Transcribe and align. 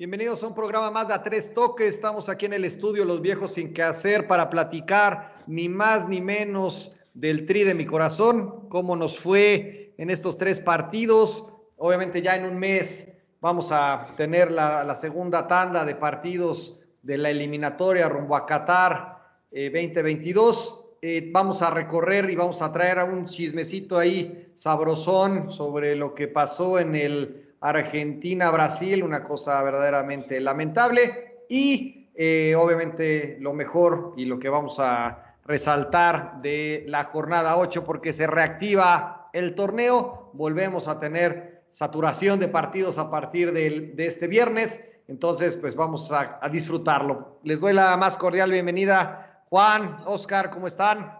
Bienvenidos 0.00 0.42
a 0.42 0.46
un 0.46 0.54
programa 0.54 0.90
más 0.90 1.08
de 1.08 1.14
A 1.14 1.22
Tres 1.22 1.52
Toques. 1.52 1.94
Estamos 1.94 2.30
aquí 2.30 2.46
en 2.46 2.54
el 2.54 2.64
estudio 2.64 3.04
Los 3.04 3.20
Viejos 3.20 3.52
Sin 3.52 3.74
Que 3.74 3.82
Hacer 3.82 4.26
para 4.26 4.48
platicar 4.48 5.34
ni 5.46 5.68
más 5.68 6.08
ni 6.08 6.22
menos 6.22 6.90
del 7.12 7.44
tri 7.44 7.64
de 7.64 7.74
mi 7.74 7.84
corazón, 7.84 8.66
cómo 8.70 8.96
nos 8.96 9.18
fue 9.18 9.94
en 9.98 10.08
estos 10.08 10.38
tres 10.38 10.58
partidos. 10.58 11.44
Obviamente 11.82 12.20
ya 12.20 12.36
en 12.36 12.44
un 12.44 12.58
mes 12.58 13.08
vamos 13.40 13.72
a 13.72 14.06
tener 14.18 14.50
la, 14.50 14.94
segunda 14.94 15.48
tanda 15.48 15.82
de 15.86 15.94
partidos 15.94 16.78
de 17.02 17.16
la 17.16 17.30
eliminatoria 17.30 18.06
rumbo 18.06 18.36
a 18.36 18.44
Qatar 18.44 19.16
2022. 19.50 20.84
Eh, 21.00 21.16
eh, 21.16 21.30
vamos 21.32 21.62
a 21.62 21.70
recorrer 21.70 22.28
y 22.28 22.36
vamos 22.36 22.60
a 22.60 22.70
traer 22.70 22.98
a 22.98 23.06
un 23.06 23.24
chismecito 23.24 23.96
ahí 23.96 24.52
sabrosón 24.56 25.50
sobre 25.50 25.96
lo 25.96 26.14
que 26.14 26.28
pasó 26.28 26.78
en 26.78 26.94
el 26.94 27.54
Argentina-Brasil, 27.60 29.02
una 29.02 29.24
cosa 29.24 29.62
verdaderamente 29.62 30.38
lamentable. 30.38 31.44
Y 31.48 32.10
eh, 32.14 32.54
obviamente 32.58 33.38
lo 33.40 33.54
mejor 33.54 34.12
y 34.18 34.26
lo 34.26 34.38
que 34.38 34.50
vamos 34.50 34.78
a 34.80 35.34
resaltar 35.46 36.42
de 36.42 36.84
la 36.88 37.04
jornada 37.04 37.56
8, 37.56 37.84
porque 37.84 38.12
se 38.12 38.26
reactiva 38.26 39.30
el 39.32 39.54
torneo, 39.54 40.30
volvemos 40.34 40.86
a 40.86 41.00
tener 41.00 41.49
saturación 41.72 42.40
de 42.40 42.48
partidos 42.48 42.98
a 42.98 43.10
partir 43.10 43.52
de, 43.52 43.94
este 43.98 44.26
viernes. 44.26 44.80
Entonces, 45.08 45.56
pues 45.56 45.74
vamos 45.74 46.10
a, 46.12 46.38
a 46.40 46.48
disfrutarlo. 46.48 47.40
Les 47.42 47.60
doy 47.60 47.72
la 47.72 47.96
más 47.96 48.16
cordial 48.16 48.50
bienvenida. 48.50 49.44
Juan, 49.48 50.02
Oscar, 50.06 50.50
¿cómo 50.50 50.66
están? 50.66 51.18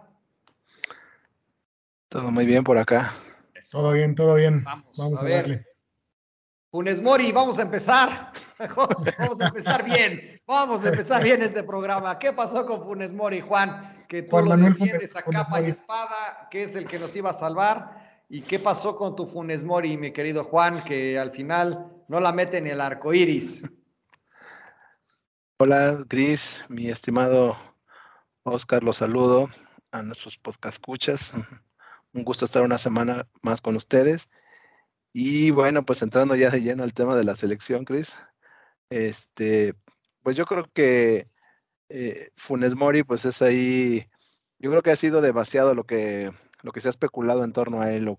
Todo 2.07 2.29
muy 2.29 2.45
bien 2.45 2.63
por 2.63 2.77
acá. 2.77 3.13
Todo 3.71 3.93
bien, 3.93 4.15
todo 4.15 4.35
bien. 4.35 4.65
Vamos, 4.65 5.21
a, 5.21 5.23
verle. 5.23 5.65
Funes 6.71 7.01
Mori, 7.01 7.31
vamos 7.31 7.57
a 7.57 7.61
empezar. 7.61 8.33
vamos 9.17 9.39
a 9.39 9.47
empezar 9.47 9.85
bien. 9.85 10.41
Vamos 10.45 10.83
a 10.83 10.89
empezar 10.89 11.23
bien 11.23 11.41
este 11.41 11.63
programa. 11.63 12.19
¿Qué 12.19 12.33
pasó 12.33 12.65
con 12.65 12.83
Funes 12.83 13.13
Mori, 13.13 13.39
Juan? 13.39 14.05
Que 14.09 14.23
tú 14.23 14.41
lo 14.41 14.57
defiendes 14.57 15.15
a 15.15 15.21
capa 15.21 15.61
y 15.61 15.69
espada, 15.69 16.49
que 16.51 16.63
es 16.63 16.75
el 16.75 16.85
que 16.85 16.99
nos 16.99 17.15
iba 17.15 17.29
a 17.29 17.33
salvar. 17.33 18.00
¿Y 18.33 18.43
qué 18.43 18.59
pasó 18.59 18.95
con 18.95 19.13
tu 19.17 19.27
Funes 19.27 19.65
Mori, 19.65 19.97
mi 19.97 20.13
querido 20.13 20.45
Juan, 20.45 20.81
que 20.85 21.19
al 21.19 21.31
final 21.31 21.91
no 22.07 22.21
la 22.21 22.31
mete 22.31 22.59
en 22.59 22.67
el 22.67 22.79
arco 22.79 23.13
iris? 23.13 23.61
Hola, 25.59 26.05
Gris, 26.07 26.63
mi 26.69 26.87
estimado 26.87 27.57
Oscar, 28.43 28.85
los 28.85 28.95
saludo 28.95 29.49
a 29.91 30.01
nuestros 30.01 30.37
podcast 30.37 30.75
escuchas. 30.75 31.33
Un 32.13 32.23
gusto 32.23 32.45
estar 32.45 32.61
una 32.61 32.77
semana 32.77 33.27
más 33.43 33.59
con 33.59 33.75
ustedes. 33.75 34.29
Y 35.11 35.51
bueno, 35.51 35.83
pues 35.83 36.01
entrando 36.01 36.33
ya 36.33 36.49
de 36.51 36.61
lleno 36.61 36.83
al 36.83 36.93
tema 36.93 37.17
de 37.17 37.25
la 37.25 37.35
selección, 37.35 37.83
Chris, 37.83 38.15
este, 38.89 39.75
pues 40.23 40.37
yo 40.37 40.45
creo 40.45 40.71
que 40.71 41.27
eh, 41.89 42.29
Funes 42.37 42.75
Mori, 42.75 43.03
pues 43.03 43.25
es 43.25 43.41
ahí, 43.41 44.07
yo 44.57 44.69
creo 44.69 44.83
que 44.83 44.91
ha 44.91 44.95
sido 44.95 45.19
demasiado 45.19 45.73
lo 45.73 45.83
que, 45.83 46.31
lo 46.63 46.71
que 46.71 46.79
se 46.79 46.87
ha 46.87 46.91
especulado 46.91 47.43
en 47.43 47.53
torno 47.53 47.81
a 47.81 47.91
él, 47.91 48.15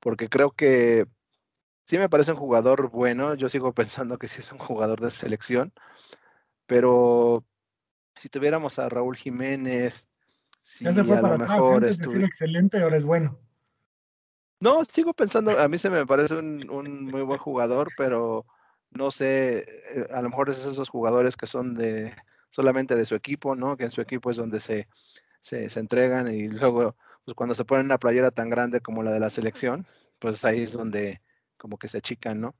porque 0.00 0.28
creo 0.28 0.50
que 0.50 1.06
sí 1.86 1.98
me 1.98 2.08
parece 2.08 2.32
un 2.32 2.38
jugador 2.38 2.90
bueno, 2.90 3.34
yo 3.34 3.48
sigo 3.48 3.72
pensando 3.74 4.18
que 4.18 4.28
sí 4.28 4.40
es 4.40 4.52
un 4.52 4.58
jugador 4.58 5.00
de 5.00 5.10
selección, 5.10 5.72
pero 6.66 7.44
si 8.16 8.28
tuviéramos 8.28 8.78
a 8.78 8.88
Raúl 8.88 9.16
Jiménez, 9.16 10.06
si 10.62 10.86
a 10.86 10.92
lo 10.92 11.38
mejor 11.38 11.84
es 11.84 11.98
decir 11.98 12.24
excelente, 12.24 12.82
ahora 12.82 12.96
es 12.96 13.04
bueno. 13.04 13.38
No, 14.60 14.84
sigo 14.84 15.12
pensando, 15.12 15.58
a 15.58 15.68
mí 15.68 15.76
se 15.76 15.90
me 15.90 16.06
parece 16.06 16.34
un, 16.34 17.04
muy 17.04 17.22
buen 17.22 17.38
jugador, 17.38 17.88
pero 17.96 18.46
no 18.90 19.10
sé, 19.10 19.58
eh, 19.58 20.06
a 20.10 20.22
lo 20.22 20.30
mejor 20.30 20.48
es 20.48 20.64
esos 20.64 20.88
jugadores 20.88 21.36
que 21.36 21.46
son 21.46 21.74
de 21.74 22.14
solamente 22.50 22.94
de 22.94 23.04
su 23.04 23.14
equipo, 23.14 23.54
¿no? 23.54 23.76
Que 23.76 23.84
en 23.84 23.90
su 23.90 24.00
equipo 24.00 24.30
es 24.30 24.38
donde 24.38 24.60
se, 24.60 24.88
se, 25.40 25.68
entregan 25.78 26.32
y 26.32 26.48
luego, 26.48 26.96
pues 27.26 27.34
cuando 27.34 27.54
se 27.54 27.66
ponen 27.66 27.86
una 27.86 27.98
playera 27.98 28.30
tan 28.30 28.48
grande 28.48 28.80
como 28.80 29.02
la 29.02 29.12
de 29.12 29.20
la 29.20 29.28
selección, 29.28 29.86
pues 30.18 30.44
ahí 30.46 30.62
es 30.62 30.72
donde 30.72 31.20
como 31.58 31.78
que 31.78 31.88
se 31.88 31.98
achican, 31.98 32.40
¿no? 32.40 32.54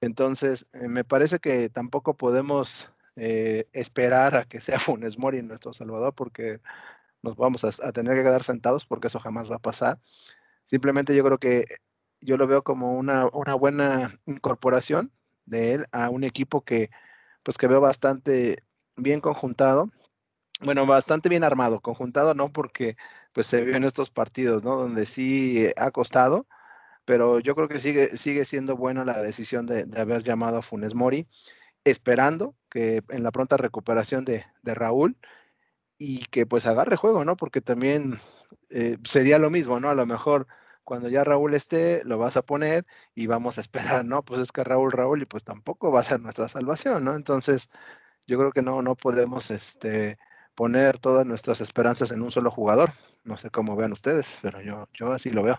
Entonces, 0.00 0.66
eh, 0.72 0.88
me 0.88 1.04
parece 1.04 1.40
que 1.40 1.68
tampoco 1.68 2.16
podemos 2.16 2.90
eh, 3.16 3.68
esperar 3.72 4.36
a 4.36 4.44
que 4.46 4.60
sea 4.60 4.78
Funes 4.96 5.18
Mori 5.18 5.42
nuestro 5.42 5.74
Salvador, 5.74 6.14
porque 6.14 6.60
nos 7.22 7.36
vamos 7.36 7.64
a, 7.64 7.68
a, 7.86 7.92
tener 7.92 8.14
que 8.16 8.22
quedar 8.22 8.42
sentados, 8.42 8.86
porque 8.86 9.08
eso 9.08 9.18
jamás 9.20 9.50
va 9.50 9.56
a 9.56 9.58
pasar. 9.60 9.98
Simplemente 10.64 11.14
yo 11.14 11.24
creo 11.24 11.38
que 11.38 11.66
yo 12.20 12.36
lo 12.36 12.46
veo 12.46 12.62
como 12.62 12.92
una, 12.92 13.26
buena 13.58 14.12
incorporación 14.26 15.12
de 15.46 15.74
él 15.74 15.86
a 15.92 16.10
un 16.10 16.24
equipo 16.24 16.62
que 16.64 16.90
pues 17.42 17.56
que 17.56 17.66
veo 17.66 17.80
bastante 17.80 18.64
bien 18.96 19.20
conjuntado, 19.20 19.90
bueno, 20.60 20.86
bastante 20.86 21.28
bien 21.28 21.44
armado, 21.44 21.80
conjuntado 21.80 22.34
no 22.34 22.52
porque 22.52 22.96
pues 23.32 23.46
se 23.46 23.62
vio 23.62 23.76
en 23.76 23.84
estos 23.84 24.10
partidos, 24.10 24.64
¿no? 24.64 24.76
Donde 24.76 25.06
sí 25.06 25.68
ha 25.76 25.90
costado, 25.90 26.46
pero 27.04 27.40
yo 27.40 27.54
creo 27.54 27.68
que 27.68 27.78
sigue, 27.78 28.16
sigue 28.16 28.44
siendo 28.44 28.76
buena 28.76 29.04
la 29.04 29.22
decisión 29.22 29.66
de, 29.66 29.86
haber 29.96 30.22
llamado 30.22 30.58
a 30.58 30.62
Funes 30.62 30.94
Mori, 30.94 31.28
esperando 31.84 32.56
que 32.68 33.02
en 33.10 33.22
la 33.22 33.32
pronta 33.32 33.56
recuperación 33.56 34.24
de, 34.24 34.44
de 34.62 34.74
Raúl 34.74 35.16
y 35.98 36.24
que 36.26 36.46
pues 36.46 36.66
agarre 36.66 36.96
juego, 36.96 37.24
¿no? 37.24 37.36
Porque 37.36 37.60
también 37.60 38.18
eh, 38.70 38.96
sería 39.04 39.38
lo 39.38 39.50
mismo, 39.50 39.80
¿no? 39.80 39.90
A 39.90 39.94
lo 39.94 40.06
mejor 40.06 40.46
cuando 40.84 41.08
ya 41.08 41.24
Raúl 41.24 41.54
esté, 41.54 42.02
lo 42.04 42.18
vas 42.18 42.36
a 42.36 42.42
poner 42.42 42.86
y 43.14 43.26
vamos 43.26 43.58
a 43.58 43.60
esperar, 43.60 44.04
¿no? 44.04 44.24
Pues 44.24 44.40
es 44.40 44.52
que 44.52 44.64
Raúl, 44.64 44.92
Raúl, 44.92 45.22
y 45.22 45.26
pues 45.26 45.44
tampoco 45.44 45.92
va 45.92 46.00
a 46.00 46.04
ser 46.04 46.20
nuestra 46.20 46.48
salvación, 46.48 47.04
¿no? 47.04 47.14
Entonces, 47.14 47.70
yo 48.26 48.38
creo 48.38 48.52
que 48.52 48.62
no, 48.62 48.82
no 48.82 48.96
podemos 48.96 49.50
este, 49.50 50.18
poner 50.60 50.98
todas 50.98 51.26
nuestras 51.26 51.62
esperanzas 51.62 52.12
en 52.12 52.20
un 52.20 52.30
solo 52.30 52.50
jugador. 52.50 52.90
No 53.24 53.38
sé 53.38 53.48
cómo 53.48 53.76
vean 53.76 53.92
ustedes, 53.92 54.40
pero 54.42 54.60
yo, 54.60 54.84
yo 54.92 55.10
así 55.10 55.30
lo 55.30 55.42
veo. 55.42 55.58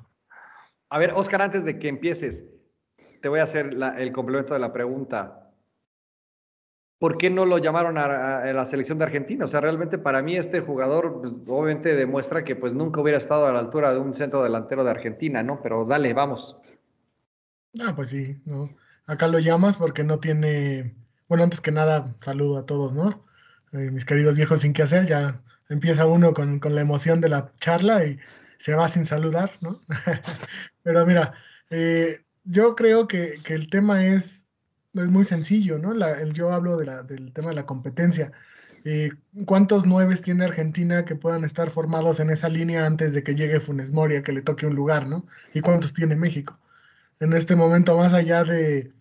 A 0.90 1.00
ver, 1.00 1.14
Oscar, 1.16 1.42
antes 1.42 1.66
de 1.66 1.80
que 1.80 1.88
empieces, 1.88 2.46
te 3.20 3.28
voy 3.28 3.40
a 3.40 3.44
hacer 3.46 3.76
el 3.98 4.12
complemento 4.12 4.54
de 4.54 4.60
la 4.60 4.72
pregunta. 4.72 5.52
¿por 7.00 7.18
qué 7.18 7.32
no 7.32 7.48
lo 7.48 7.58
llamaron 7.58 7.98
a, 7.98 8.54
la 8.54 8.66
selección 8.68 9.00
de 9.00 9.06
Argentina? 9.06 9.46
O 9.46 9.48
sea, 9.48 9.60
realmente 9.60 9.98
para 9.98 10.22
mí 10.22 10.36
este 10.36 10.60
jugador 10.60 11.08
obviamente 11.48 11.96
demuestra 11.96 12.44
que 12.44 12.56
pues 12.56 12.76
nunca 12.76 13.02
hubiera 13.02 13.18
estado 13.18 13.48
a 13.48 13.52
la 13.52 13.58
altura 13.58 13.92
de 13.92 13.98
un 13.98 14.14
centro 14.14 14.44
delantero 14.44 14.84
de 14.84 14.92
Argentina, 14.92 15.42
¿no? 15.42 15.64
Pero 15.64 15.84
dale, 15.84 16.14
vamos. 16.14 16.60
Ah, 17.80 17.94
pues 17.96 18.10
sí, 18.10 18.40
¿no? 18.46 18.70
Acá 19.08 19.28
lo 19.28 19.40
llamas 19.40 19.78
porque 19.78 20.04
no 20.04 20.20
tiene, 20.20 20.96
bueno, 21.28 21.44
antes 21.44 21.60
que 21.60 21.72
nada, 21.72 22.16
saludo 22.22 22.60
a 22.60 22.68
todos, 22.68 22.94
¿no? 22.94 23.31
Eh, 23.74 23.92
mis 23.92 24.06
queridos 24.06 24.36
viejos 24.36 24.62
sin 24.62 24.74
qué 24.74 24.84
hacer, 24.84 25.06
ya 25.06 25.42
empieza 25.70 26.06
uno 26.06 26.34
con, 26.34 26.60
la 26.64 26.82
emoción 26.82 27.22
de 27.22 27.30
la 27.30 27.54
charla 27.58 28.06
y 28.06 28.20
se 28.58 28.74
va 28.74 28.90
sin 28.90 29.06
saludar, 29.06 29.52
¿no? 29.62 29.80
Pero 30.84 31.06
mira, 31.06 31.34
eh, 31.70 32.26
yo 32.44 32.76
creo 32.76 33.08
que, 33.08 33.36
que 33.44 33.54
el 33.54 33.70
tema 33.70 34.06
es 34.06 34.42
es 34.94 35.10
muy 35.10 35.24
sencillo, 35.26 35.80
¿no? 35.80 35.94
yo 36.34 36.52
hablo 36.52 36.78
del 36.78 37.34
tema 37.34 37.50
de 37.50 37.56
la 37.56 37.66
competencia. 37.66 38.32
Eh, 38.84 39.12
¿Cuántos 39.46 39.86
nueves 39.86 40.22
tiene 40.22 40.44
Argentina 40.44 41.06
que 41.06 41.16
puedan 41.16 41.44
estar 41.44 41.70
formados 41.70 42.20
en 42.20 42.30
esa 42.32 42.50
línea 42.50 42.86
antes 42.86 43.14
de 43.14 43.24
que 43.24 43.36
llegue 43.36 43.60
Funes 43.60 43.92
Mori 43.94 44.16
a 44.16 44.24
que 44.24 44.32
le 44.34 44.42
toque 44.42 44.66
un 44.66 44.76
lugar, 44.76 45.08
¿no? 45.08 45.26
¿Y 45.54 45.62
cuántos 45.62 45.94
tiene 45.94 46.16
México? 46.16 46.60
En 47.20 47.34
este 47.34 47.56
momento, 47.56 47.96
más 47.96 48.14
allá 48.14 48.44
de, 48.44 48.92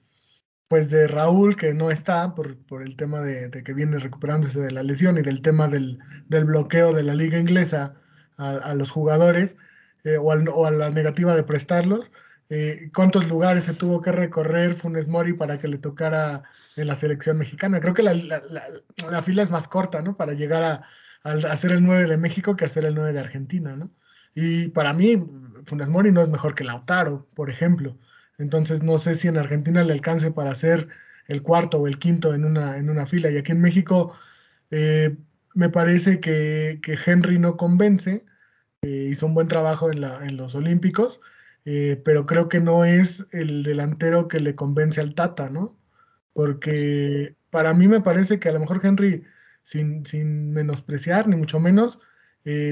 pues 0.70 0.88
de 0.88 1.08
Raúl, 1.08 1.56
que 1.56 1.74
no 1.74 1.90
está 1.90 2.32
por, 2.36 2.56
el 2.80 2.94
tema 2.94 3.22
de, 3.22 3.50
que 3.64 3.74
viene 3.74 3.98
recuperándose 3.98 4.60
de 4.60 4.70
la 4.70 4.84
lesión 4.84 5.18
y 5.18 5.22
del 5.22 5.42
tema 5.42 5.66
del, 5.66 5.98
bloqueo 6.28 6.92
de 6.92 7.02
la 7.02 7.16
liga 7.16 7.40
inglesa 7.40 7.96
a, 8.36 8.72
los 8.76 8.92
jugadores 8.92 9.56
eh, 10.04 10.16
o, 10.16 10.30
a 10.30 10.70
la 10.70 10.90
negativa 10.90 11.34
de 11.34 11.42
prestarlos, 11.42 12.12
eh, 12.50 12.88
cuántos 12.94 13.28
lugares 13.28 13.64
se 13.64 13.74
tuvo 13.74 14.00
que 14.00 14.12
recorrer 14.12 14.74
Funes 14.74 15.08
Mori 15.08 15.32
para 15.32 15.58
que 15.58 15.66
le 15.66 15.78
tocara 15.78 16.44
en 16.76 16.86
la 16.86 16.94
selección 16.94 17.36
mexicana. 17.38 17.80
Creo 17.80 17.94
que 17.94 18.04
la, 18.04 19.22
fila 19.22 19.42
es 19.42 19.50
más 19.50 19.66
corta, 19.66 20.02
¿no? 20.02 20.16
Para 20.16 20.34
llegar 20.34 20.62
a, 20.62 20.84
hacer 21.50 21.72
el 21.72 21.82
9 21.82 22.06
de 22.06 22.16
México 22.16 22.54
que 22.54 22.66
hacer 22.66 22.84
el 22.84 22.94
9 22.94 23.12
de 23.12 23.18
Argentina, 23.18 23.74
¿no? 23.74 23.90
Y 24.36 24.68
para 24.68 24.92
mí, 24.92 25.16
Funes 25.66 25.88
Mori 25.88 26.12
no 26.12 26.22
es 26.22 26.28
mejor 26.28 26.54
que 26.54 26.62
Lautaro, 26.62 27.26
por 27.34 27.50
ejemplo. 27.50 27.98
Entonces 28.40 28.82
no 28.82 28.98
sé 28.98 29.14
si 29.16 29.28
en 29.28 29.36
Argentina 29.38 29.84
le 29.84 29.92
alcance 29.92 30.30
para 30.30 30.52
hacer 30.52 30.88
el 31.28 31.42
cuarto 31.42 31.78
o 31.78 31.86
el 31.86 31.98
quinto 31.98 32.34
en 32.34 32.44
una, 32.44 32.78
en 32.78 32.90
una 32.90 33.06
fila. 33.06 33.30
Y 33.30 33.36
aquí 33.36 33.52
en 33.52 33.60
México 33.60 34.14
eh, 34.70 35.16
me 35.54 35.68
parece 35.68 36.20
que, 36.20 36.80
Henry 37.06 37.38
no 37.38 37.56
convence. 37.56 38.24
Eh, 38.82 39.08
hizo 39.10 39.26
un 39.26 39.34
buen 39.34 39.48
trabajo 39.48 39.90
en, 39.92 40.02
en 40.04 40.36
los 40.36 40.54
Olímpicos 40.54 41.20
eh, 41.66 42.00
pero 42.04 42.24
creo 42.26 42.48
que 42.48 42.60
no 42.60 42.84
es 42.86 43.26
el 43.32 43.62
delantero 43.62 44.28
que 44.28 44.40
le 44.40 44.54
convence 44.54 45.00
al 45.00 45.14
Tata, 45.14 45.50
¿no? 45.50 45.76
Porque 46.32 47.36
para 47.50 47.74
mí 47.74 47.86
me 47.88 48.00
parece 48.00 48.38
que 48.38 48.48
a 48.48 48.52
lo 48.52 48.60
mejor 48.60 48.80
Henry, 48.82 49.24
sin, 49.62 50.06
sin 50.06 50.52
menospreciar, 50.52 51.28
ni 51.28 51.36
mucho 51.36 51.60
menos, 51.60 52.00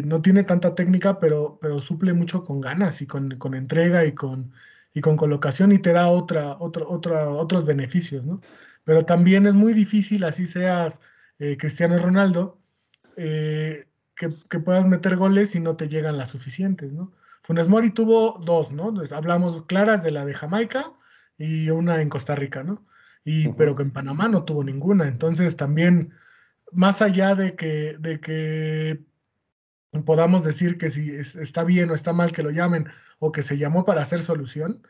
no 0.04 0.22
tiene 0.22 0.44
tanta 0.44 0.74
técnica, 0.74 1.18
pero, 1.18 1.58
pero 1.60 1.78
suple 1.78 2.14
mucho 2.14 2.44
con 2.44 2.60
ganas 2.60 3.02
y 3.02 3.06
con, 3.06 3.36
con 3.38 3.54
entrega 3.54 4.04
y 4.06 4.12
con, 4.12 4.52
y 4.98 5.00
con 5.00 5.16
colocación 5.16 5.70
y 5.70 5.78
te 5.78 5.92
da 5.92 6.08
otra, 6.08 6.56
otra, 6.58 6.84
otra, 6.88 7.28
otros 7.30 7.64
beneficios, 7.64 8.26
¿no? 8.26 8.40
Pero 8.82 9.04
también 9.04 9.46
es 9.46 9.54
muy 9.54 9.72
difícil, 9.72 10.24
así 10.24 10.48
seas 10.48 11.00
eh, 11.38 11.56
Cristiano 11.56 11.96
Ronaldo, 11.98 12.58
eh, 13.16 13.86
que, 14.16 14.30
que, 14.50 14.58
puedas 14.58 14.86
meter 14.86 15.16
goles 15.16 15.54
y 15.54 15.60
no 15.60 15.76
te 15.76 15.88
llegan 15.88 16.18
las 16.18 16.30
suficientes, 16.30 16.92
¿no? 16.92 17.12
Funes 17.42 17.68
Mori 17.68 17.90
tuvo 17.90 18.40
dos, 18.44 18.72
¿no? 18.72 18.92
hablamos 19.12 19.64
claras 19.66 20.02
de 20.02 20.10
la 20.10 20.24
de 20.24 20.34
Jamaica 20.34 20.92
y 21.38 21.70
una 21.70 22.02
en 22.02 22.08
Costa 22.08 22.34
Rica, 22.34 22.64
¿no? 22.64 22.84
Y, 23.24 23.48
Pero 23.50 23.76
que 23.76 23.84
en 23.84 23.92
Panamá 23.92 24.26
no 24.26 24.44
tuvo 24.44 24.64
ninguna. 24.64 25.06
Entonces 25.06 25.54
también, 25.54 26.12
más 26.72 27.02
allá 27.02 27.36
de 27.36 27.54
que, 27.54 27.96
de 28.00 28.20
que 28.20 29.04
podamos 30.04 30.42
decir 30.44 30.76
que 30.76 30.90
si 30.90 31.10
está 31.10 31.62
bien 31.62 31.90
o 31.90 31.94
está 31.94 32.12
mal 32.12 32.32
que 32.32 32.42
lo 32.42 32.50
llamen 32.50 32.88
o 33.18 33.32
que 33.32 33.42
se 33.42 33.58
llamó 33.58 33.84
para 33.84 34.02
hacer 34.02 34.22
solución, 34.22 34.82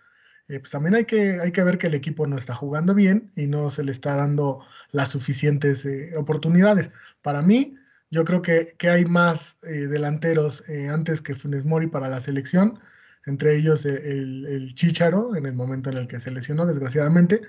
eh, 0.49 0.61
pues 0.61 0.71
también 0.71 0.95
hay 0.95 1.05
que, 1.05 1.41
hay 1.41 1.53
que 1.53 1.63
ver 1.63 1.79
que 1.79 1.89
el 1.89 1.95
equipo 1.95 2.27
no 2.27 2.39
está 2.39 2.55
jugando 2.55 2.95
bien 2.95 3.31
y 3.37 3.47
no 3.47 3.71
se 3.71 3.85
le 3.85 3.93
está 3.93 4.15
dando 4.15 4.65
las 4.93 5.11
suficientes 5.11 5.85
eh, 5.85 6.13
oportunidades. 6.17 6.91
Para 7.23 7.43
mí, 7.43 7.77
yo 8.11 8.25
creo 8.25 8.41
que, 8.41 8.75
que 8.79 8.89
hay 8.89 9.05
más 9.05 9.63
eh, 9.65 9.87
delanteros 9.87 10.65
antes 10.91 11.21
que 11.21 11.35
Funes 11.35 11.67
Mori 11.67 11.89
para 11.89 12.09
la 12.09 12.21
selección, 12.21 12.81
entre 13.27 13.57
ellos 13.57 13.85
el, 13.85 14.47
el, 14.47 14.75
Chicharo, 14.75 15.37
en 15.37 15.45
el 15.47 15.55
momento 15.55 15.91
en 15.91 15.99
el 15.99 16.07
que 16.09 16.21
se 16.21 16.31
lesionó, 16.31 16.65
desgraciadamente, 16.65 17.43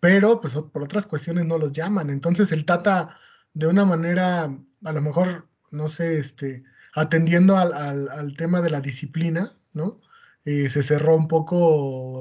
pero 0.00 0.40
pues 0.40 0.54
por 0.54 0.82
otras 0.82 1.06
cuestiones 1.06 1.46
no 1.46 1.58
los 1.58 1.72
llaman. 1.72 2.10
Entonces 2.10 2.50
el 2.52 2.64
Tata, 2.64 3.16
de 3.54 3.68
una 3.68 3.84
manera, 3.84 4.44
a 4.84 4.92
lo 4.92 5.02
mejor, 5.02 5.48
no 5.70 5.88
sé, 5.88 6.18
este, 6.18 6.64
atendiendo 6.94 7.56
al, 7.56 7.72
al, 7.74 8.08
al 8.08 8.36
tema 8.36 8.60
de 8.60 8.70
la 8.70 8.80
disciplina, 8.80 9.52
¿no? 9.72 10.00
Eh, 10.44 10.68
se 10.70 10.82
cerró 10.82 11.16
un 11.16 11.28
poco 11.28 11.56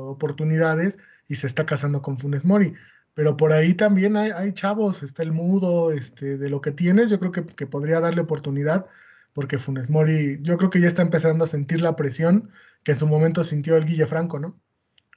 oportunidades 0.10 1.00
y 1.28 1.36
se 1.36 1.48
está 1.48 1.66
casando 1.66 2.02
con 2.02 2.18
Funes 2.18 2.46
Mori. 2.46 2.74
Pero 3.14 3.38
por 3.38 3.54
ahí 3.54 3.74
también 3.74 4.16
hay, 4.18 4.54
chavos, 4.54 5.04
está 5.04 5.24
el 5.24 5.32
mudo, 5.32 5.92
este, 5.92 6.38
de 6.38 6.50
lo 6.50 6.62
que 6.62 6.72
tienes, 6.72 7.10
yo 7.10 7.20
creo 7.20 7.32
que, 7.32 7.46
que, 7.46 7.68
podría 7.68 8.00
darle 8.00 8.22
oportunidad, 8.22 8.86
porque 9.34 9.58
Funes 9.58 9.90
Mori, 9.90 10.40
yo 10.42 10.58
creo 10.58 10.70
que 10.70 10.80
ya 10.80 10.88
está 10.88 11.02
empezando 11.02 11.44
a 11.44 11.48
sentir 11.48 11.82
la 11.82 11.96
presión 11.96 12.50
que 12.84 12.94
en 12.94 13.00
su 13.00 13.08
momento 13.08 13.44
sintió 13.44 13.76
el 13.76 13.86
Guille 13.86 14.06
Franco, 14.06 14.40
¿no? 14.40 14.60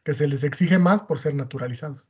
Que 0.03 0.15
se 0.15 0.27
les 0.27 0.43
exige 0.43 0.79
más 0.79 1.03
por 1.03 1.19
ser 1.19 1.35
naturalizados. 1.35 2.05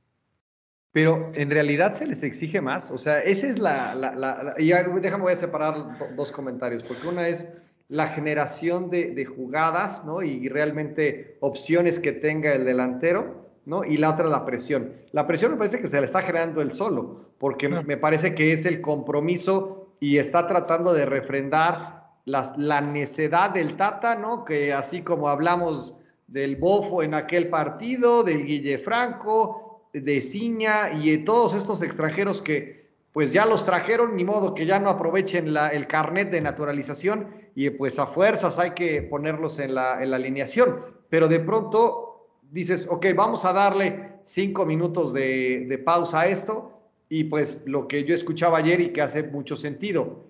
Pero 0.93 1.33
en 1.35 1.51
realidad 1.51 1.93
se 1.93 2.07
les 2.07 2.23
exige 2.23 2.61
más, 2.61 2.91
o 2.91 2.99
sea, 2.99 3.21
esa 3.21 3.47
es 3.47 3.59
la... 3.59 3.95
la, 3.95 4.15
la, 4.15 4.55
y 4.59 4.69
déjame 5.01 5.25
voy 5.25 5.33
a 5.33 5.37
separar 5.37 5.75
dos 6.17 6.31
comentarios, 6.31 6.83
porque 6.87 7.07
una 7.07 7.29
es 7.29 7.49
la 7.93 8.09
generación 8.09 8.89
de, 8.89 9.27
jugadas, 9.27 10.07
¿no? 10.07 10.23
Y, 10.23 10.49
realmente 10.49 11.37
opciones 11.41 12.01
que 12.01 12.13
tenga 12.13 12.55
el 12.55 12.65
delantero, 12.65 13.51
¿no? 13.67 13.85
Y 13.85 13.99
la 13.99 14.13
otra, 14.13 14.29
la 14.29 14.47
presión. 14.47 14.95
La 15.11 15.27
presión 15.27 15.53
me 15.53 15.59
parece 15.59 15.79
que 15.79 15.87
se 15.87 16.01
la 16.01 16.07
está 16.07 16.23
generando 16.23 16.63
él 16.63 16.73
solo, 16.73 17.27
porque 17.37 17.69
me 17.69 17.99
parece 17.99 18.35
que 18.35 18.55
es 18.55 18.65
el 18.65 18.81
compromiso 18.81 19.95
y 20.01 20.17
está 20.17 20.47
tratando 20.47 20.95
de 20.95 21.05
refrendar 21.05 22.05
la 22.25 22.81
necedad 22.81 23.51
del 23.51 23.77
Tata, 23.77 24.15
¿no? 24.15 24.47
Que 24.47 24.73
así 24.73 25.03
como 25.03 25.29
hablamos 25.29 25.95
del 26.29 26.57
Bofo 26.57 27.03
en 27.03 27.13
aquel 27.13 27.51
partido, 27.51 28.23
del 28.23 28.47
Guille 28.47 28.79
Franco, 28.79 29.83
de 29.93 30.23
Ciña 30.23 30.93
y 30.95 31.11
de 31.11 31.19
todos 31.19 31.53
estos 31.53 31.83
extranjeros 31.83 32.41
que 32.41 32.91
pues 33.13 33.35
ya 33.35 33.45
los 33.45 33.67
trajeron, 33.67 34.17
ni 34.17 34.25
modo 34.25 34.55
que 34.55 34.65
ya 34.65 34.79
no 34.79 34.89
aprovechen 34.89 35.53
la, 35.53 35.69
el 35.69 35.87
carnet 35.87 36.31
de 36.31 36.41
naturalización 36.41 37.42
y 37.55 37.71
pues 37.71 37.99
a 37.99 38.07
fuerzas 38.07 38.59
hay 38.59 38.71
que 38.71 39.03
ponerlos 39.03 39.59
en 39.59 39.75
la, 39.75 40.03
en 40.03 40.11
la 40.11 40.17
alineación. 40.17 40.81
Pero 41.09 41.29
de 41.29 41.41
pronto 41.41 42.29
dices, 42.51 42.87
ok, 42.89 43.07
vamos 43.15 43.45
a 43.45 43.53
darle 43.53 44.13
cinco 44.25 44.65
minutos 44.65 45.13
de, 45.13 45.67
de 45.69 45.79
pausa 45.79 46.21
a 46.21 46.27
esto 46.27 46.81
y 47.09 47.25
pues 47.25 47.61
lo 47.67 47.89
que 47.89 48.05
yo 48.05 48.15
escuchaba 48.15 48.59
ayer 48.59 48.81
y 48.81 48.93
que 48.93 49.03
hace 49.03 49.23
mucho 49.23 49.57
sentido. 49.57 50.25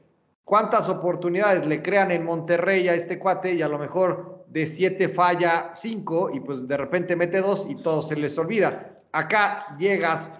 ¿Cuántas 0.45 0.89
oportunidades 0.89 1.65
le 1.65 1.83
crean 1.83 2.11
en 2.11 2.25
Monterrey 2.25 2.89
a 2.89 2.95
este 2.95 3.19
cuate 3.19 3.55
y 3.55 3.63
a 3.63 3.69
lo 3.69 3.79
mejor 3.79 4.45
de 4.49 4.67
siete 4.67 5.09
falla 5.09 5.73
cinco 5.77 6.31
y 6.35 6.41
pues 6.41 6.67
de 6.67 6.77
repente 6.77 7.15
mete 7.15 7.41
dos 7.41 7.67
y 7.71 7.77
todo 7.77 8.03
se 8.03 8.17
les 8.17 8.37
olvida? 8.37 9.01
Acá 9.13 9.77
llegas 9.79 10.33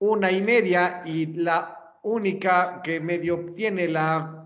una 0.00 0.32
y 0.32 0.42
media 0.42 1.02
y 1.06 1.26
la 1.26 1.94
única 2.02 2.82
que 2.82 3.00
medio 3.00 3.52
tiene 3.54 3.88
la 3.88 4.43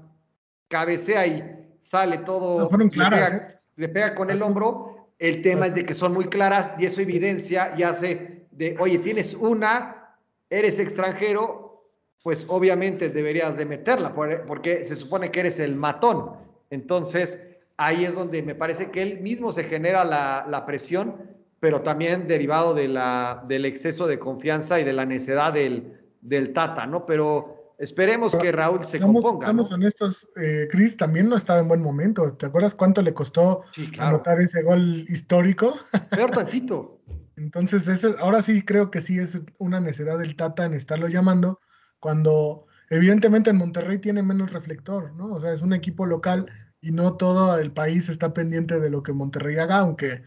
cabecea 0.68 1.26
y 1.26 1.44
sale 1.82 2.18
todo, 2.18 2.64
¿eh? 2.64 3.40
le, 3.76 3.88
pega, 3.88 4.14
con 4.14 4.30
el 4.30 4.42
hombro. 4.42 5.08
El 5.18 5.42
tema 5.42 5.66
es 5.66 5.74
de 5.74 5.82
que 5.82 5.94
son 5.94 6.12
muy 6.12 6.26
claras 6.26 6.74
y 6.78 6.84
eso 6.84 7.00
evidencia 7.00 7.72
y 7.76 7.82
hace 7.82 8.46
de, 8.52 8.76
oye, 8.78 8.98
tienes 8.98 9.34
una, 9.34 10.14
eres 10.48 10.78
extranjero, 10.78 11.84
pues 12.22 12.46
obviamente 12.48 13.08
deberías 13.08 13.56
de 13.56 13.66
meterla, 13.66 14.14
porque 14.14 14.84
se 14.84 14.94
supone 14.94 15.30
que 15.30 15.40
eres 15.40 15.58
el 15.58 15.74
matón. 15.74 16.32
Entonces, 16.70 17.40
ahí 17.76 18.04
es 18.04 18.14
donde 18.14 18.42
me 18.42 18.54
parece 18.54 18.90
que 18.90 19.02
él 19.02 19.20
mismo 19.20 19.50
se 19.50 19.64
genera 19.64 20.04
la, 20.04 20.46
la 20.48 20.66
presión 20.66 21.38
pero 21.60 21.82
también 21.82 22.28
derivado 22.28 22.74
de 22.74 22.88
la, 22.88 23.44
del 23.48 23.64
exceso 23.64 24.06
de 24.06 24.18
confianza 24.18 24.78
y 24.80 24.84
de 24.84 24.92
la 24.92 25.04
necedad 25.04 25.52
del, 25.52 25.98
del 26.20 26.52
Tata, 26.52 26.86
¿no? 26.86 27.04
Pero 27.04 27.57
esperemos 27.78 28.34
que 28.36 28.52
Raúl 28.52 28.84
se 28.84 29.00
componga. 29.00 29.46
Seamos 29.46 29.70
honestos, 29.70 30.28
eh, 30.36 30.68
Cris 30.70 30.96
también 30.96 31.28
no 31.28 31.36
estaba 31.36 31.60
en 31.60 31.68
buen 31.68 31.80
momento. 31.80 32.34
¿Te 32.34 32.46
acuerdas 32.46 32.74
cuánto 32.74 33.00
le 33.02 33.14
costó 33.14 33.62
anotar 33.98 34.40
ese 34.40 34.62
gol 34.62 35.04
histórico? 35.08 35.78
Peor 36.10 36.30
tantito. 36.32 37.00
Entonces, 37.36 37.86
ese, 37.86 38.14
ahora 38.18 38.42
sí 38.42 38.62
creo 38.62 38.90
que 38.90 39.00
sí 39.00 39.18
es 39.18 39.40
una 39.58 39.80
necedad 39.80 40.18
del 40.18 40.34
Tata 40.34 40.64
en 40.64 40.74
estarlo 40.74 41.06
llamando, 41.06 41.60
cuando 42.00 42.66
evidentemente 42.90 43.50
en 43.50 43.56
Monterrey 43.56 43.98
tiene 43.98 44.22
menos 44.22 44.52
reflector, 44.52 45.12
¿no? 45.14 45.32
O 45.32 45.40
sea, 45.40 45.52
es 45.52 45.62
un 45.62 45.72
equipo 45.72 46.04
local 46.04 46.46
y 46.80 46.90
no 46.90 47.16
todo 47.16 47.58
el 47.58 47.72
país 47.72 48.08
está 48.08 48.32
pendiente 48.32 48.80
de 48.80 48.90
lo 48.90 49.02
que 49.04 49.12
Monterrey 49.12 49.56
haga, 49.56 49.78
aunque 49.78 50.24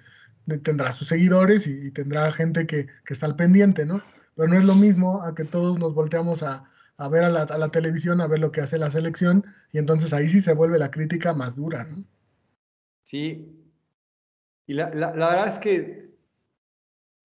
tendrá 0.63 0.91
sus 0.91 1.07
seguidores 1.07 1.67
y, 1.67 1.91
tendrá 1.91 2.31
gente 2.31 2.65
que, 2.65 2.87
está 3.07 3.25
al 3.25 3.35
pendiente, 3.35 3.85
¿no? 3.85 4.01
Pero 4.35 4.47
no 4.47 4.57
es 4.57 4.65
lo 4.65 4.75
mismo 4.75 5.23
a 5.23 5.35
que 5.35 5.43
todos 5.43 5.79
nos 5.79 5.93
volteamos 5.93 6.43
a, 6.43 6.70
ver 7.09 7.23
a 7.23 7.29
la, 7.29 7.69
televisión, 7.69 8.21
a 8.21 8.27
ver 8.27 8.39
lo 8.39 8.51
que 8.51 8.61
hace 8.61 8.77
la 8.77 8.91
selección, 8.91 9.45
y 9.71 9.77
entonces 9.77 10.13
ahí 10.13 10.27
sí 10.27 10.41
se 10.41 10.53
vuelve 10.53 10.79
la 10.79 10.91
crítica 10.91 11.33
más 11.33 11.55
dura, 11.55 11.83
¿no? 11.83 12.03
Sí. 13.03 13.57
Y 14.67 14.73
la, 14.73 14.89
verdad 14.89 15.47
es 15.47 15.59
que, 15.59 16.11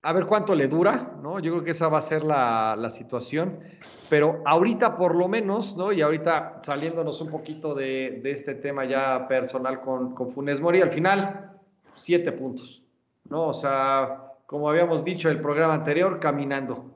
a 0.03 0.13
ver 0.13 0.27
cuánto 0.27 0.55
le 0.55 0.69
dura, 0.69 1.19
¿no? 1.23 1.39
Yo 1.41 1.53
creo 1.53 1.65
que 1.65 1.71
esa 1.73 1.89
va 1.89 1.99
a 1.99 2.03
ser 2.03 2.25
la, 2.25 2.89
situación, 2.91 3.61
pero 4.09 4.43
ahorita 4.45 4.97
por 4.97 5.15
lo 5.15 5.29
menos, 5.29 5.77
¿no? 5.77 5.93
Y 5.93 6.01
ahorita 6.01 6.61
saliéndonos 6.63 7.21
un 7.21 7.31
poquito 7.31 7.75
de, 7.75 8.21
este 8.25 8.55
tema 8.55 8.85
ya 8.85 9.29
personal 9.29 9.81
con, 9.81 10.15
con 10.15 10.33
Funes 10.33 10.61
Mori, 10.61 10.81
al 10.81 10.93
final, 10.93 11.53
siete 11.95 12.33
puntos. 12.33 12.83
¿no? 13.29 13.49
O 13.49 13.55
sea, 13.55 14.33
como 14.47 14.69
habíamos 14.69 15.05
dicho 15.05 15.29
en 15.29 15.37
el 15.37 15.43
programa 15.43 15.75
anterior, 15.75 16.21
caminando. 16.21 16.96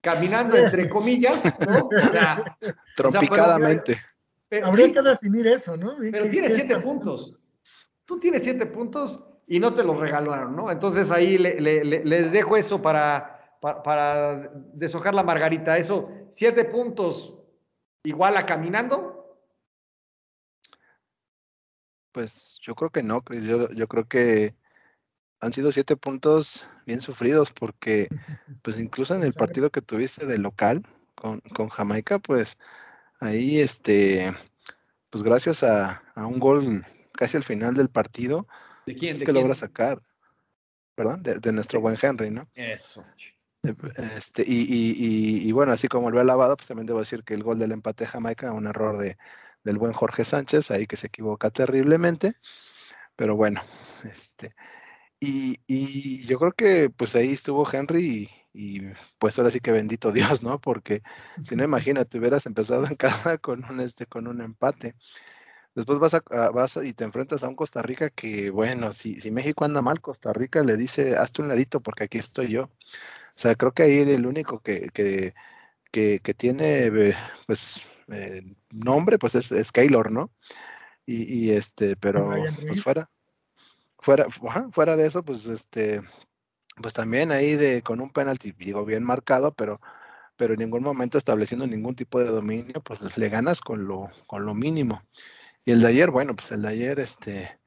Caminando 0.00 0.56
entre 0.56 0.88
comillas, 0.88 1.58
¿no? 1.66 1.88
O 1.88 2.08
sea, 2.10 2.56
Tropicadamente. 2.96 3.98
Habría 4.62 4.92
que 4.92 5.02
definir 5.02 5.46
eso, 5.46 5.76
¿no? 5.76 5.96
Pero 5.98 6.28
tiene 6.30 6.48
siete 6.50 6.78
puntos. 6.78 7.34
Tú 8.04 8.18
tienes 8.18 8.42
siete 8.42 8.64
puntos 8.66 9.24
y 9.46 9.60
no 9.60 9.74
te 9.74 9.82
los 9.82 9.98
regalaron, 9.98 10.54
¿no? 10.56 10.70
Entonces 10.70 11.10
ahí 11.10 11.36
les 11.38 12.32
dejo 12.32 12.56
eso 12.56 12.80
para, 12.80 13.58
para, 13.60 13.82
para, 13.82 14.50
deshojar 14.72 15.14
la 15.14 15.24
margarita. 15.24 15.76
Eso, 15.76 16.10
siete 16.30 16.64
puntos 16.64 17.34
igual 18.04 18.36
a 18.36 18.46
caminando. 18.46 19.38
Pues 22.12 22.58
yo 22.62 22.74
creo 22.74 22.90
que 22.90 23.02
no, 23.02 23.22
Cris. 23.22 23.44
Yo, 23.44 23.68
yo 23.70 23.86
creo 23.86 24.08
que 24.08 24.54
han 25.40 25.52
sido 25.52 25.72
siete 25.72 25.96
puntos 25.96 26.66
bien 26.86 27.00
sufridos 27.00 27.52
porque 27.52 28.08
pues 28.62 28.78
incluso 28.78 29.14
en 29.14 29.22
el 29.22 29.32
partido 29.32 29.70
que 29.70 29.82
tuviste 29.82 30.26
de 30.26 30.38
local 30.38 30.82
con, 31.14 31.40
Jamaica, 31.68 32.18
pues 32.20 32.56
ahí 33.20 33.60
este, 33.60 34.32
pues 35.10 35.24
gracias 35.24 35.64
a, 35.64 36.02
un 36.16 36.38
gol 36.38 36.84
casi 37.12 37.36
al 37.36 37.42
final 37.42 37.74
del 37.74 37.88
partido, 37.88 38.46
¿De 38.86 38.94
quién? 38.94 39.12
Pues, 39.12 39.22
es 39.22 39.26
que 39.26 39.32
logra 39.32 39.54
sacar, 39.54 40.00
perdón, 40.94 41.22
de, 41.24 41.52
nuestro 41.52 41.80
buen 41.80 41.98
Henry, 42.00 42.30
¿no? 42.30 42.48
Eso. 42.54 43.04
Eh, 43.64 43.74
este, 44.16 44.44
y, 44.46 44.62
y, 44.62 45.48
y, 45.48 45.52
bueno, 45.52 45.72
así 45.72 45.88
como 45.88 46.12
lo 46.12 46.20
he 46.20 46.24
lavado, 46.24 46.56
pues 46.56 46.68
también 46.68 46.86
debo 46.86 47.00
decir 47.00 47.24
que 47.24 47.34
el 47.34 47.42
gol 47.42 47.58
del 47.58 47.72
empate 47.72 48.04
de 48.04 48.10
Jamaica, 48.10 48.52
un 48.52 48.68
error 48.68 48.96
de, 48.96 49.18
del 49.64 49.78
buen 49.78 49.92
Jorge 49.92 50.24
Sánchez, 50.24 50.70
ahí 50.70 50.86
que 50.86 50.96
se 50.96 51.08
equivoca 51.08 51.50
terriblemente, 51.50 52.34
pero 53.16 53.34
bueno, 53.34 53.60
este, 54.04 54.54
Y, 55.20 56.24
yo 56.26 56.38
creo 56.38 56.52
que 56.52 56.90
pues 56.90 57.16
ahí 57.16 57.32
estuvo 57.32 57.66
Henry 57.70 58.30
y, 58.52 58.82
pues 59.18 59.38
ahora 59.38 59.50
sí 59.50 59.60
que 59.60 59.72
bendito 59.72 60.12
Dios, 60.12 60.42
¿no? 60.42 60.60
Porque 60.60 61.02
si 61.44 61.56
no, 61.56 61.64
imagínate, 61.64 62.18
hubieras 62.18 62.46
empezado 62.46 62.86
en 62.86 62.96
casa 62.96 63.38
con 63.38 63.64
un, 63.64 63.80
este, 63.80 64.06
con 64.06 64.26
un 64.26 64.40
empate. 64.40 64.94
Después 65.74 65.98
vas, 66.00 66.14
a, 66.14 66.22
vas 66.50 66.76
y 66.82 66.92
te 66.92 67.04
enfrentas 67.04 67.42
a 67.44 67.48
un 67.48 67.54
Costa 67.54 67.82
Rica 67.82 68.10
que, 68.10 68.50
bueno, 68.50 68.92
si, 68.92 69.20
si 69.20 69.30
México 69.30 69.64
anda 69.64 69.82
mal, 69.82 70.00
Costa 70.00 70.32
Rica 70.32 70.62
le 70.64 70.76
dice, 70.76 71.16
hazte 71.16 71.42
un 71.42 71.48
ladito 71.48 71.80
porque 71.80 72.04
aquí 72.04 72.18
estoy 72.18 72.48
yo. 72.48 72.64
O 72.64 72.70
sea, 73.40 73.54
creo 73.54 73.72
que 73.72 73.84
ahí 73.84 73.98
el 73.98 74.26
único 74.26 74.60
que, 74.60 74.88
que, 74.92 75.34
que, 75.92 76.34
tiene, 76.34 76.86
eh, 76.86 77.14
pues, 77.46 77.86
eh, 78.08 78.42
nombre, 78.70 79.18
pues 79.18 79.36
es, 79.36 79.52
es 79.52 79.70
Keylor, 79.70 80.10
¿no? 80.10 80.32
Y, 81.06 81.52
este, 81.52 81.96
pero 81.96 82.34
pues 82.66 82.82
fuera, 82.82 83.08
fuera, 84.08 84.26
fuera 84.72 84.96
de 84.96 85.06
eso, 85.06 85.22
pues 85.22 85.46
este, 85.48 86.00
pues 86.80 86.94
también 86.94 87.32
ahí 87.32 87.56
de 87.56 87.82
con 87.82 88.00
un 88.00 88.10
penalti, 88.10 88.52
digo 88.52 88.84
bien 88.84 89.04
marcado, 89.04 89.52
pero, 89.52 89.80
pero 90.36 90.54
en 90.54 90.60
ningún 90.60 90.82
momento 90.82 91.18
estableciendo 91.18 91.66
ningún 91.66 91.94
tipo 91.94 92.18
de 92.20 92.26
dominio, 92.26 92.80
pues 92.82 93.00
le 93.18 93.28
ganas 93.28 93.60
con 93.60 93.86
lo, 93.86 94.10
con 94.26 94.46
lo 94.46 94.54
mínimo. 94.54 95.02
Y 95.64 95.72
el 95.72 95.80
de 95.82 95.88
ayer, 95.88 96.10
bueno, 96.10 96.34
pues 96.34 96.50
el 96.52 96.62
de 96.62 96.68
ayer, 96.68 97.00
este, 97.00 97.60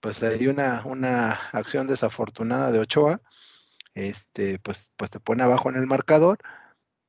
pues 0.00 0.20
di 0.38 0.46
una, 0.46 0.82
una 0.84 1.32
acción 1.52 1.88
desafortunada 1.88 2.70
de 2.70 2.78
Ochoa, 2.80 3.20
este, 3.94 4.60
pues, 4.60 4.92
pues 4.96 5.10
te 5.10 5.20
pone 5.20 5.42
abajo 5.42 5.70
en 5.70 5.76
el 5.76 5.86
marcador. 5.86 6.38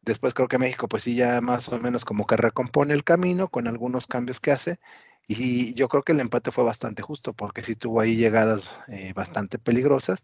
Después 0.10 0.34
creo 0.34 0.48
que 0.48 0.58
México, 0.58 0.88
pues 0.88 1.04
sí, 1.04 1.14
ya 1.14 1.40
más 1.40 1.70
o 1.70 1.78
menos 1.78 2.04
como 2.04 2.26
que 2.26 2.36
recompone 2.36 2.96
el 2.96 3.04
camino 3.04 3.48
con 3.48 3.68
algunos 3.68 4.08
cambios 4.08 4.40
que 4.40 4.52
hace 4.52 4.80
y 5.28 5.76
yo 5.76 5.88
creo 5.90 6.02
que 6.02 6.14
el 6.14 6.20
empate 6.20 6.50
fue 6.52 6.64
bastante 6.64 7.04
justo 7.04 7.34
porque 7.34 7.64
sí 7.64 7.76
tuvo 7.76 8.02
ahí 8.02 8.16
llegadas 8.16 8.68
eh, 8.88 9.14
bastante 9.14 9.60
peligrosas. 9.60 10.24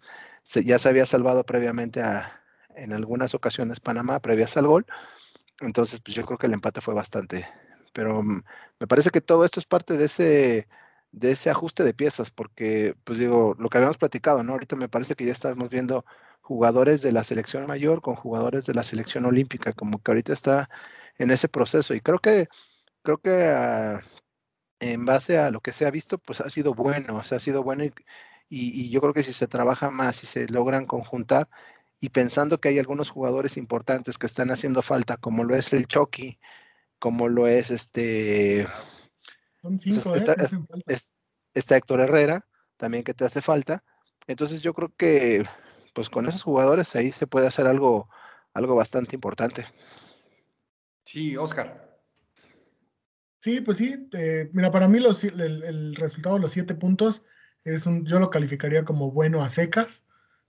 ya 0.66 0.80
se 0.80 0.90
había 0.90 1.06
salvado 1.06 1.46
previamente 1.46 2.02
a, 2.02 2.42
en 2.76 2.94
algunas 2.94 3.36
ocasiones 3.36 3.80
Panamá, 3.80 4.20
previas 4.20 4.58
al 4.58 4.66
gol. 4.66 4.88
Entonces, 5.62 6.02
pues 6.02 6.16
yo 6.16 6.26
creo 6.26 6.40
que 6.40 6.48
el 6.48 6.54
empate 6.54 6.82
fue 6.82 6.96
bastante. 6.96 7.48
Pero 7.94 8.24
mm, 8.24 8.42
me 8.80 8.88
parece 8.88 9.12
que 9.12 9.22
todo 9.22 9.46
esto 9.46 9.60
es 9.60 9.68
parte 9.68 9.96
de 9.98 10.06
ese, 10.06 10.68
de 11.12 11.32
ese 11.32 11.52
ajuste 11.52 11.84
de 11.84 11.94
piezas, 11.94 12.32
porque, 12.32 12.96
pues 13.04 13.20
digo, 13.20 13.56
lo 13.60 13.70
que 13.70 13.78
habíamos 13.78 13.98
platicado, 13.98 14.44
¿no? 14.44 14.54
Ahorita 14.54 14.76
me 14.76 14.90
parece 14.90 15.16
que 15.16 15.26
ya 15.26 15.34
estamos 15.34 15.70
viendo 15.70 16.04
jugadores 16.46 17.02
de 17.02 17.12
la 17.12 17.24
selección 17.24 17.66
mayor 17.66 18.02
con 18.02 18.14
jugadores 18.14 18.68
de 18.68 18.76
la 18.76 18.84
selección 18.84 19.26
olímpica, 19.26 19.74
como 19.74 19.98
que 19.98 20.12
ahorita 20.12 20.32
está 20.32 20.70
en 21.18 21.32
ese 21.32 21.50
proceso. 21.50 21.96
Y 21.96 22.02
creo 22.02 22.20
que, 22.20 22.48
creo 23.02 23.18
que 23.18 23.46
ah, 23.46 24.00
en 24.80 25.06
base 25.06 25.40
a 25.40 25.50
lo 25.50 25.60
que 25.60 25.72
se 25.72 25.88
ha 25.88 25.92
visto, 25.92 26.20
pues 26.20 26.42
ha 26.42 26.50
sido 26.52 26.76
bueno, 26.76 27.16
o 27.18 27.24
sea, 27.24 27.38
ha 27.38 27.40
sido 27.40 27.64
bueno 27.64 27.84
y, 28.48 28.90
yo 28.92 29.02
creo 29.02 29.14
que 29.14 29.24
si 29.24 29.34
se 29.34 29.48
trabaja 29.48 29.90
más 29.90 30.24
y 30.24 30.28
se 30.28 30.48
logran 30.48 30.86
conjuntar 30.86 31.50
y 32.00 32.10
pensando 32.10 32.60
que 32.60 32.70
hay 32.70 32.78
algunos 32.78 33.10
jugadores 33.10 33.58
importantes 33.58 34.20
que 34.20 34.28
están 34.28 34.52
haciendo 34.52 34.84
falta, 34.84 35.18
como 35.18 35.44
lo 35.44 35.56
es 35.56 35.74
el 35.74 35.88
Chucky, 35.88 36.40
como 37.00 37.28
lo 37.28 37.48
es 37.48 37.72
este... 37.72 38.68
Son 39.64 39.80
¿eh? 39.84 40.98
está, 41.56 41.76
Héctor 41.76 42.02
Herrera, 42.02 42.46
también 42.78 43.04
que 43.04 43.16
te 43.16 43.26
hace 43.26 43.42
falta. 43.42 43.84
Entonces 44.28 44.62
yo 44.62 44.76
creo 44.76 44.94
que 44.96 45.44
pues 45.96 46.10
con 46.10 46.28
esos 46.28 46.44
jugadores 46.44 46.94
ahí 46.96 47.10
se 47.10 47.26
puede 47.26 47.48
hacer 47.48 47.68
algo, 47.68 48.10
algo 48.54 48.76
bastante 48.76 49.16
importante. 49.16 49.66
Sí, 51.06 51.38
Oscar. 51.38 52.02
Sí, 53.40 53.62
pues 53.62 53.78
sí. 53.78 54.10
Eh, 54.12 54.50
mira, 54.52 54.72
para 54.72 54.90
mí 54.90 55.00
los, 55.00 55.24
el, 55.24 55.96
resultado 55.96 56.36
de 56.36 56.42
los 56.42 56.52
siete 56.52 56.76
puntos 56.76 57.22
es 57.64 57.86
un, 57.86 58.06
yo 58.06 58.20
lo 58.20 58.30
calificaría 58.30 58.84
como 58.84 59.12
bueno 59.12 59.42
a 59.42 59.50
secas 59.50 60.04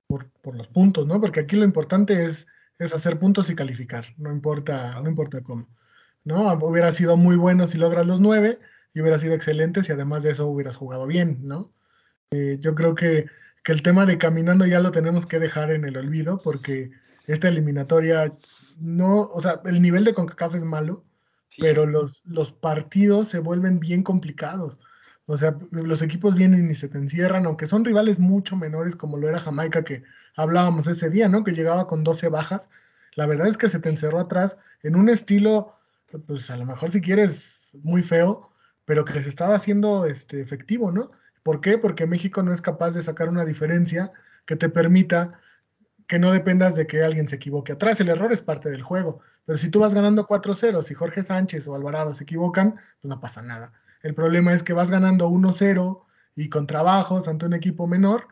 por, 0.08 0.28
los 0.52 0.66
puntos, 0.66 1.06
¿no? 1.06 1.20
Porque 1.20 1.40
aquí 1.40 1.54
lo 1.54 1.64
importante 1.64 2.24
es, 2.24 2.48
es 2.80 2.92
hacer 2.92 3.18
puntos 3.20 3.48
y 3.48 3.54
calificar, 3.54 4.06
no 4.18 4.32
importa, 4.32 5.00
no 5.00 5.08
importa 5.08 5.42
cómo. 5.42 5.68
¿No? 6.24 6.52
Hubiera 6.54 6.90
sido 6.90 7.16
muy 7.16 7.36
bueno 7.36 7.68
si 7.68 7.78
logras 7.78 8.04
los 8.04 8.18
nueve 8.18 8.58
y 8.92 9.00
hubiera 9.00 9.18
sido 9.18 9.34
excelente 9.34 9.84
si 9.84 9.92
además 9.92 10.24
de 10.24 10.32
eso 10.32 10.48
hubieras 10.48 10.74
jugado 10.76 11.06
bien, 11.06 11.38
¿no? 11.42 11.72
Eh, 12.32 12.56
yo 12.58 12.74
creo 12.74 12.96
que, 12.96 13.26
que 13.66 13.72
el 13.72 13.82
tema 13.82 14.06
de 14.06 14.16
caminando 14.16 14.64
ya 14.64 14.78
lo 14.78 14.92
tenemos 14.92 15.26
que 15.26 15.40
dejar 15.40 15.72
en 15.72 15.84
el 15.84 15.96
olvido 15.96 16.40
porque 16.40 16.92
esta 17.26 17.48
eliminatoria 17.48 18.32
no, 18.78 19.22
o 19.34 19.40
sea, 19.42 19.60
el 19.64 19.82
nivel 19.82 20.04
de 20.04 20.14
CONCACAF 20.14 20.54
es 20.54 20.62
malo 20.62 21.04
pero 21.58 21.86
los, 21.86 22.22
los 22.26 22.52
partidos 22.52 23.28
se 23.28 23.38
vuelven 23.38 23.80
bien 23.80 24.02
complicados. 24.02 24.78
O 25.26 25.36
sea, 25.36 25.56
los 25.70 26.02
equipos 26.02 26.34
vienen 26.34 26.70
y 26.70 26.74
se 26.74 26.88
te 26.88 26.98
encierran, 26.98 27.46
aunque 27.46 27.66
son 27.66 27.84
rivales 27.84 28.18
mucho 28.18 28.56
menores, 28.56 28.94
como 28.94 29.16
lo 29.16 29.28
era 29.28 29.40
Jamaica, 29.40 29.82
que 29.82 30.04
hablábamos 30.36 30.86
ese 30.86 31.10
día, 31.10 31.28
¿no? 31.28 31.42
Que 31.42 31.52
llegaba 31.52 31.88
con 31.88 32.04
12 32.04 32.28
bajas. 32.28 32.70
La 33.14 33.26
verdad 33.26 33.48
es 33.48 33.56
que 33.56 33.68
se 33.68 33.80
te 33.80 33.88
encerró 33.88 34.20
atrás 34.20 34.58
en 34.82 34.94
un 34.94 35.08
estilo, 35.08 35.74
pues 36.26 36.50
a 36.50 36.56
lo 36.56 36.66
mejor 36.66 36.90
si 36.90 37.00
quieres, 37.00 37.76
muy 37.82 38.02
feo, 38.02 38.50
pero 38.84 39.04
que 39.04 39.20
se 39.20 39.28
estaba 39.28 39.56
haciendo 39.56 40.04
este, 40.04 40.40
efectivo, 40.40 40.92
¿no? 40.92 41.10
¿Por 41.46 41.60
qué? 41.60 41.78
Porque 41.78 42.08
México 42.08 42.42
no 42.42 42.52
es 42.52 42.60
capaz 42.60 42.90
de 42.94 43.04
sacar 43.04 43.28
una 43.28 43.44
diferencia 43.44 44.10
que 44.46 44.56
te 44.56 44.68
permita 44.68 45.38
que 46.08 46.18
no 46.18 46.32
dependas 46.32 46.74
de 46.74 46.88
que 46.88 47.04
alguien 47.04 47.28
se 47.28 47.36
equivoque 47.36 47.74
atrás. 47.74 48.00
El 48.00 48.08
error 48.08 48.32
es 48.32 48.42
parte 48.42 48.68
del 48.68 48.82
juego. 48.82 49.20
Pero 49.44 49.56
si 49.56 49.68
tú 49.68 49.78
vas 49.78 49.94
ganando 49.94 50.26
4-0, 50.26 50.82
si 50.82 50.94
Jorge 50.94 51.22
Sánchez 51.22 51.68
o 51.68 51.76
Alvarado 51.76 52.14
se 52.14 52.24
equivocan, 52.24 52.72
pues 52.72 53.08
no 53.08 53.20
pasa 53.20 53.42
nada. 53.42 53.72
El 54.02 54.12
problema 54.12 54.54
es 54.54 54.64
que 54.64 54.72
vas 54.72 54.90
ganando 54.90 55.28
1-0 55.28 56.02
y 56.34 56.48
con 56.48 56.66
trabajos 56.66 57.28
ante 57.28 57.46
un 57.46 57.54
equipo 57.54 57.86
menor, 57.86 58.26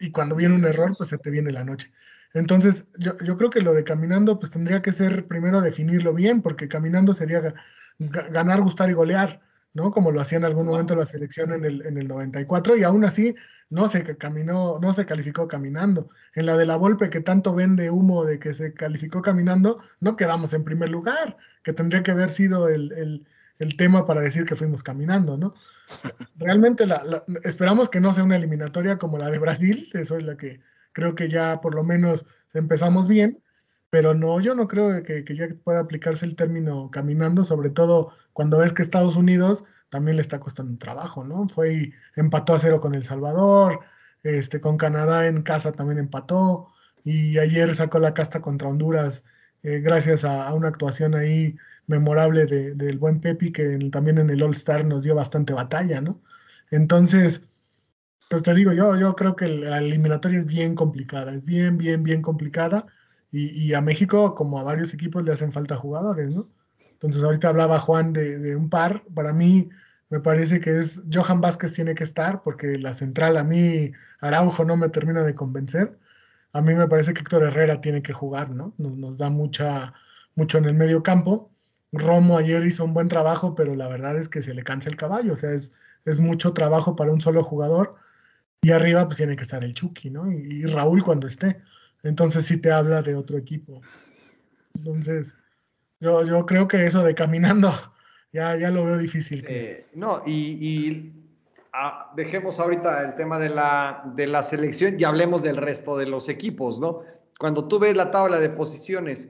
y 0.00 0.10
cuando 0.10 0.34
viene 0.34 0.56
un 0.56 0.64
error, 0.64 0.96
pues 0.98 1.10
se 1.10 1.18
te 1.18 1.30
viene 1.30 1.52
la 1.52 1.62
noche. 1.62 1.92
Entonces, 2.34 2.86
yo, 2.98 3.36
creo 3.36 3.50
que 3.50 3.60
lo 3.60 3.72
de 3.72 3.84
caminando, 3.84 4.40
pues 4.40 4.50
tendría 4.50 4.82
que 4.82 4.90
ser 4.90 5.28
primero 5.28 5.60
definirlo 5.60 6.12
bien, 6.12 6.42
porque 6.42 6.66
caminando 6.66 7.14
sería 7.14 7.54
ganar, 8.00 8.62
gustar 8.62 8.90
y 8.90 8.94
golear, 8.94 9.45
¿no? 9.76 9.92
Como 9.92 10.10
lo 10.10 10.20
hacía 10.22 10.38
en 10.38 10.46
algún 10.46 10.66
momento 10.66 10.96
la 10.96 11.04
selección 11.04 11.52
en 11.52 11.64
el, 11.64 11.86
en 11.86 11.98
el 11.98 12.08
94, 12.08 12.76
y 12.76 12.82
aún 12.82 13.04
así 13.04 13.34
no 13.68 13.88
se 13.88 14.16
caminó, 14.16 14.78
no 14.80 14.92
se 14.94 15.04
calificó 15.04 15.46
caminando. 15.46 16.08
En 16.34 16.46
la 16.46 16.56
de 16.56 16.64
la 16.64 16.76
Volpe, 16.76 17.10
que 17.10 17.20
tanto 17.20 17.54
vende 17.54 17.90
humo 17.90 18.24
de 18.24 18.38
que 18.38 18.54
se 18.54 18.72
calificó 18.72 19.20
caminando, 19.20 19.80
no 20.00 20.16
quedamos 20.16 20.54
en 20.54 20.64
primer 20.64 20.88
lugar, 20.88 21.36
que 21.62 21.74
tendría 21.74 22.02
que 22.02 22.12
haber 22.12 22.30
sido 22.30 22.68
el, 22.68 23.26
tema 23.76 24.06
para 24.06 24.22
decir 24.22 24.46
que 24.46 24.56
fuimos 24.56 24.82
caminando, 24.82 25.36
¿no? 25.36 25.54
Realmente 26.36 26.86
esperamos 27.44 27.90
que 27.90 28.00
no 28.00 28.14
sea 28.14 28.24
una 28.24 28.36
eliminatoria 28.36 28.96
como 28.96 29.18
la 29.18 29.30
de 29.30 29.38
Brasil, 29.38 29.90
eso 29.92 30.16
es 30.16 30.22
la 30.22 30.38
que 30.38 30.60
creo 30.92 31.14
que 31.14 31.28
ya 31.28 31.60
por 31.60 31.74
lo 31.74 31.84
menos 31.84 32.24
empezamos 32.54 33.08
bien, 33.08 33.42
pero 33.96 34.12
no, 34.12 34.40
yo 34.40 34.54
no 34.54 34.68
creo 34.68 35.02
que, 35.02 35.24
que 35.24 35.34
ya 35.34 35.48
pueda 35.64 35.80
aplicarse 35.80 36.26
el 36.26 36.36
término 36.36 36.90
caminando, 36.90 37.44
sobre 37.44 37.70
todo 37.70 38.12
cuando 38.34 38.58
ves 38.58 38.74
que 38.74 38.82
Estados 38.82 39.16
Unidos 39.16 39.64
también 39.88 40.16
le 40.16 40.22
está 40.22 40.38
costando 40.38 40.76
trabajo, 40.76 41.24
¿no? 41.24 41.48
Fue 41.48 41.94
empató 42.14 42.52
a 42.54 42.58
cero 42.58 42.78
con 42.78 42.94
El 42.94 43.04
Salvador, 43.04 43.80
este, 44.22 44.60
con 44.60 44.76
Canadá 44.76 45.26
en 45.26 45.40
casa 45.42 45.72
también 45.72 45.98
empató, 45.98 46.68
y 47.04 47.38
ayer 47.38 47.74
sacó 47.74 47.98
la 47.98 48.12
casta 48.12 48.42
contra 48.42 48.68
Honduras 48.68 49.24
eh, 49.62 49.80
gracias 49.80 50.24
a, 50.24 50.52
una 50.52 50.68
actuación 50.68 51.14
ahí 51.14 51.56
memorable 51.86 52.44
del 52.44 52.98
buen 52.98 53.20
Pepi, 53.22 53.50
que 53.50 53.78
también 53.90 54.18
en 54.18 54.28
el 54.28 54.42
All 54.42 54.52
Star 54.52 54.84
nos 54.84 55.04
dio 55.04 55.14
bastante 55.14 55.54
batalla, 55.54 56.02
¿no? 56.02 56.20
Entonces, 56.70 57.40
pues 58.28 58.42
te 58.42 58.54
digo, 58.54 58.72
yo, 58.74 58.94
yo 58.98 59.14
creo 59.16 59.36
que 59.36 59.48
la 59.48 59.78
eliminatoria 59.78 60.40
es 60.40 60.46
bien 60.46 60.74
complicada, 60.74 61.32
es 61.34 61.44
bien, 61.46 61.78
bien, 61.78 62.02
bien 62.02 62.20
complicada, 62.20 62.86
y, 63.30 63.68
y 63.68 63.74
a 63.74 63.80
México, 63.80 64.34
como 64.34 64.58
a 64.58 64.62
varios 64.62 64.94
equipos, 64.94 65.24
le 65.24 65.32
hacen 65.32 65.52
falta 65.52 65.76
jugadores, 65.76 66.30
¿no? 66.30 66.48
Entonces 66.96 67.22
ahorita 67.22 67.48
hablaba 67.48 67.78
Juan 67.78 68.12
de, 68.12 68.56
un 68.56 68.70
par. 68.70 69.04
Para 69.14 69.32
mí 69.32 69.68
me 70.08 70.20
parece 70.20 70.60
que 70.60 70.78
es 70.78 71.02
Johan 71.12 71.40
Vázquez 71.40 71.72
tiene 71.74 71.94
que 71.94 72.04
estar 72.04 72.42
porque 72.42 72.78
la 72.78 72.94
central 72.94 73.36
a 73.36 73.44
mí 73.44 73.92
Araujo 74.20 74.64
no 74.64 74.76
me 74.76 74.88
termina 74.88 75.22
de 75.22 75.34
convencer. 75.34 75.98
A 76.52 76.62
mí 76.62 76.74
me 76.74 76.88
parece 76.88 77.12
que 77.12 77.20
Héctor 77.20 77.44
Herrera 77.44 77.80
tiene 77.80 78.02
que 78.02 78.12
jugar, 78.14 78.50
¿no? 78.50 78.74
Nos, 78.78 79.18
da 79.18 79.28
mucha, 79.30 79.92
mucho 80.36 80.58
en 80.58 80.64
el 80.64 80.74
medio 80.74 81.02
campo. 81.02 81.50
Romo 81.92 82.38
ayer 82.38 82.64
hizo 82.64 82.84
un 82.84 82.94
buen 82.94 83.08
trabajo, 83.08 83.54
pero 83.54 83.74
la 83.74 83.88
verdad 83.88 84.16
es 84.18 84.28
que 84.28 84.42
se 84.42 84.54
le 84.54 84.64
cansa 84.64 84.88
el 84.88 84.96
caballo. 84.96 85.34
O 85.34 85.36
sea, 85.36 85.52
es, 85.52 85.72
es 86.06 86.18
mucho 86.20 86.54
trabajo 86.54 86.96
para 86.96 87.12
un 87.12 87.20
solo 87.20 87.42
jugador. 87.44 87.96
Y 88.62 88.70
arriba 88.72 89.04
pues 89.06 89.18
tiene 89.18 89.36
que 89.36 89.42
estar 89.42 89.64
el 89.64 89.74
Chucky, 89.74 90.10
¿no? 90.10 90.30
Y, 90.32 90.62
y 90.62 90.66
Raúl 90.66 91.04
cuando 91.04 91.26
esté. 91.26 91.62
Entonces 92.06 92.46
sí 92.46 92.56
te 92.58 92.72
habla 92.72 93.02
de 93.02 93.14
otro 93.14 93.36
equipo. 93.36 93.80
Entonces, 94.76 95.36
yo, 96.00 96.22
yo 96.24 96.46
creo 96.46 96.68
que 96.68 96.86
eso 96.86 97.02
de 97.02 97.14
caminando 97.14 97.72
ya, 98.32 98.56
ya 98.56 98.70
lo 98.70 98.84
veo 98.84 98.98
difícil. 98.98 99.44
Eh, 99.48 99.86
no, 99.94 100.22
y, 100.26 101.12
ah, 101.72 102.12
dejemos 102.14 102.60
ahorita 102.60 103.02
el 103.02 103.16
tema 103.16 103.38
de 103.38 103.48
la, 103.48 104.02
de 104.14 104.26
la 104.26 104.44
selección 104.44 104.96
y 104.98 105.04
hablemos 105.04 105.42
del 105.42 105.56
resto 105.56 105.96
de 105.96 106.06
los 106.06 106.28
equipos, 106.28 106.78
¿no? 106.78 107.02
Cuando 107.38 107.68
tú 107.68 107.78
ves 107.78 107.96
la 107.96 108.10
tabla 108.10 108.38
de 108.38 108.48
posiciones 108.48 109.28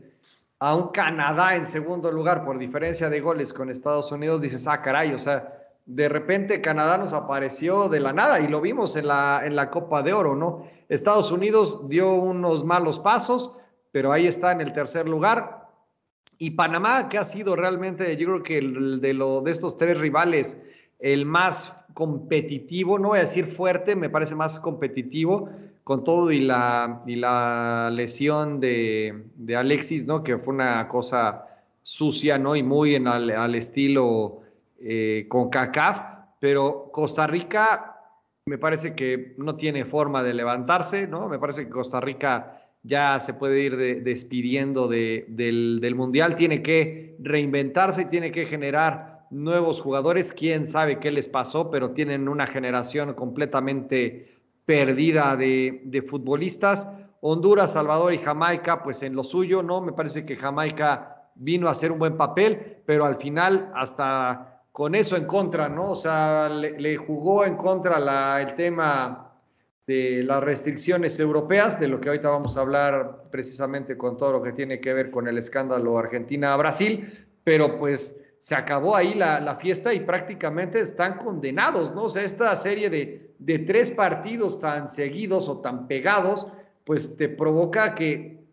a 0.59 0.75
un 0.75 0.88
Canadá 0.88 1.56
en 1.56 1.66
segundo 1.66 2.11
lugar 2.11 2.45
por 2.45 2.59
diferencia 2.59 3.11
de 3.11 3.21
goles 3.21 3.52
con 3.52 3.68
Estados 3.68 4.12
Unidos, 4.12 4.40
dices, 4.40 4.66
ah, 4.66 4.80
caray, 4.80 5.12
o 5.12 5.18
sea, 5.18 5.65
de 5.87 6.09
repente 6.09 6.61
Canadá 6.61 6.99
nos 6.99 7.12
apareció 7.12 7.88
de 7.88 8.00
la 8.00 8.12
nada 8.12 8.40
y 8.40 8.49
lo 8.49 8.61
vimos 8.61 8.97
en 8.97 9.07
la, 9.07 9.43
en 9.45 9.55
la 9.55 9.71
Copa 9.71 10.02
de 10.02 10.12
Oro, 10.12 10.35
¿no? 10.35 10.66
Estados 10.88 11.31
Unidos 11.31 11.88
dio 11.88 12.14
unos 12.14 12.64
malos 12.64 12.99
pasos, 12.99 13.52
pero 13.93 14.12
ahí 14.12 14.26
está 14.26 14.52
en 14.52 14.61
el 14.61 14.73
tercer 14.73 15.09
lugar. 15.09 15.69
Y 16.38 16.50
Panamá, 16.50 17.09
que 17.09 17.19
ha 17.19 17.25
sido 17.25 17.55
realmente, 17.57 18.16
yo 18.16 18.26
creo 18.26 18.43
que 18.43 18.59
el, 18.59 19.00
de, 19.00 19.14
lo, 19.14 19.40
de 19.40 19.52
estos 19.52 19.76
tres 19.76 19.99
rivales, 19.99 20.59
el 20.99 21.25
más 21.25 21.75
competitivo, 21.95 22.99
no 22.99 23.09
voy 23.09 23.19
a 23.19 23.23
decir 23.23 23.47
fuerte, 23.47 23.97
me 23.97 24.11
parece 24.11 24.35
más 24.35 24.59
competitivo, 24.59 25.49
con 25.85 26.02
todo 26.02 26.33
y 26.33 26.40
la, 26.40 27.02
y 27.07 27.14
la 27.14 27.90
lesión 27.93 28.59
de, 28.59 29.28
de 29.37 29.57
Alexis, 29.57 30.05
¿no? 30.05 30.25
Que 30.25 30.37
fue 30.37 30.52
una 30.52 30.88
cosa 30.88 31.47
sucia, 31.85 32.38
¿no? 32.38 32.57
Y 32.57 32.64
muy 32.64 32.97
en 32.97 33.07
al, 33.07 33.31
al 33.31 33.55
estilo 33.55 34.43
eh, 34.80 35.26
con 35.28 35.49
CACAF, 35.49 36.00
pero 36.38 36.90
Costa 36.92 37.26
Rica 37.26 37.97
me 38.49 38.59
parece 38.59 38.95
que 38.95 39.35
no 39.38 39.56
tiene 39.56 39.85
forma 39.85 40.23
de 40.23 40.33
levantarse, 40.33 41.09
¿no? 41.09 41.28
Me 41.28 41.38
parece 41.38 41.64
que 41.64 41.71
Costa 41.71 42.00
Rica 42.00 42.62
ya 42.85 43.18
se 43.18 43.35
puede 43.35 43.61
ir 43.61 44.04
despidiendo 44.04 44.87
del, 44.87 45.95
Mundial, 45.97 46.37
tiene 46.37 46.62
que 46.62 47.16
reinventarse 47.18 48.02
y 48.02 48.04
tiene 48.04 48.30
que 48.30 48.47
generar 48.47 49.26
nuevos 49.30 49.80
jugadores. 49.80 50.33
Quién 50.33 50.68
sabe 50.68 51.00
qué 51.00 51.11
les 51.11 51.26
pasó, 51.26 51.71
pero 51.71 51.90
tienen 51.90 52.28
una 52.28 52.47
generación 52.47 53.14
completamente 53.14 54.33
perdida 54.64 55.35
de, 55.35 55.83
de 55.85 56.02
futbolistas. 56.02 56.88
Honduras, 57.23 57.73
Salvador 57.73 58.14
y 58.14 58.18
Jamaica, 58.18 58.85
pues 58.85 59.02
en 59.02 59.16
lo 59.16 59.25
suyo, 59.25 59.64
¿no? 59.64 59.80
Me 59.80 59.92
parece 59.92 60.25
que 60.25 60.37
Jamaica 60.37 61.30
vino 61.35 61.66
a 61.66 61.73
hacer 61.73 61.90
un 61.90 61.99
buen 61.99 62.16
papel, 62.16 62.78
pero 62.87 63.04
al 63.04 63.16
final 63.16 63.73
hasta 63.75 64.55
con 64.76 64.95
eso 64.95 65.16
en 65.16 65.25
contra, 65.25 65.71
¿no? 65.71 65.92
O 65.92 65.95
sea, 65.95 66.50
le, 66.50 66.99
jugó 66.99 67.47
en 67.47 67.56
contra 67.56 68.42
el 68.42 68.54
tema 68.56 69.33
de 69.87 70.23
las 70.23 70.42
restricciones 70.42 71.18
europeas, 71.18 71.80
de 71.80 71.88
lo 71.88 71.99
que 71.99 72.11
ahorita 72.11 72.28
vamos 72.28 72.59
a 72.59 72.61
hablar 72.61 73.23
precisamente 73.30 73.97
con 73.97 74.18
todo 74.18 74.33
lo 74.33 74.42
que 74.42 74.52
tiene 74.52 74.78
que 74.78 74.92
ver 74.92 75.11
con 75.11 75.28
el 75.28 75.38
escándalo 75.38 75.97
Argentina-Brasil, 75.97 77.26
pero 77.42 77.78
pues 77.78 78.18
se 78.38 78.54
acabó 78.54 78.95
ahí 78.95 79.14
la, 79.14 79.56
fiesta 79.59 79.95
y 79.95 80.00
prácticamente 80.00 80.78
están 80.80 81.16
condenados, 81.16 81.95
¿no? 81.95 82.02
O 82.02 82.11
sea, 82.11 82.25
esta 82.25 82.54
serie 82.54 82.90
de, 82.90 83.30
de 83.38 83.59
tres 83.61 83.90
partidos 83.90 84.61
tan 84.61 84.90
seguidos 84.90 85.49
o 85.49 85.62
tan 85.62 85.88
pegados, 85.88 86.49
pues 86.85 87.16
te 87.16 87.30
provoca 87.30 87.95
que 87.95 88.45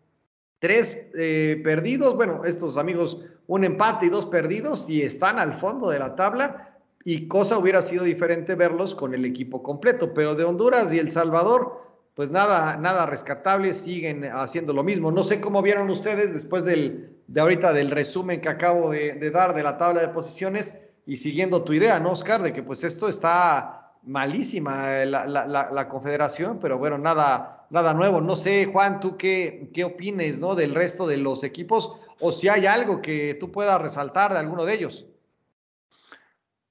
tres 0.58 1.06
eh, 1.18 1.60
perdidos, 1.62 2.16
bueno, 2.16 2.46
estos 2.46 2.78
amigos 2.78 3.20
un 3.46 3.64
empate 3.64 4.06
y 4.06 4.08
dos 4.08 4.26
perdidos 4.26 4.88
y 4.88 5.02
están 5.02 5.38
al 5.38 5.54
fondo 5.54 5.90
de 5.90 5.98
la 5.98 6.14
tabla 6.16 6.74
y 7.04 7.28
cosa 7.28 7.58
hubiera 7.58 7.82
sido 7.82 8.04
diferente 8.04 8.54
verlos 8.54 8.94
con 8.94 9.14
el 9.14 9.24
equipo 9.24 9.62
completo, 9.62 10.14
pero 10.14 10.34
de 10.34 10.44
Honduras 10.44 10.92
y 10.92 10.98
El 10.98 11.10
Salvador, 11.10 11.82
pues 12.14 12.30
nada, 12.30 12.76
nada 12.78 13.04
rescatable, 13.04 13.74
siguen 13.74 14.24
haciendo 14.24 14.72
lo 14.72 14.82
mismo. 14.82 15.12
No 15.12 15.22
sé 15.22 15.40
cómo 15.40 15.60
vieron 15.60 15.90
ustedes 15.90 16.32
después 16.32 16.64
del, 16.64 17.18
de 17.26 17.40
ahorita 17.40 17.74
del 17.74 17.90
resumen 17.90 18.40
que 18.40 18.48
acabo 18.48 18.90
de, 18.90 19.30
dar 19.30 19.54
de 19.54 19.62
la 19.62 19.76
tabla 19.76 20.00
de 20.00 20.08
posiciones 20.08 20.78
y 21.04 21.18
siguiendo 21.18 21.62
tu 21.62 21.74
idea, 21.74 22.00
¿no, 22.00 22.12
Oscar? 22.12 22.42
De 22.42 22.54
que 22.54 22.62
pues 22.62 22.82
esto 22.84 23.08
está 23.08 23.92
malísima 24.04 25.02
eh, 25.02 25.06
la, 25.06 25.26
la, 25.26 25.88
confederación, 25.88 26.58
pero 26.58 26.78
bueno, 26.78 26.96
nada, 26.96 27.66
nada 27.68 27.92
nuevo. 27.92 28.22
No 28.22 28.36
sé, 28.36 28.64
Juan, 28.66 29.00
tú 29.00 29.18
qué, 29.18 29.70
qué 29.74 29.84
opines, 29.84 30.40
¿no? 30.40 30.54
Del 30.54 30.74
resto 30.74 31.06
de 31.06 31.18
los 31.18 31.44
equipos 31.44 31.92
o 32.20 32.32
si 32.32 32.48
hay 32.48 32.66
algo 32.66 33.02
que 33.02 33.36
tú 33.38 33.50
puedas 33.50 33.80
resaltar 33.80 34.32
de 34.32 34.38
alguno 34.38 34.64
de 34.64 34.74
ellos. 34.74 35.06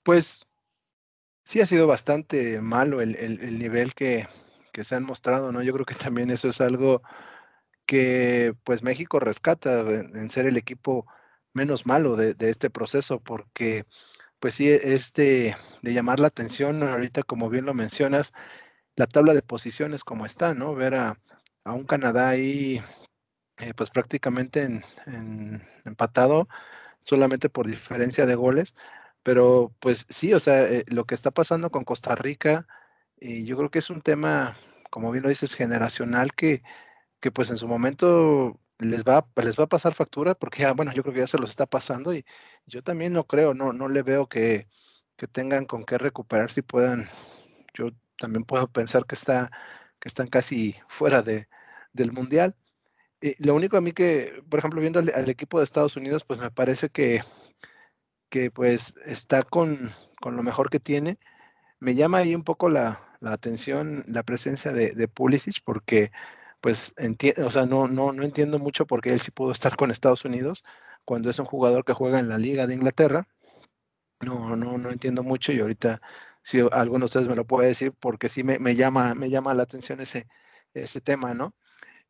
Pues 0.03 0.45
sí 1.43 1.62
ha 1.62 1.67
sido 1.67 1.88
bastante 1.88 2.62
malo 2.62 3.01
el, 3.01 3.59
nivel 3.59 3.93
que, 3.93 4.27
se 4.83 4.95
han 4.95 5.03
mostrado, 5.03 5.51
¿no? 5.51 5.62
Yo 5.62 5.73
creo 5.73 5.85
que 5.85 5.95
también 5.95 6.31
eso 6.31 6.50
es 6.50 6.62
algo 6.62 7.01
que 7.85 8.55
pues 8.63 8.83
México 8.83 9.19
rescata 9.19 9.81
en, 9.81 10.29
ser 10.29 10.45
el 10.45 10.58
equipo 10.58 11.06
menos 11.53 11.86
malo 11.86 12.15
de, 12.15 12.36
este 12.39 12.69
proceso, 12.69 13.19
porque 13.19 13.86
pues 14.39 14.56
sí, 14.56 14.67
este 14.69 15.56
de 15.82 15.93
llamar 15.93 16.19
la 16.19 16.27
atención, 16.27 16.84
ahorita 16.84 17.23
como 17.23 17.49
bien 17.49 17.65
lo 17.65 17.73
mencionas, 17.73 18.34
la 18.95 19.08
tabla 19.08 19.34
de 19.34 19.41
posiciones 19.41 20.03
como 20.03 20.25
está, 20.25 20.53
¿no? 20.53 20.75
Ver 20.75 20.95
a, 20.95 21.19
a 21.63 21.73
un 21.73 21.86
Canadá 21.86 22.29
ahí 22.29 22.82
eh, 23.63 23.73
pues 23.76 23.89
prácticamente 23.89 24.63
en, 24.63 24.84
empatado 25.86 26.47
solamente 27.02 27.49
por 27.49 27.67
diferencia 27.67 28.26
de 28.26 28.36
goles. 28.36 28.76
Pero 29.23 29.73
pues 29.80 30.06
sí, 30.10 30.34
o 30.34 30.39
sea, 30.39 30.63
eh, 30.63 30.84
lo 30.88 31.06
que 31.06 31.15
está 31.15 31.32
pasando 31.32 31.71
con 31.71 31.84
Costa 31.86 32.15
Rica, 32.15 32.67
y 33.19 33.45
yo 33.45 33.58
creo 33.58 33.71
que 33.71 33.80
es 33.80 33.89
un 33.89 34.02
tema, 34.02 34.58
como 34.91 35.12
bien 35.12 35.23
lo 35.23 35.30
dices, 35.30 35.56
generacional 35.56 36.34
que, 36.34 36.63
que 37.21 37.32
pues 37.32 37.49
en 37.52 37.58
su 37.58 37.67
momento 37.67 38.60
les 38.80 39.04
va, 39.04 39.28
les 39.38 39.58
va 39.60 39.65
a 39.65 39.67
pasar 39.67 39.93
factura, 39.93 40.36
porque 40.36 40.63
ya, 40.63 40.73
bueno, 40.73 40.93
yo 40.93 41.04
creo 41.04 41.13
que 41.15 41.21
ya 41.21 41.28
se 41.28 41.38
los 41.39 41.52
está 41.52 41.65
pasando 41.67 42.13
y 42.13 42.26
yo 42.67 42.84
también 42.84 43.13
no 43.13 43.26
creo, 43.28 43.54
no, 43.54 43.73
no 43.73 43.88
le 43.89 44.04
veo 44.04 44.28
que, 44.30 44.67
que 45.15 45.28
tengan 45.28 45.65
con 45.65 45.86
qué 45.86 45.97
recuperar 45.97 46.52
si 46.52 46.62
puedan. 46.62 47.08
Yo 47.73 47.91
también 48.17 48.43
puedo 48.45 48.67
pensar 48.71 49.06
que, 49.06 49.15
está, 49.15 49.52
que 49.99 50.10
están 50.10 50.28
casi 50.28 50.76
fuera 50.88 51.21
de, 51.21 51.47
del 51.93 52.12
Mundial. 52.12 52.56
Lo 53.39 53.55
único 53.55 53.77
a 53.77 53.81
mí 53.81 53.93
que, 53.93 54.43
por 54.49 54.59
ejemplo, 54.59 54.81
viendo 54.81 54.99
al, 54.99 55.29
equipo 55.29 55.57
de 55.57 55.63
Estados 55.63 55.95
Unidos, 55.95 56.25
pues 56.25 56.39
me 56.41 56.51
parece 56.51 56.89
que, 56.89 57.23
que 58.29 58.51
pues 58.51 58.95
está 59.05 59.43
con, 59.43 59.91
lo 60.21 60.43
mejor 60.43 60.69
que 60.69 60.79
tiene. 60.79 61.17
Me 61.79 61.95
llama 61.95 62.19
ahí 62.19 62.36
un 62.36 62.43
poco 62.43 62.69
la, 62.69 63.01
atención 63.21 64.03
la 64.07 64.23
presencia 64.23 64.73
de, 64.73 64.91
de, 64.91 65.07
Pulisic, 65.07 65.63
porque 65.63 66.12
pues 66.62 66.93
o 67.45 67.51
sea, 67.51 67.65
no, 67.65 67.88
no, 67.88 68.12
no 68.13 68.23
entiendo 68.23 68.59
mucho 68.59 68.86
por 68.88 69.01
qué 69.01 69.12
él 69.13 69.21
sí 69.21 69.31
pudo 69.31 69.51
estar 69.53 69.75
con 69.77 69.91
Estados 69.91 70.25
Unidos 70.25 70.63
cuando 71.05 71.29
es 71.29 71.39
un 71.39 71.45
jugador 71.45 71.86
que 71.86 71.93
juega 71.93 72.19
en 72.19 72.29
la 72.29 72.38
Liga 72.38 72.67
de 72.67 72.75
Inglaterra. 72.75 73.27
No, 74.21 74.55
no, 74.55 74.77
no 74.77 74.89
entiendo 74.91 75.23
mucho 75.23 75.53
y 75.53 75.59
ahorita 75.62 76.01
si 76.43 76.59
alguno 76.71 76.99
de 76.99 77.05
ustedes 77.05 77.27
me 77.27 77.36
lo 77.36 77.45
puede 77.45 77.69
decir 77.69 77.93
porque 77.99 78.29
sí 78.29 78.43
me, 78.43 78.59
me 78.59 78.75
llama, 78.75 79.15
me 79.15 79.29
llama 79.29 79.53
la 79.53 79.63
atención 79.63 80.01
ese, 80.01 80.27
ese 80.73 81.01
tema, 81.01 81.33
¿no? 81.33 81.53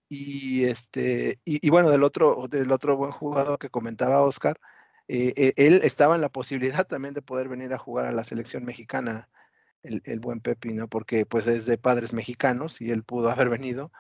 Y, 0.10 0.66
este, 0.66 1.40
y, 1.46 1.70
bueno, 1.70 1.90
del 1.90 2.04
otro, 2.04 2.48
del 2.50 2.72
otro 2.72 2.98
buen 2.98 3.12
jugador 3.12 3.58
que 3.60 3.70
comentaba 3.70 4.22
Oscar, 4.22 4.60
eh, 5.08 5.34
eh, 5.36 5.54
él 5.58 5.82
estaba 5.84 6.16
en 6.16 6.22
la 6.22 6.30
posibilidad 6.30 6.86
también 6.88 7.14
de 7.14 7.22
poder 7.22 7.50
venir 7.50 7.74
a 7.74 7.78
jugar 7.78 8.08
a 8.08 8.12
la 8.12 8.24
selección 8.24 8.64
mexicana, 8.66 9.30
el, 9.84 10.02
el, 10.06 10.20
buen 10.20 10.40
Pepi, 10.40 10.74
¿no? 10.74 10.88
Porque 10.88 11.26
pues 11.26 11.48
es 11.48 11.66
de 11.66 11.78
padres 11.78 12.14
mexicanos 12.14 12.82
y 12.82 12.92
él 12.92 13.04
pudo 13.04 13.30
haber 13.32 13.50
venido, 13.50 13.92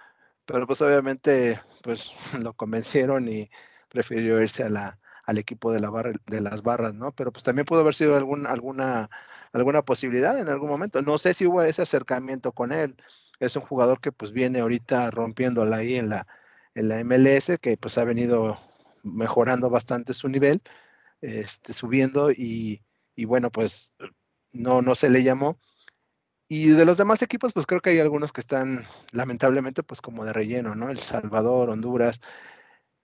pero 0.45 0.67
pues 0.67 0.81
obviamente 0.81 1.59
pues 1.83 2.11
lo 2.39 2.53
convencieron 2.53 3.27
y 3.27 3.49
prefirió 3.89 4.41
irse 4.41 4.63
a 4.63 4.69
la, 4.69 4.99
al 5.25 5.37
equipo 5.37 5.71
de, 5.71 5.79
la 5.79 5.89
barra, 5.89 6.13
de 6.27 6.41
las 6.41 6.63
barras, 6.63 6.93
¿no? 6.95 7.11
Pero 7.13 7.31
pues 7.31 7.43
también 7.43 7.65
pudo 7.65 7.81
haber 7.81 7.95
sido 7.95 8.15
algún, 8.15 8.47
alguna, 8.47 9.09
alguna 9.53 9.83
posibilidad 9.83 10.39
en 10.39 10.49
algún 10.49 10.69
momento. 10.69 11.01
No 11.01 11.17
sé 11.17 11.33
si 11.33 11.45
hubo 11.45 11.61
ese 11.63 11.81
acercamiento 11.83 12.51
con 12.51 12.71
él 12.71 12.95
es 13.39 13.55
un 13.55 13.63
jugador 13.63 13.99
que 13.99 14.11
pues 14.11 14.31
viene 14.31 14.59
ahorita 14.59 15.11
rompiéndola 15.11 15.77
ahí 15.77 15.95
en 15.95 16.09
la, 16.09 16.27
en 16.75 16.89
la 16.89 17.03
MLS, 17.03 17.59
que 17.61 17.77
pues 17.77 17.97
ha 17.97 18.03
venido 18.03 18.59
mejorando 19.03 19.69
bastante 19.69 20.13
su 20.13 20.29
nivel, 20.29 20.61
este, 21.21 21.73
subiendo 21.73 22.31
y, 22.31 22.81
bueno, 23.25 23.51
pues 23.51 23.93
no, 24.51 24.81
no 24.81 24.95
se 24.95 25.09
le 25.09 25.23
llamó. 25.23 25.59
Y 26.47 26.69
de 26.69 26.85
los 26.85 26.97
demás 26.97 27.21
equipos, 27.21 27.53
pues 27.53 27.65
creo 27.65 27.81
que 27.81 27.91
hay 27.91 27.99
algunos 27.99 28.31
que 28.31 28.41
están 28.41 28.83
lamentablemente 29.11 29.81
pues 29.83 30.01
como 30.01 30.25
de 30.25 30.33
relleno, 30.33 30.75
¿no? 30.75 30.89
El 30.89 30.99
Salvador, 30.99 31.69
Honduras. 31.69 32.21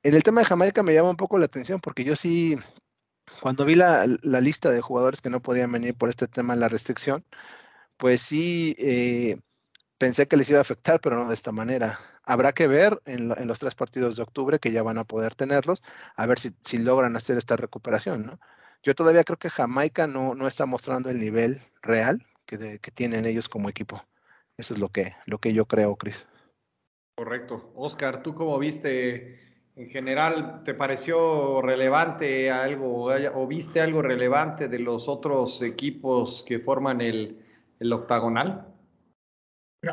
En 0.03 0.15
el 0.15 0.23
tema 0.23 0.41
de 0.41 0.45
Jamaica 0.47 0.83
me 0.83 0.93
llama 0.93 1.09
un 1.09 1.17
poco 1.17 1.37
la 1.37 1.45
atención 1.45 1.79
porque 1.81 2.03
yo 2.03 2.15
sí, 2.15 2.57
cuando 3.41 3.65
vi 3.65 3.75
la, 3.75 4.05
lista 4.05 4.69
de 4.69 4.81
jugadores 4.81 5.21
que 5.21 5.29
no 5.29 5.41
podían 5.41 5.71
venir 5.71 5.95
por 5.95 6.09
este 6.09 6.27
tema 6.27 6.53
de 6.53 6.59
la 6.61 6.69
restricción, 6.69 7.25
pues 7.97 8.21
sí, 8.21 8.75
eh, 8.79 9.39
pensé 9.99 10.27
que 10.27 10.37
les 10.37 10.49
iba 10.49 10.57
a 10.57 10.63
afectar, 10.63 10.99
pero 10.99 11.17
no 11.17 11.27
de 11.27 11.35
esta 11.35 11.51
manera. 11.51 11.99
Habrá 12.23 12.53
que 12.53 12.67
ver 12.67 12.99
en, 13.05 13.27
los 13.27 13.59
tres 13.59 13.75
partidos 13.75 14.15
de 14.15 14.23
octubre 14.23 14.57
que 14.57 14.71
ya 14.71 14.81
van 14.81 14.97
a 14.97 15.03
poder 15.03 15.35
tenerlos, 15.35 15.83
a 16.15 16.25
ver 16.25 16.39
si, 16.39 16.77
logran 16.79 17.15
hacer 17.15 17.37
esta 17.37 17.55
recuperación, 17.55 18.25
¿no? 18.25 18.39
Yo 18.81 18.95
todavía 18.95 19.25
creo 19.25 19.37
que 19.37 19.49
Jamaica 19.49 20.07
no, 20.07 20.35
no 20.35 20.47
está 20.47 20.65
mostrando 20.65 21.09
el 21.09 21.19
nivel 21.19 21.61
real 21.81 22.25
que, 22.45 22.79
que, 22.79 22.91
tienen 22.91 23.25
ellos 23.25 23.49
como 23.49 23.67
equipo. 23.67 24.01
Eso 24.57 24.73
es 24.73 24.79
lo 24.79 24.87
que, 24.87 25.13
lo 25.25 25.39
que 25.39 25.53
yo 25.53 25.65
creo, 25.65 25.97
Cris. 25.97 26.27
Correcto. 27.15 27.73
Oscar, 27.75 28.23
¿tú 28.23 28.33
cómo 28.33 28.57
viste 28.57 29.37
en 29.75 29.89
general? 29.89 30.63
¿Te 30.63 30.73
pareció 30.73 31.61
relevante 31.61 32.49
algo 32.49 33.07
o 33.07 33.47
viste 33.47 33.81
algo 33.81 34.01
relevante 34.01 34.69
de 34.69 34.79
los 34.79 35.09
otros 35.09 35.61
equipos 35.61 36.45
que 36.47 36.59
forman 36.59 37.01
el, 37.01 37.45
el 37.81 37.91
octagonal? 37.91 38.68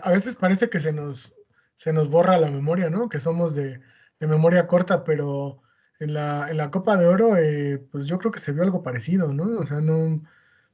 A 0.02 0.10
veces 0.10 0.36
parece 0.36 0.68
que 0.68 0.80
se 0.80 0.92
nos, 0.92 1.32
se 1.76 1.92
nos 1.92 2.08
borra 2.08 2.38
la 2.38 2.50
memoria, 2.50 2.90
¿no? 2.90 3.08
Que 3.08 3.20
somos 3.20 3.54
de, 3.54 3.80
memoria 4.20 4.66
corta, 4.66 5.04
pero 5.04 5.62
en 6.00 6.14
la, 6.14 6.50
en 6.50 6.56
la 6.56 6.70
Copa 6.70 6.96
de 6.96 7.06
Oro, 7.06 7.36
eh, 7.36 7.78
pues 7.92 8.06
yo 8.06 8.18
creo 8.18 8.32
que 8.32 8.40
se 8.40 8.52
vio 8.52 8.62
algo 8.62 8.82
parecido, 8.82 9.32
¿no? 9.32 9.58
O 9.58 9.66
sea, 9.66 9.80
no, 9.80 10.22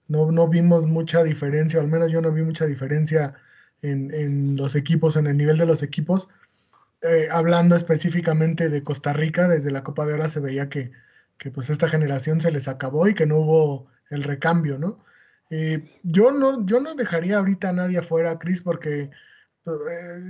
no, 0.08 0.32
no 0.32 0.48
vimos 0.48 0.86
mucha 0.86 1.22
diferencia, 1.22 1.78
o 1.80 1.82
al 1.82 1.88
menos 1.88 2.10
yo 2.10 2.20
no 2.20 2.32
vi 2.32 2.42
mucha 2.42 2.66
diferencia 2.66 3.34
en, 3.82 4.12
en 4.14 4.56
los 4.56 4.74
equipos, 4.76 5.16
en 5.16 5.26
el 5.26 5.36
nivel 5.36 5.58
de 5.58 5.66
los 5.66 5.82
equipos. 5.82 6.28
Eh, 7.02 7.28
hablando 7.32 7.76
específicamente 7.76 8.68
de 8.70 8.82
Costa 8.84 9.12
Rica, 9.12 9.48
desde 9.48 9.70
la 9.72 9.82
Copa 9.84 10.06
de 10.06 10.14
Oro 10.14 10.28
se 10.28 10.40
veía 10.40 10.68
que, 10.68 10.92
que 11.38 11.50
pues 11.50 11.70
esta 11.70 11.88
generación 11.88 12.40
se 12.40 12.52
les 12.52 12.68
acabó 12.68 13.08
y 13.08 13.14
que 13.14 13.26
no 13.26 13.38
hubo 13.38 13.88
el 14.10 14.22
recambio, 14.24 14.78
¿no? 14.78 15.04
Eh, 15.54 15.86
yo 16.02 16.32
no, 16.32 16.64
yo 16.64 16.80
no 16.80 16.94
dejaría 16.94 17.36
ahorita 17.36 17.68
a 17.68 17.72
nadie 17.74 17.98
afuera, 17.98 18.38
Cris, 18.38 18.62
porque 18.62 19.10
eh, 19.66 19.70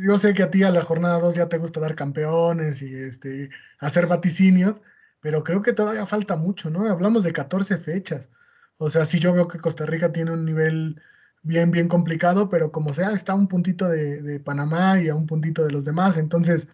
yo 0.05 0.19
sé 0.19 0.35
que 0.35 0.43
a 0.43 0.51
ti 0.51 0.65
a 0.65 0.71
la 0.73 0.83
jornada 0.83 1.21
2 1.21 1.35
ya 1.37 1.49
te 1.49 1.59
gusta 1.59 1.79
dar 1.79 1.95
campeones 1.95 2.83
y 2.83 2.93
este, 2.93 3.49
hacer 3.79 4.09
vaticinios, 4.09 4.83
pero 5.21 5.45
creo 5.45 5.63
que 5.63 5.75
todavía 5.75 6.07
falta 6.07 6.35
mucho, 6.35 6.71
¿no? 6.71 6.89
Hablamos 6.91 7.23
de 7.23 7.33
14 7.33 7.77
fechas. 7.79 8.31
O 8.79 8.91
sea, 8.91 9.05
sí 9.05 9.21
yo 9.21 9.33
veo 9.33 9.47
que 9.47 9.61
Costa 9.61 9.87
Rica 9.87 10.11
tiene 10.13 10.33
un 10.33 10.45
nivel 10.45 11.01
bien, 11.43 11.71
bien 11.71 11.87
complicado, 11.89 12.49
pero 12.49 12.73
como 12.73 12.93
sea, 12.93 13.13
está 13.13 13.33
a 13.33 13.37
un 13.37 13.47
puntito 13.49 13.89
de, 13.89 14.41
Panamá 14.41 15.01
y 15.01 15.09
a 15.09 15.15
un 15.15 15.27
puntito 15.27 15.65
de 15.65 15.71
los 15.71 15.85
demás. 15.85 16.17
Entonces, 16.17 16.67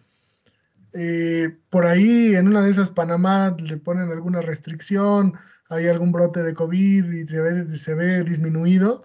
eh, 0.93 1.55
por 1.69 1.85
ahí 1.85 2.35
en 2.35 2.47
una 2.47 2.63
de 2.63 2.71
esas 2.71 2.89
Panamá 2.89 3.55
le 3.59 3.77
ponen 3.77 4.11
alguna 4.11 4.41
restricción, 4.41 5.35
hay 5.69 5.87
algún 5.87 6.11
brote 6.11 6.43
de 6.43 6.53
COVID 6.53 7.11
y 7.11 7.27
se 7.27 7.41
ve, 7.41 7.69
se 7.69 7.93
ve 7.93 8.23
disminuido 8.23 9.03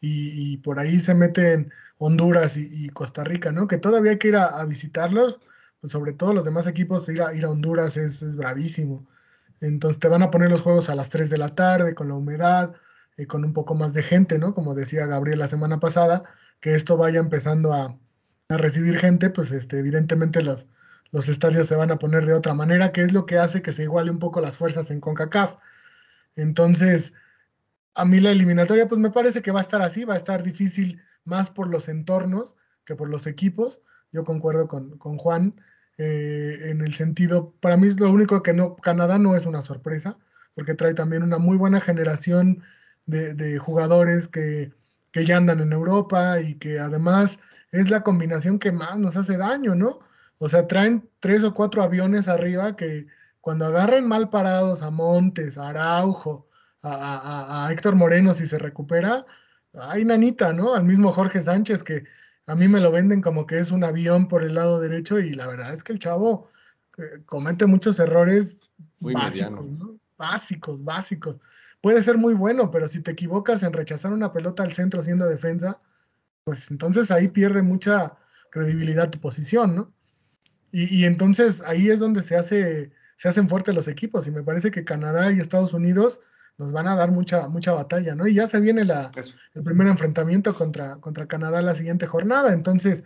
y, 0.00 0.58
por 0.58 0.78
ahí 0.78 1.00
se 1.00 1.14
meten 1.14 1.72
Honduras 1.98 2.56
y, 2.56 2.88
Costa 2.90 3.24
Rica, 3.24 3.52
¿no? 3.52 3.66
Que 3.68 3.78
todavía 3.78 4.12
hay 4.12 4.18
que 4.18 4.28
ir 4.28 4.36
a, 4.36 4.64
visitarlos, 4.64 5.40
pues 5.80 5.92
sobre 5.92 6.12
todo 6.12 6.34
los 6.34 6.44
demás 6.44 6.66
equipos, 6.66 7.08
ir 7.08 7.22
a, 7.22 7.34
ir 7.34 7.44
a 7.44 7.50
Honduras 7.50 7.96
es, 7.96 8.36
bravísimo. 8.36 9.06
Entonces 9.60 9.98
te 10.00 10.08
van 10.08 10.22
a 10.22 10.30
poner 10.30 10.50
los 10.50 10.62
juegos 10.62 10.90
a 10.90 10.94
las 10.94 11.08
3 11.10 11.30
de 11.30 11.38
la 11.38 11.54
tarde 11.54 11.94
con 11.94 12.08
la 12.08 12.14
humedad, 12.14 12.74
eh, 13.16 13.26
con 13.26 13.44
un 13.44 13.52
poco 13.52 13.74
más 13.74 13.92
de 13.94 14.02
gente, 14.02 14.38
¿no? 14.38 14.54
Como 14.54 14.74
decía 14.74 15.06
Gabriel 15.06 15.38
la 15.38 15.48
semana 15.48 15.80
pasada, 15.80 16.24
que 16.60 16.74
esto 16.74 16.96
vaya 16.96 17.20
empezando 17.20 17.72
a, 17.72 17.98
a 18.48 18.56
recibir 18.56 18.98
gente, 18.98 19.30
pues 19.30 19.50
este, 19.52 19.78
evidentemente 19.78 20.42
los, 20.42 20.66
los 21.10 21.28
estadios 21.28 21.66
se 21.68 21.76
van 21.76 21.90
a 21.90 21.98
poner 21.98 22.26
de 22.26 22.34
otra 22.34 22.54
manera, 22.54 22.92
que 22.92 23.02
es 23.02 23.12
lo 23.12 23.26
que 23.26 23.38
hace 23.38 23.62
que 23.62 23.72
se 23.72 23.84
iguale 23.84 24.10
un 24.10 24.18
poco 24.18 24.40
las 24.40 24.56
fuerzas 24.56 24.90
en 24.90 25.00
CONCACAF. 25.00 25.56
Entonces, 26.36 27.12
a 27.94 28.04
mí 28.04 28.20
la 28.20 28.30
eliminatoria, 28.30 28.86
pues 28.86 29.00
me 29.00 29.10
parece 29.10 29.42
que 29.42 29.50
va 29.50 29.60
a 29.60 29.62
estar 29.62 29.82
así, 29.82 30.04
va 30.04 30.14
a 30.14 30.18
estar 30.18 30.42
difícil 30.42 31.02
más 31.24 31.50
por 31.50 31.68
los 31.68 31.88
entornos 31.88 32.54
que 32.84 32.94
por 32.94 33.08
los 33.08 33.26
equipos. 33.26 33.80
Yo 34.12 34.24
concuerdo 34.24 34.68
con, 34.68 34.98
Juan 34.98 35.60
eh, 35.98 36.58
en 36.64 36.82
el 36.82 36.94
sentido, 36.94 37.54
para 37.60 37.76
mí 37.76 37.88
es 37.88 37.98
lo 37.98 38.10
único 38.10 38.42
que 38.42 38.52
no, 38.52 38.76
Canadá 38.76 39.18
no 39.18 39.34
es 39.34 39.46
una 39.46 39.62
sorpresa, 39.62 40.18
porque 40.54 40.74
trae 40.74 40.94
también 40.94 41.22
una 41.22 41.38
muy 41.38 41.56
buena 41.56 41.80
generación 41.80 42.62
de, 43.06 43.58
jugadores 43.58 44.28
que, 44.28 44.72
que, 45.12 45.24
ya 45.24 45.36
andan 45.36 45.60
en 45.60 45.72
Europa 45.72 46.40
y 46.40 46.54
que 46.56 46.78
además 46.78 47.38
es 47.72 47.90
la 47.90 48.02
combinación 48.02 48.58
que 48.58 48.72
más 48.72 48.98
nos 48.98 49.16
hace 49.16 49.36
daño, 49.36 49.74
¿no? 49.74 50.00
O 50.38 50.48
sea, 50.48 50.66
traen 50.66 51.08
tres 51.20 51.44
o 51.44 51.54
cuatro 51.54 51.82
aviones 51.82 52.28
arriba 52.28 52.76
que 52.76 53.06
cuando 53.46 53.66
agarren 53.66 54.08
mal 54.08 54.28
parados 54.28 54.82
a 54.82 54.90
Montes, 54.90 55.56
a 55.56 55.68
Araujo, 55.68 56.48
a, 56.82 57.68
Héctor 57.70 57.94
Moreno 57.94 58.34
si 58.34 58.44
se 58.44 58.58
recupera, 58.58 59.24
hay 59.72 60.04
nanita, 60.04 60.52
¿no? 60.52 60.74
Al 60.74 60.82
mismo 60.82 61.12
Jorge 61.12 61.40
Sánchez 61.40 61.84
que 61.84 62.02
a 62.48 62.56
mí 62.56 62.66
me 62.66 62.80
lo 62.80 62.90
venden 62.90 63.22
como 63.22 63.46
que 63.46 63.60
es 63.60 63.70
un 63.70 63.84
avión 63.84 64.26
por 64.26 64.42
el 64.42 64.56
lado 64.56 64.80
derecho 64.80 65.20
y 65.20 65.32
la 65.32 65.46
verdad 65.46 65.72
es 65.72 65.84
que 65.84 65.92
el 65.92 66.00
chavo 66.00 66.50
eh, 66.98 67.22
comete 67.24 67.66
muchos 67.66 68.00
errores 68.00 68.72
básicos, 68.98 69.70
¿no? 69.70 69.96
Básicos, 70.18 70.82
básicos. 70.82 71.36
Puede 71.80 72.02
ser 72.02 72.18
muy 72.18 72.34
bueno, 72.34 72.72
pero 72.72 72.88
si 72.88 73.00
te 73.00 73.12
equivocas 73.12 73.62
en 73.62 73.72
rechazar 73.72 74.12
una 74.12 74.32
pelota 74.32 74.64
al 74.64 74.72
centro 74.72 75.04
siendo 75.04 75.24
defensa, 75.24 75.80
pues 76.42 76.68
entonces 76.72 77.12
ahí 77.12 77.28
pierde 77.28 77.62
mucha 77.62 78.16
credibilidad 78.50 79.08
tu 79.08 79.20
posición, 79.20 79.76
¿no? 79.76 79.92
Y, 80.72 80.92
y 80.92 81.04
entonces 81.04 81.62
ahí 81.64 81.90
es 81.90 82.00
donde 82.00 82.24
se 82.24 82.34
hace 82.34 82.90
se 83.16 83.28
hacen 83.28 83.48
fuertes 83.48 83.74
los 83.74 83.88
equipos 83.88 84.26
y 84.26 84.30
me 84.30 84.42
parece 84.42 84.70
que 84.70 84.84
Canadá 84.84 85.32
y 85.32 85.40
Estados 85.40 85.72
Unidos 85.72 86.20
nos 86.58 86.72
van 86.72 86.88
a 86.88 86.96
dar 86.96 87.10
mucha, 87.10 87.48
mucha 87.48 87.72
batalla, 87.72 88.14
¿no? 88.14 88.26
Y 88.26 88.34
ya 88.34 88.48
se 88.48 88.60
viene 88.60 88.84
la, 88.84 89.10
el 89.54 89.62
primer 89.62 89.88
enfrentamiento 89.88 90.54
contra, 90.54 90.96
contra 90.96 91.26
Canadá 91.26 91.60
la 91.60 91.74
siguiente 91.74 92.06
jornada, 92.06 92.52
entonces 92.52 93.04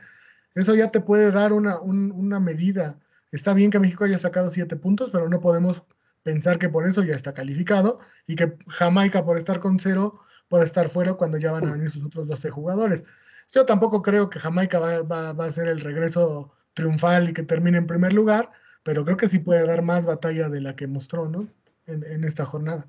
eso 0.54 0.74
ya 0.74 0.90
te 0.90 1.00
puede 1.00 1.30
dar 1.30 1.52
una, 1.52 1.80
una 1.80 2.40
medida. 2.40 2.98
Está 3.32 3.54
bien 3.54 3.70
que 3.70 3.78
México 3.78 4.04
haya 4.04 4.18
sacado 4.18 4.50
siete 4.50 4.76
puntos, 4.76 5.10
pero 5.10 5.28
no 5.28 5.40
podemos 5.40 5.84
pensar 6.22 6.58
que 6.58 6.68
por 6.68 6.86
eso 6.86 7.02
ya 7.02 7.14
está 7.14 7.32
calificado 7.34 7.98
y 8.26 8.36
que 8.36 8.56
Jamaica 8.68 9.24
por 9.24 9.38
estar 9.38 9.60
con 9.60 9.78
cero 9.78 10.20
puede 10.48 10.64
estar 10.64 10.88
fuera 10.88 11.14
cuando 11.14 11.38
ya 11.38 11.52
van 11.52 11.66
a 11.66 11.72
venir 11.72 11.90
sus 11.90 12.04
otros 12.04 12.28
12 12.28 12.50
jugadores. 12.50 13.04
Yo 13.48 13.64
tampoco 13.64 14.02
creo 14.02 14.28
que 14.30 14.38
Jamaica 14.38 14.78
va, 14.78 15.02
va, 15.02 15.32
va 15.32 15.44
a 15.44 15.50
ser 15.50 15.68
el 15.68 15.80
regreso 15.80 16.52
triunfal 16.74 17.30
y 17.30 17.32
que 17.32 17.42
termine 17.42 17.78
en 17.78 17.86
primer 17.86 18.12
lugar, 18.12 18.50
pero 18.82 19.04
creo 19.04 19.16
que 19.16 19.28
sí 19.28 19.38
puede 19.38 19.66
dar 19.66 19.82
más 19.82 20.06
batalla 20.06 20.48
de 20.48 20.60
la 20.60 20.76
que 20.76 20.86
mostró, 20.86 21.28
¿no? 21.28 21.46
En, 21.86 22.22
esta 22.24 22.44
jornada. 22.44 22.88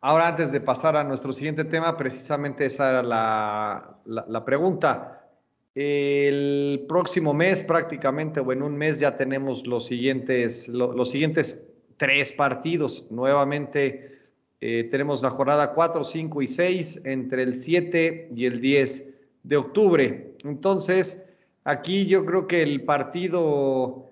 Ahora, 0.00 0.28
antes 0.28 0.52
de 0.52 0.60
pasar 0.60 0.96
a 0.96 1.02
nuestro 1.02 1.32
siguiente 1.32 1.64
tema, 1.64 1.96
precisamente 1.96 2.66
esa 2.66 2.90
era 2.90 3.02
la, 3.02 3.98
la, 4.04 4.44
pregunta. 4.44 5.28
El 5.74 6.84
próximo 6.88 7.34
mes, 7.34 7.64
prácticamente, 7.64 8.38
o 8.38 8.52
en 8.52 8.62
un 8.62 8.76
mes, 8.76 9.00
ya 9.00 9.16
tenemos 9.16 9.66
los 9.66 9.86
siguientes, 9.86 10.68
los 10.68 11.10
siguientes 11.10 11.60
tres 11.96 12.30
partidos. 12.30 13.04
Nuevamente, 13.10 14.20
eh, 14.60 14.88
tenemos 14.90 15.22
la 15.22 15.30
jornada 15.30 15.72
4, 15.74 16.04
5 16.04 16.42
y 16.42 16.46
6 16.46 17.02
entre 17.04 17.42
el 17.42 17.56
7 17.56 18.30
y 18.34 18.46
el 18.46 18.60
10 18.60 19.04
de 19.42 19.56
octubre. 19.56 20.36
Entonces, 20.44 21.22
aquí 21.64 22.06
yo 22.06 22.24
creo 22.24 22.46
que 22.46 22.62
el 22.62 22.82
partido 22.82 24.06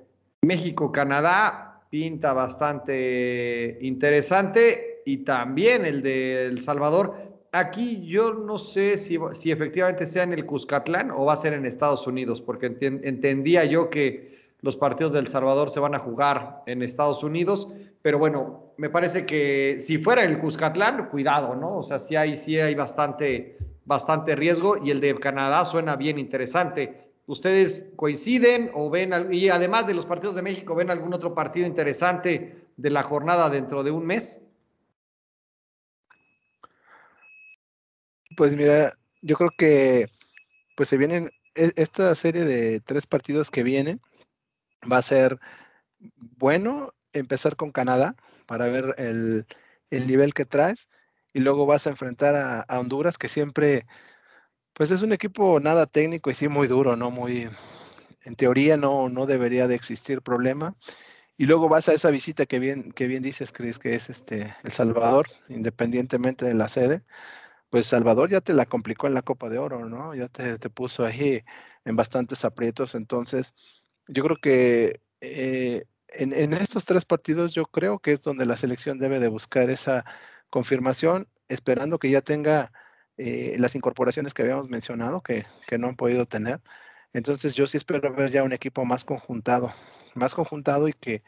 México-Canadá 0.45 1.83
pinta 1.91 2.33
bastante 2.33 3.79
interesante 3.81 5.03
y 5.07 5.19
también 5.19 5.85
el 5.85 6.03
de 6.03 6.47
El 6.47 6.61
Salvador. 6.61 7.15
Aquí 7.53 8.05
yo 8.05 8.35
no 8.35 8.59
sé 8.59 8.99
si, 8.99 9.17
efectivamente 9.51 10.07
sea 10.07 10.25
en 10.25 10.33
el 10.33 10.45
Cuscatlán 10.45 11.13
o 11.13 11.25
va 11.25 11.35
a 11.35 11.37
ser 11.37 11.53
en 11.53 11.67
Estados 11.67 12.07
Unidos, 12.07 12.41
porque 12.41 12.67
entendía 12.81 13.65
yo 13.65 13.91
que 13.91 14.35
los 14.61 14.77
partidos 14.77 15.13
del 15.13 15.29
Salvador 15.29 15.71
se 15.71 15.79
van 15.79 15.95
a 15.95 15.99
jugar 15.99 16.63
en 16.67 16.83
Estados 16.83 17.23
Unidos, 17.23 17.69
pero 18.03 18.19
bueno, 18.19 18.73
me 18.77 18.91
parece 18.91 19.25
que 19.25 19.77
si 19.79 19.99
fuera 19.99 20.25
el 20.25 20.39
Cuscatlán, 20.41 21.11
cuidado, 21.11 21.55
¿no? 21.55 21.77
O 21.77 21.83
sea, 21.83 21.99
sí 21.99 22.17
hay, 22.17 22.37
sí 22.37 22.59
hay 22.59 22.75
bastante, 22.75 23.57
bastante 23.85 24.35
riesgo 24.35 24.77
y 24.83 24.91
el 24.91 25.01
de 25.01 25.15
Canadá 25.15 25.65
suena 25.65 25.95
bien 25.95 26.19
interesante. 26.19 27.04
¿Ustedes 27.27 27.87
coinciden 27.97 28.71
o 28.75 28.91
ven, 28.91 29.13
y 29.33 29.49
además 29.49 29.87
de 29.87 29.95
los 29.95 30.05
partidos 30.05 30.35
de 30.35 30.43
México, 30.43 30.75
ven 30.75 30.91
algún 30.91 31.15
otro 31.15 31.35
partido 31.35 31.67
interesante 31.67 32.67
de 32.77 32.91
la 32.91 33.03
jornada 33.03 33.49
dentro 33.49 33.83
de 33.83 33.91
un 33.91 34.05
mes? 34.05 34.41
Pues 38.37 38.53
mira, 38.53 38.93
yo 39.23 39.37
creo 39.37 39.51
que 39.57 40.09
pues 40.77 40.89
se 40.89 40.99
vienen 40.99 41.31
e, 41.55 41.73
esta 41.77 42.15
serie 42.15 42.45
de 42.45 42.81
tres 42.81 43.07
partidos 43.07 43.51
que 43.51 43.63
vienen 43.63 44.03
va 44.91 44.99
a 44.99 45.03
ser 45.03 45.39
bueno 46.37 46.93
empezar 47.15 47.57
con 47.57 47.73
Canadá 47.73 48.15
para 48.47 48.67
ver 48.67 48.95
el, 48.99 49.47
nivel 49.91 50.35
que 50.35 50.45
traes 50.45 50.91
y 51.33 51.41
luego 51.41 51.65
vas 51.65 51.87
a 51.87 51.91
enfrentar 51.91 52.35
a 52.37 52.81
Honduras 52.81 53.17
que 53.17 53.29
siempre 53.29 53.87
pues 54.75 54.91
es 54.91 55.03
un 55.03 55.13
equipo 55.13 55.61
nada 55.61 55.87
técnico 55.87 56.31
y 56.31 56.35
sí 56.35 56.49
muy 56.49 56.67
duro, 56.69 56.97
¿no? 56.97 57.11
Muy, 57.11 57.49
en 58.25 58.37
teoría 58.37 58.77
no, 58.77 59.09
no 59.09 59.25
debería 59.27 59.69
de 59.69 59.77
existir 59.77 60.21
problema. 60.21 60.77
Y 61.37 61.47
luego 61.47 61.69
vas 61.69 61.89
a 61.89 61.93
esa 61.93 62.11
visita 62.11 62.47
que 62.47 62.59
bien, 62.59 62.93
que 62.93 63.07
bien 63.07 63.23
dices, 63.23 63.53
Cris, 63.53 63.79
que 63.79 63.95
es 63.95 64.11
este 64.11 64.55
El 64.65 64.73
Salvador, 64.73 65.27
independientemente 65.49 66.45
de 66.45 66.55
la 66.55 66.69
sede. 66.69 67.03
Pues 67.71 67.87
Salvador 67.87 68.31
ya 68.31 68.41
te 68.41 68.55
la 68.55 68.67
complicó 68.67 69.07
en 69.09 69.15
la 69.15 69.23
Copa 69.23 69.49
de 69.49 69.59
Oro, 69.59 69.89
¿no? 69.89 70.15
Ya 70.15 70.29
te, 70.29 70.59
puso 70.71 71.05
ahí 71.05 71.43
en 71.85 71.97
bastantes 71.97 72.45
aprietos. 72.45 72.95
Entonces, 72.95 73.55
yo 74.09 74.25
creo 74.25 74.37
que 74.39 75.01
eh, 75.21 75.85
en, 76.09 76.33
en, 76.33 76.53
estos 76.55 76.85
tres 76.85 77.05
partidos 77.05 77.55
yo 77.55 77.67
creo 77.67 77.99
que 78.01 78.13
es 78.13 78.23
donde 78.23 78.47
la 78.47 78.57
selección 78.57 78.99
debe 78.99 79.21
de 79.21 79.29
buscar 79.29 79.71
esa 79.71 80.05
confirmación, 80.51 81.27
esperando 81.49 81.99
que 81.99 82.11
ya 82.11 82.23
tenga 82.23 82.73
eh, 83.17 83.57
las 83.59 83.75
incorporaciones 83.75 84.35
que 84.35 84.43
habíamos 84.43 84.69
mencionado 84.69 85.23
que, 85.23 85.45
no 85.79 85.89
han 85.89 85.97
podido 85.97 86.27
tener. 86.27 86.61
Entonces 87.13 87.55
yo 87.55 87.67
sí 87.67 87.77
espero 87.77 88.13
ver 88.13 88.31
ya 88.31 88.43
un 88.43 88.53
equipo 88.53 88.85
más 88.85 89.05
conjuntado, 89.05 89.73
más 90.15 90.35
conjuntado 90.35 90.89
y 90.89 90.93
que 90.93 91.23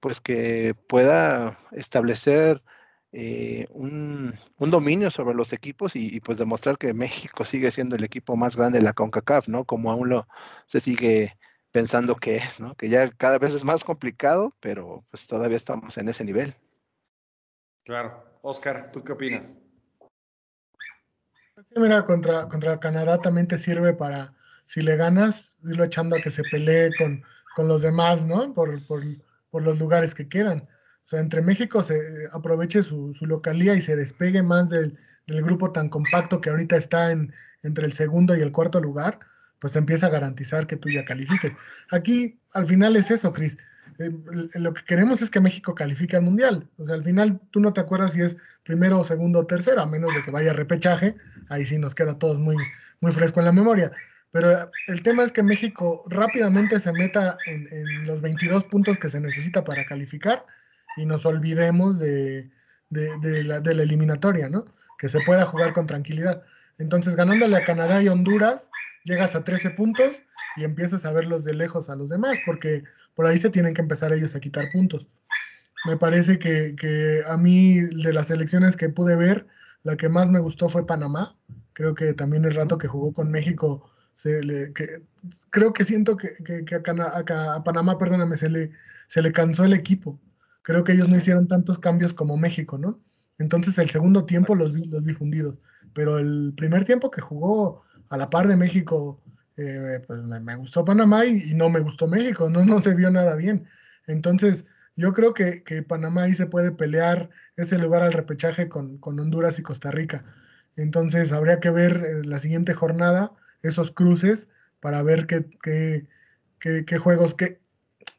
pues 0.00 0.20
que 0.20 0.74
pueda 0.88 1.58
establecer 1.72 2.62
eh, 3.12 3.66
un, 3.70 4.34
dominio 4.58 5.10
sobre 5.10 5.34
los 5.34 5.52
equipos 5.52 5.96
y, 5.96 6.20
pues 6.20 6.38
demostrar 6.38 6.78
que 6.78 6.92
México 6.94 7.44
sigue 7.44 7.70
siendo 7.70 7.96
el 7.96 8.04
equipo 8.04 8.36
más 8.36 8.56
grande 8.56 8.78
de 8.78 8.84
la 8.84 8.92
CONCACAF, 8.92 9.48
¿no? 9.48 9.64
Como 9.64 9.90
aún 9.90 10.10
lo 10.10 10.28
se 10.66 10.80
sigue 10.80 11.38
pensando 11.72 12.16
que 12.16 12.36
es, 12.36 12.60
¿no? 12.60 12.74
Que 12.74 12.88
ya 12.88 13.10
cada 13.10 13.38
vez 13.38 13.54
es 13.54 13.64
más 13.64 13.82
complicado, 13.84 14.54
pero 14.60 15.04
pues 15.10 15.26
todavía 15.26 15.56
estamos 15.56 15.96
en 15.98 16.08
ese 16.08 16.24
nivel. 16.24 16.54
Claro. 17.84 18.38
Oscar, 18.42 18.92
¿tú 18.92 19.02
qué 19.02 19.12
opinas? 19.12 19.54
Mira, 21.76 22.04
contra, 22.04 22.48
contra 22.48 22.80
Canadá 22.80 23.20
también 23.20 23.46
te 23.46 23.58
sirve 23.58 23.94
para, 23.94 24.34
si 24.66 24.82
le 24.82 24.96
ganas, 24.96 25.58
irlo 25.64 25.84
echando 25.84 26.16
a 26.16 26.20
que 26.20 26.30
se 26.30 26.44
pelee 26.44 26.90
con, 26.96 27.22
con 27.54 27.68
los 27.68 27.82
demás, 27.82 28.24
¿no? 28.24 28.52
Por, 28.54 28.84
por, 28.86 29.02
por, 29.50 29.62
los 29.62 29.78
lugares 29.78 30.14
que 30.14 30.28
quedan. 30.28 30.68
O 31.04 31.08
sea, 31.08 31.20
entre 31.20 31.42
México 31.42 31.82
se 31.82 32.28
aproveche 32.32 32.82
su, 32.82 33.14
su 33.14 33.26
localía 33.26 33.74
y 33.74 33.82
se 33.82 33.96
despegue 33.96 34.42
más 34.42 34.70
del, 34.70 34.98
del, 35.26 35.42
grupo 35.42 35.70
tan 35.70 35.88
compacto 35.88 36.40
que 36.40 36.50
ahorita 36.50 36.76
está 36.76 37.10
en, 37.10 37.32
entre 37.62 37.84
el 37.86 37.92
segundo 37.92 38.36
y 38.36 38.40
el 38.40 38.52
cuarto 38.52 38.80
lugar, 38.80 39.20
pues 39.58 39.72
te 39.72 39.78
empieza 39.78 40.06
a 40.06 40.10
garantizar 40.10 40.66
que 40.66 40.76
tú 40.76 40.88
ya 40.88 41.04
califiques. 41.04 41.52
Aquí, 41.90 42.40
al 42.52 42.66
final 42.66 42.96
es 42.96 43.10
eso, 43.10 43.32
Cris. 43.32 43.56
Eh, 43.98 44.10
lo 44.54 44.74
que 44.74 44.84
queremos 44.84 45.22
es 45.22 45.30
que 45.30 45.40
México 45.40 45.74
califique 45.74 46.16
al 46.16 46.22
Mundial. 46.22 46.68
O 46.78 46.84
sea, 46.84 46.94
al 46.94 47.02
final 47.02 47.40
tú 47.50 47.60
no 47.60 47.72
te 47.72 47.80
acuerdas 47.80 48.12
si 48.12 48.22
es 48.22 48.36
primero, 48.62 49.04
segundo 49.04 49.40
o 49.40 49.46
tercero, 49.46 49.80
a 49.80 49.86
menos 49.86 50.14
de 50.14 50.22
que 50.22 50.30
vaya 50.30 50.52
repechaje. 50.52 51.16
Ahí 51.48 51.64
sí 51.66 51.78
nos 51.78 51.94
queda 51.94 52.18
todos 52.18 52.38
muy, 52.38 52.56
muy 53.00 53.12
fresco 53.12 53.40
en 53.40 53.46
la 53.46 53.52
memoria. 53.52 53.92
Pero 54.32 54.72
el 54.88 55.02
tema 55.02 55.22
es 55.22 55.30
que 55.30 55.44
México 55.44 56.04
rápidamente 56.08 56.80
se 56.80 56.92
meta 56.92 57.38
en, 57.46 58.04
los 58.04 58.20
22 58.20 58.64
puntos 58.64 58.98
que 58.98 59.08
se 59.08 59.20
necesita 59.20 59.62
para 59.62 59.86
calificar 59.86 60.44
y 60.96 61.06
nos 61.06 61.24
olvidemos 61.24 62.00
de, 62.00 62.50
de, 62.90 63.44
la, 63.44 63.60
de, 63.60 63.74
la, 63.74 63.82
eliminatoria, 63.84 64.48
¿no? 64.48 64.64
Que 64.98 65.08
se 65.08 65.20
pueda 65.20 65.46
jugar 65.46 65.72
con 65.72 65.86
tranquilidad. 65.86 66.42
Entonces, 66.78 67.14
ganándole 67.14 67.56
a 67.56 67.64
Canadá 67.64 68.02
y 68.02 68.08
Honduras, 68.08 68.70
llegas 69.04 69.36
a 69.36 69.44
13 69.44 69.70
puntos 69.70 70.24
y 70.56 70.64
empiezas 70.64 71.04
a 71.04 71.12
verlos 71.12 71.44
de 71.44 71.54
lejos 71.54 71.88
a 71.88 71.94
los 71.94 72.08
demás, 72.08 72.38
porque 72.44 72.82
por 73.14 73.26
ahí 73.26 73.38
se 73.38 73.50
tienen 73.50 73.74
que 73.74 73.82
empezar 73.82 74.12
ellos 74.12 74.34
a 74.34 74.40
quitar 74.40 74.70
puntos. 74.72 75.08
Me 75.86 75.96
parece 75.96 76.38
que, 76.38 76.74
que, 76.76 77.22
a 77.26 77.36
mí, 77.36 77.80
de 77.80 78.12
las 78.12 78.30
elecciones 78.30 78.76
que 78.76 78.88
pude 78.88 79.16
ver, 79.16 79.46
la 79.82 79.96
que 79.96 80.08
más 80.08 80.30
me 80.30 80.40
gustó 80.40 80.68
fue 80.68 80.86
Panamá. 80.86 81.36
Creo 81.74 81.94
que 81.94 82.14
también 82.14 82.44
el 82.44 82.54
rato 82.54 82.78
que 82.78 82.88
jugó 82.88 83.12
con 83.12 83.30
México, 83.30 83.90
que, 84.22 85.02
creo 85.50 85.72
que 85.72 85.84
siento 85.84 86.16
que, 86.16 86.34
que 86.42 86.74
a, 86.74 87.54
a, 87.54 87.64
Panamá, 87.64 87.98
perdóname, 87.98 88.36
se 88.36 88.48
le, 88.48 88.70
se 89.08 89.22
le 89.22 89.32
cansó 89.32 89.64
el 89.64 89.74
equipo. 89.74 90.18
Creo 90.62 90.84
que 90.84 90.92
ellos 90.92 91.08
no 91.08 91.16
hicieron 91.16 91.48
tantos 91.48 91.78
cambios 91.78 92.14
como 92.14 92.36
México, 92.38 92.78
¿no? 92.78 93.00
Entonces 93.38 93.76
el 93.78 93.90
segundo 93.90 94.24
tiempo 94.24 94.54
los 94.54 94.72
vi, 94.72 94.86
los 94.86 95.02
vi 95.04 95.12
fundidos. 95.12 95.58
Pero 95.92 96.18
el 96.18 96.54
primer 96.56 96.84
tiempo 96.84 97.10
que 97.10 97.20
jugó 97.20 97.82
a 98.08 98.16
la 98.16 98.30
par 98.30 98.48
de 98.48 98.56
México 98.56 99.20
eh, 99.56 100.02
pues 100.06 100.22
me, 100.22 100.56
gustó 100.56 100.84
Panamá 100.84 101.24
y, 101.26 101.54
no 101.54 101.70
me 101.70 101.80
gustó 101.80 102.06
México, 102.06 102.50
no, 102.50 102.64
no 102.64 102.80
se 102.80 102.94
vio 102.94 103.10
nada 103.10 103.36
bien. 103.36 103.66
Entonces, 104.06 104.64
yo 104.96 105.12
creo 105.12 105.34
que, 105.34 105.62
que 105.62 105.82
Panamá 105.82 106.24
ahí 106.24 106.34
se 106.34 106.46
puede 106.46 106.72
pelear 106.72 107.30
ese 107.56 107.78
lugar 107.78 108.02
al 108.02 108.12
repechaje 108.12 108.68
con, 108.68 108.98
con 108.98 109.18
Honduras 109.18 109.58
y 109.58 109.62
Costa 109.62 109.90
Rica. 109.90 110.24
Entonces, 110.76 111.32
habría 111.32 111.60
que 111.60 111.70
ver 111.70 112.04
en 112.04 112.30
la 112.30 112.38
siguiente 112.38 112.74
jornada 112.74 113.32
esos 113.62 113.90
cruces 113.90 114.48
para 114.80 115.02
ver 115.02 115.26
qué, 115.26 115.46
qué, 115.62 116.06
qué, 116.84 116.98
juegos, 116.98 117.34
que 117.34 117.60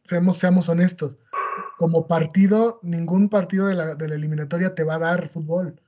seamos, 0.04 0.40
seamos 0.40 0.70
honestos. 0.70 1.18
Como 1.78 2.08
partido, 2.08 2.80
ningún 2.82 3.30
partido 3.30 3.68
de 3.68 3.76
la, 3.76 3.96
de 3.96 4.08
la, 4.08 4.16
eliminatoria 4.16 4.74
te 4.74 4.84
va 4.84 4.96
a 4.96 5.00
dar 5.00 5.28
fútbol. 5.28 5.82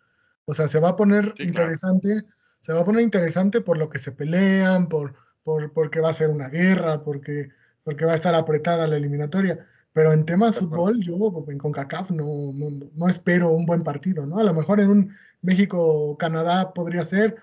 O 0.46 0.54
sea, 0.54 0.68
se 0.68 0.80
va 0.80 0.90
a 0.90 0.96
poner 0.96 1.34
interesante, 1.40 2.24
se 2.60 2.74
va 2.74 2.82
a 2.82 2.86
poner 2.86 3.02
interesante 3.02 3.62
por 3.62 3.78
lo 3.78 3.90
que 3.90 4.00
se 4.00 4.12
pelean, 4.12 4.90
por, 4.90 5.16
porque 5.74 6.02
va 6.02 6.10
a 6.10 6.14
ser 6.14 6.30
una 6.30 6.50
guerra, 6.50 7.04
porque, 7.04 7.50
porque 7.84 8.06
va 8.06 8.14
a 8.14 8.16
estar 8.16 8.36
apretada 8.36 8.88
la 8.88 8.98
eliminatoria. 8.98 9.66
Pero 9.94 10.12
en 10.12 10.26
temas 10.26 10.56
de 10.56 10.62
fútbol, 10.62 11.02
yo 11.02 11.16
en 11.48 11.58
CONCACAF 11.58 12.12
no, 12.12 12.26
no, 12.54 12.90
no, 12.94 13.08
espero 13.08 13.52
un 13.52 13.66
buen 13.66 13.82
partido, 13.84 14.26
¿no? 14.26 14.40
A 14.40 14.44
lo 14.44 14.54
mejor 14.54 14.80
en 14.80 14.90
un 14.90 15.16
México-Canadá 15.42 16.74
podría 16.74 17.04
ser, 17.04 17.38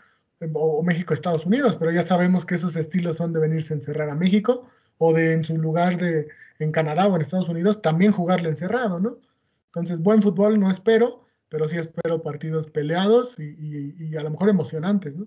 o 0.52 0.82
México-Estados 0.82 1.46
Unidos, 1.46 1.76
pero 1.76 1.90
ya 1.90 2.02
sabemos 2.02 2.44
que 2.44 2.56
esos 2.56 2.76
estilos 2.76 3.16
son 3.16 3.32
de 3.32 3.40
venirse 3.40 3.72
a 3.72 3.76
encerrar 3.76 4.10
a 4.10 4.14
México, 4.14 4.68
o 4.98 5.12
de 5.12 5.32
en 5.32 5.44
su 5.44 5.56
lugar 5.56 5.96
de 5.96 6.28
en 6.60 6.70
Canadá 6.70 7.08
o 7.08 7.16
en 7.16 7.22
Estados 7.22 7.48
Unidos 7.48 7.82
también 7.82 8.12
jugarle 8.12 8.48
encerrado, 8.50 9.00
¿no? 9.00 9.18
Entonces, 9.66 10.00
buen 10.00 10.22
fútbol 10.22 10.60
no 10.60 10.70
espero, 10.70 11.26
pero 11.48 11.66
sí 11.66 11.76
espero 11.78 12.22
partidos 12.22 12.68
peleados 12.68 13.38
y, 13.38 13.94
y 13.98 14.16
a 14.16 14.22
lo 14.22 14.30
mejor 14.30 14.48
emocionantes, 14.50 15.16
¿no? 15.16 15.26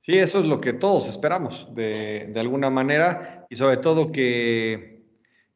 Sí, 0.00 0.16
eso 0.16 0.40
es 0.40 0.46
lo 0.46 0.60
que 0.60 0.72
todos 0.72 1.08
esperamos 1.08 1.68
de, 1.74 2.32
alguna 2.36 2.70
manera 2.70 3.46
y 3.50 3.56
sobre 3.56 3.78
todo 3.78 4.12
que, 4.12 5.02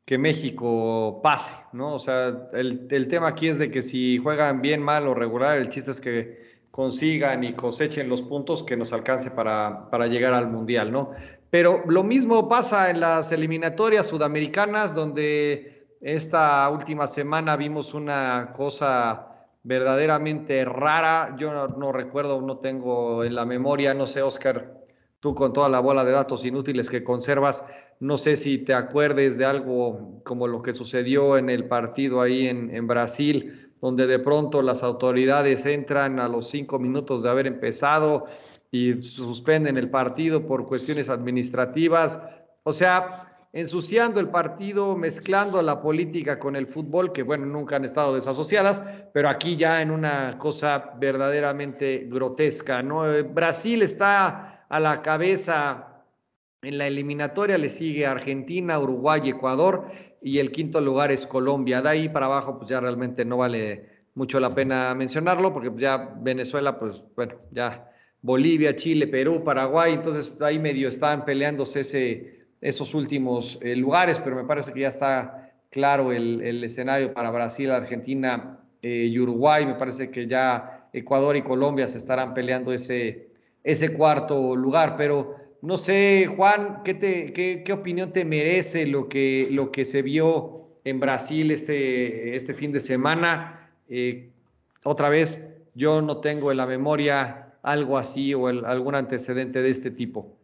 que, 0.04 0.18
México 0.18 1.20
pase, 1.22 1.54
¿no? 1.72 1.94
O 1.94 1.98
sea, 1.98 2.48
el, 2.52 2.86
el, 2.90 3.08
tema 3.08 3.28
aquí 3.28 3.48
es 3.48 3.58
de 3.58 3.70
que 3.70 3.82
si 3.82 4.18
juegan 4.18 4.60
bien, 4.60 4.82
mal 4.82 5.06
o 5.06 5.14
regular, 5.14 5.58
el 5.58 5.68
chiste 5.68 5.92
es 5.92 6.00
que 6.00 6.52
consigan 6.72 7.44
y 7.44 7.54
cosechen 7.54 8.08
los 8.08 8.22
puntos 8.22 8.64
que 8.64 8.76
nos 8.76 8.92
alcance 8.92 9.30
para, 9.30 9.90
para 9.90 10.06
llegar 10.06 10.34
al 10.34 10.48
Mundial, 10.48 10.90
¿no? 10.90 11.12
Pero 11.50 11.84
lo 11.86 12.02
mismo 12.02 12.48
pasa 12.48 12.90
en 12.90 13.00
las 13.00 13.30
eliminatorias 13.30 14.06
sudamericanas, 14.06 14.94
donde 14.94 15.86
esta 16.00 16.68
última 16.70 17.06
semana 17.06 17.56
vimos 17.56 17.92
una 17.94 18.52
cosa 18.56 19.31
verdaderamente 19.62 20.64
rara. 20.64 21.36
Yo 21.38 21.52
no, 21.52 21.92
recuerdo, 21.92 22.40
no 22.40 22.58
tengo 22.58 23.24
en 23.24 23.34
la 23.34 23.44
memoria, 23.44 23.94
no 23.94 24.06
sé, 24.06 24.22
Oscar, 24.22 24.80
tú 25.20 25.34
con 25.34 25.52
toda 25.52 25.68
la 25.68 25.80
bola 25.80 26.04
de 26.04 26.12
datos 26.12 26.44
inútiles 26.44 26.90
que 26.90 27.04
conservas, 27.04 27.64
no 28.00 28.18
sé 28.18 28.36
si 28.36 28.58
te 28.58 28.74
acuerdes 28.74 29.38
de 29.38 29.44
algo 29.44 30.20
como 30.24 30.48
lo 30.48 30.62
que 30.62 30.74
sucedió 30.74 31.36
en 31.36 31.48
el 31.48 31.68
partido 31.68 32.20
ahí 32.20 32.48
en, 32.48 32.74
en 32.74 32.86
Brasil, 32.88 33.70
donde 33.80 34.06
de 34.06 34.18
pronto 34.18 34.62
las 34.62 34.82
autoridades 34.82 35.64
entran 35.66 36.18
a 36.18 36.28
los 36.28 36.48
cinco 36.48 36.78
minutos 36.78 37.22
de 37.22 37.30
haber 37.30 37.46
empezado 37.46 38.26
y 38.72 38.98
suspenden 39.02 39.76
el 39.76 39.90
partido 39.90 40.46
por 40.46 40.66
cuestiones 40.66 41.08
administrativas. 41.08 42.20
O 42.64 42.72
sea, 42.72 43.31
ensuciando 43.52 44.18
el 44.18 44.30
partido, 44.30 44.96
mezclando 44.96 45.60
la 45.62 45.82
política 45.82 46.38
con 46.38 46.56
el 46.56 46.66
fútbol, 46.66 47.12
que 47.12 47.22
bueno, 47.22 47.44
nunca 47.44 47.76
han 47.76 47.84
estado 47.84 48.14
desasociadas, 48.14 48.82
pero 49.12 49.28
aquí 49.28 49.56
ya 49.56 49.82
en 49.82 49.90
una 49.90 50.38
cosa 50.38 50.92
verdaderamente 50.98 52.06
grotesca, 52.10 52.82
¿no? 52.82 53.10
Eh, 53.12 53.22
Brasil 53.22 53.82
está 53.82 54.64
a 54.68 54.80
la 54.80 55.02
cabeza 55.02 56.04
en 56.62 56.78
la 56.78 56.86
eliminatoria, 56.86 57.58
le 57.58 57.68
sigue 57.68 58.06
Argentina, 58.06 58.78
Uruguay, 58.78 59.20
Ecuador, 59.28 59.88
y 60.22 60.38
el 60.38 60.52
quinto 60.52 60.80
lugar 60.80 61.10
es 61.10 61.26
Colombia. 61.26 61.82
De 61.82 61.88
ahí 61.88 62.08
para 62.08 62.26
abajo, 62.26 62.56
pues 62.56 62.70
ya 62.70 62.80
realmente 62.80 63.24
no 63.24 63.38
vale 63.38 63.90
mucho 64.14 64.40
la 64.40 64.54
pena 64.54 64.94
mencionarlo, 64.94 65.52
porque 65.52 65.72
ya 65.76 66.14
Venezuela, 66.20 66.78
pues 66.78 67.02
bueno, 67.16 67.34
ya 67.50 67.90
Bolivia, 68.22 68.76
Chile, 68.76 69.08
Perú, 69.08 69.42
Paraguay, 69.44 69.94
entonces 69.94 70.32
ahí 70.40 70.58
medio 70.58 70.88
están 70.88 71.24
peleándose 71.24 71.80
ese 71.80 72.41
esos 72.62 72.94
últimos 72.94 73.58
eh, 73.60 73.76
lugares, 73.76 74.20
pero 74.20 74.36
me 74.36 74.44
parece 74.44 74.72
que 74.72 74.80
ya 74.80 74.88
está 74.88 75.52
claro 75.68 76.12
el, 76.12 76.62
escenario 76.64 77.12
para 77.12 77.30
Brasil, 77.30 77.70
Argentina 77.70 78.60
eh, 78.82 79.08
y 79.10 79.18
Uruguay. 79.18 79.66
Me 79.66 79.74
parece 79.74 80.10
que 80.10 80.26
ya 80.26 80.88
Ecuador 80.92 81.36
y 81.36 81.42
Colombia 81.42 81.88
se 81.88 81.98
estarán 81.98 82.34
peleando 82.34 82.72
ese, 82.72 83.28
ese 83.64 83.92
cuarto 83.92 84.54
lugar, 84.54 84.96
pero 84.96 85.36
no 85.60 85.76
sé, 85.76 86.28
Juan, 86.36 86.82
¿qué, 86.84 86.94
te, 86.94 87.32
qué, 87.32 87.72
opinión 87.72 88.12
te 88.12 88.24
merece 88.24 88.86
lo 88.86 89.08
que, 89.08 89.48
lo 89.50 89.70
que 89.70 89.84
se 89.84 90.02
vio 90.02 90.68
en 90.84 91.00
Brasil 91.00 91.50
este, 91.50 92.36
este 92.36 92.54
fin 92.54 92.72
de 92.72 92.80
semana? 92.80 93.70
Eh, 93.88 94.30
otra 94.84 95.08
vez, 95.08 95.46
yo 95.74 96.02
no 96.02 96.18
tengo 96.18 96.50
en 96.50 96.58
la 96.58 96.66
memoria 96.66 97.54
algo 97.62 97.96
así 97.96 98.34
o 98.34 98.48
algún 98.48 98.94
antecedente 98.94 99.62
de 99.62 99.70
este 99.70 99.90
tipo. 99.90 100.36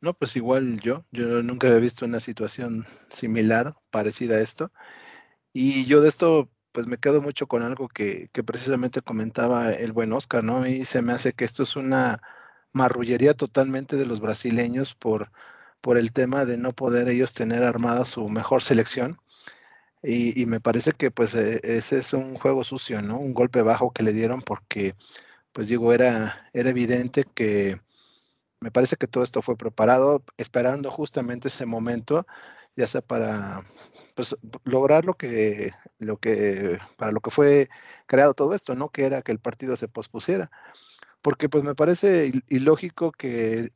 No, 0.00 0.14
pues 0.14 0.36
igual 0.36 0.78
yo, 0.80 1.04
yo 1.10 1.42
nunca 1.42 1.66
había 1.66 1.80
visto 1.80 2.04
una 2.04 2.20
situación 2.20 2.86
similar, 3.10 3.74
parecida 3.90 4.36
a 4.36 4.40
esto. 4.40 4.72
Y 5.52 5.86
yo 5.86 6.00
de 6.02 6.08
esto, 6.08 6.50
pues 6.72 6.86
me 6.86 6.98
quedo 6.98 7.20
mucho 7.22 7.48
con 7.48 7.62
algo 7.62 7.88
que, 7.88 8.30
que 8.32 8.44
precisamente 8.44 9.02
comentaba 9.02 9.72
el 9.72 9.92
buen 9.92 10.12
Oscar, 10.12 10.44
¿no? 10.44 10.66
Y 10.66 10.84
se 10.84 11.02
me 11.02 11.12
hace 11.12 11.32
que 11.34 11.44
esto 11.44 11.64
es 11.64 11.76
una 11.76 12.22
marrullería 12.72 13.34
totalmente 13.34 13.96
de 13.96 14.06
los 14.06 14.20
brasileños 14.20 14.94
por, 14.94 15.32
por 15.80 15.98
el 15.98 16.12
tema 16.12 16.44
de 16.44 16.58
no 16.58 16.72
poder 16.72 17.08
ellos 17.08 17.34
tener 17.34 17.64
armada 17.64 18.04
su 18.04 18.28
mejor 18.30 18.62
selección. 18.62 19.18
Y, 20.02 20.40
y, 20.40 20.46
me 20.46 20.60
parece 20.60 20.92
que 20.92 21.10
pues 21.10 21.34
e, 21.34 21.60
ese 21.64 21.98
es 21.98 22.12
un 22.12 22.34
juego 22.36 22.64
sucio, 22.64 23.02
¿no? 23.02 23.18
Un 23.18 23.34
golpe 23.34 23.62
bajo 23.62 23.92
que 23.92 24.02
le 24.04 24.12
dieron 24.12 24.42
porque, 24.42 24.94
pues 25.52 25.68
digo, 25.68 25.92
era, 25.92 26.50
era 26.52 26.70
evidente 26.70 27.24
que 27.34 27.80
me 28.60 28.70
parece 28.70 28.96
que 28.96 29.06
todo 29.06 29.24
esto 29.24 29.42
fue 29.42 29.56
preparado 29.56 30.24
esperando 30.36 30.90
justamente 30.90 31.48
ese 31.48 31.66
momento, 31.66 32.26
ya 32.76 32.86
sea 32.86 33.00
para 33.00 33.64
pues, 34.14 34.36
lograr 34.64 35.04
lo 35.04 35.14
que, 35.14 35.72
lo 35.98 36.18
que, 36.18 36.78
para 36.96 37.12
lo 37.12 37.20
que 37.20 37.30
fue 37.30 37.68
creado 38.06 38.34
todo 38.34 38.54
esto, 38.54 38.74
¿no? 38.74 38.90
Que 38.90 39.04
era 39.06 39.22
que 39.22 39.32
el 39.32 39.40
partido 39.40 39.76
se 39.76 39.88
pospusiera. 39.88 40.50
Porque 41.22 41.48
pues 41.48 41.64
me 41.64 41.74
parece 41.74 42.32
ilógico 42.48 43.12
que 43.12 43.72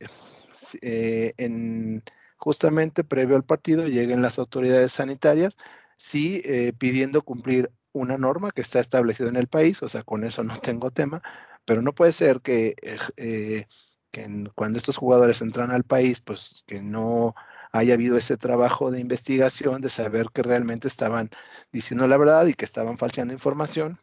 eh, 0.81 1.33
en, 1.37 2.03
justamente 2.37 3.03
previo 3.03 3.35
al 3.35 3.45
partido 3.45 3.87
lleguen 3.87 4.21
las 4.21 4.39
autoridades 4.39 4.93
sanitarias, 4.93 5.55
sí 5.97 6.41
eh, 6.45 6.73
pidiendo 6.77 7.21
cumplir 7.21 7.71
una 7.93 8.17
norma 8.17 8.51
que 8.51 8.61
está 8.61 8.79
establecida 8.79 9.29
en 9.29 9.37
el 9.37 9.47
país, 9.47 9.81
o 9.83 9.89
sea, 9.89 10.03
con 10.03 10.23
eso 10.25 10.43
no 10.43 10.57
tengo 10.61 10.91
tema, 10.91 11.21
pero 11.65 11.81
no 11.81 11.93
puede 11.93 12.11
ser 12.11 12.41
que, 12.41 12.75
eh, 13.17 13.67
que 14.13 14.45
cuando 14.55 14.77
estos 14.77 14.97
jugadores 14.97 15.41
entran 15.41 15.71
al 15.71 15.83
país, 15.83 16.21
pues 16.21 16.63
que 16.67 16.81
no 16.81 17.35
haya 17.71 17.95
habido 17.95 18.15
ese 18.17 18.37
trabajo 18.37 18.91
de 18.91 19.01
investigación, 19.01 19.81
de 19.81 19.89
saber 19.89 20.27
que 20.31 20.43
realmente 20.43 20.87
estaban 20.87 21.31
diciendo 21.71 22.07
la 22.07 22.17
verdad 22.17 22.45
y 22.45 22.53
que 22.53 22.65
estaban 22.65 22.99
falseando 22.99 23.33
información, 23.33 23.99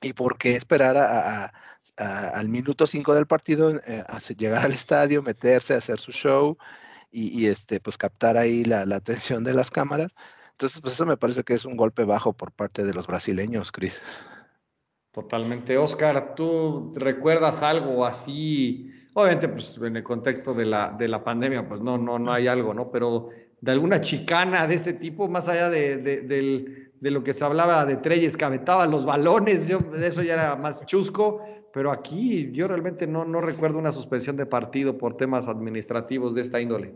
y 0.00 0.14
por 0.14 0.38
qué 0.38 0.56
esperar 0.56 0.96
a, 0.96 1.52
al 1.98 2.48
minuto 2.48 2.86
5 2.86 3.14
del 3.14 3.26
partido, 3.26 3.76
eh, 3.86 4.04
llegar 4.38 4.64
al 4.64 4.72
estadio, 4.72 5.22
meterse, 5.22 5.74
hacer 5.74 6.00
su 6.00 6.12
show 6.12 6.56
y, 7.10 7.46
este, 7.46 7.78
pues 7.80 7.98
captar 7.98 8.38
ahí 8.38 8.64
la, 8.64 8.86
la, 8.86 8.96
atención 8.96 9.44
de 9.44 9.52
las 9.52 9.70
cámaras. 9.70 10.14
Entonces, 10.52 10.80
pues 10.80 10.94
eso 10.94 11.04
me 11.04 11.18
parece 11.18 11.44
que 11.44 11.54
es 11.54 11.66
un 11.66 11.76
golpe 11.76 12.04
bajo 12.04 12.32
por 12.32 12.52
parte 12.52 12.84
de 12.84 12.94
los 12.94 13.06
brasileños, 13.06 13.70
Cris. 13.70 14.00
Totalmente. 15.12 15.76
Oscar, 15.76 16.34
¿tú 16.34 16.92
recuerdas 16.96 17.62
algo 17.62 18.06
así? 18.06 18.90
Obviamente, 19.12 19.48
pues 19.48 19.76
en 19.76 19.96
el 19.96 20.02
contexto 20.02 20.54
de 20.54 20.64
la, 20.64 20.96
de 20.98 21.06
la 21.06 21.22
pandemia, 21.22 21.68
pues 21.68 21.82
no, 21.82 21.98
no, 21.98 22.18
no 22.18 22.32
hay 22.32 22.48
algo, 22.48 22.72
¿no? 22.72 22.90
Pero 22.90 23.28
de 23.60 23.72
alguna 23.72 24.00
chicana 24.00 24.66
de 24.66 24.74
este 24.74 24.94
tipo, 24.94 25.28
más 25.28 25.48
allá 25.48 25.68
de, 25.68 25.98
de, 25.98 27.10
lo 27.10 27.22
que 27.22 27.34
se 27.34 27.44
hablaba 27.44 27.84
de 27.84 27.98
Treyes, 27.98 28.38
que 28.38 28.44
aventaba 28.46 28.86
los 28.86 29.04
balones, 29.04 29.68
yo, 29.68 29.80
eso 29.94 30.22
ya 30.22 30.32
era 30.32 30.56
más 30.56 30.86
chusco, 30.86 31.44
pero 31.74 31.92
aquí 31.92 32.50
yo 32.52 32.66
realmente 32.66 33.06
no, 33.06 33.26
no 33.26 33.42
recuerdo 33.42 33.78
una 33.78 33.92
suspensión 33.92 34.36
de 34.38 34.46
partido 34.46 34.96
por 34.96 35.14
temas 35.14 35.46
administrativos 35.46 36.34
de 36.34 36.40
esta 36.40 36.58
índole. 36.58 36.94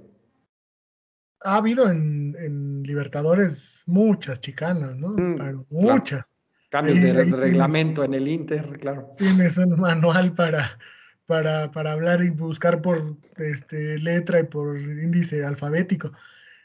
Ha 1.43 1.57
habido 1.57 1.91
en, 1.91 2.35
en 2.39 2.83
Libertadores 2.83 3.83
muchas 3.85 4.41
chicanas, 4.41 4.97
¿no? 4.97 5.11
Mm, 5.11 5.67
muchas. 5.69 6.36
Cambios 6.69 7.01
de 7.01 7.25
reglamento 7.25 8.03
en 8.05 8.15
el 8.15 8.27
Inter, 8.27 8.79
claro. 8.81 9.15
Tienes 9.17 9.57
un 9.57 9.79
manual 9.79 10.35
para, 10.35 10.79
para, 11.27 11.71
para 11.71 11.93
hablar 11.93 12.23
y 12.23 12.31
buscar 12.31 12.83
por 12.83 13.17
este, 13.37 13.99
letra 13.99 14.41
y 14.41 14.45
por 14.45 14.79
índice 14.79 15.45
alfabético. 15.45 16.13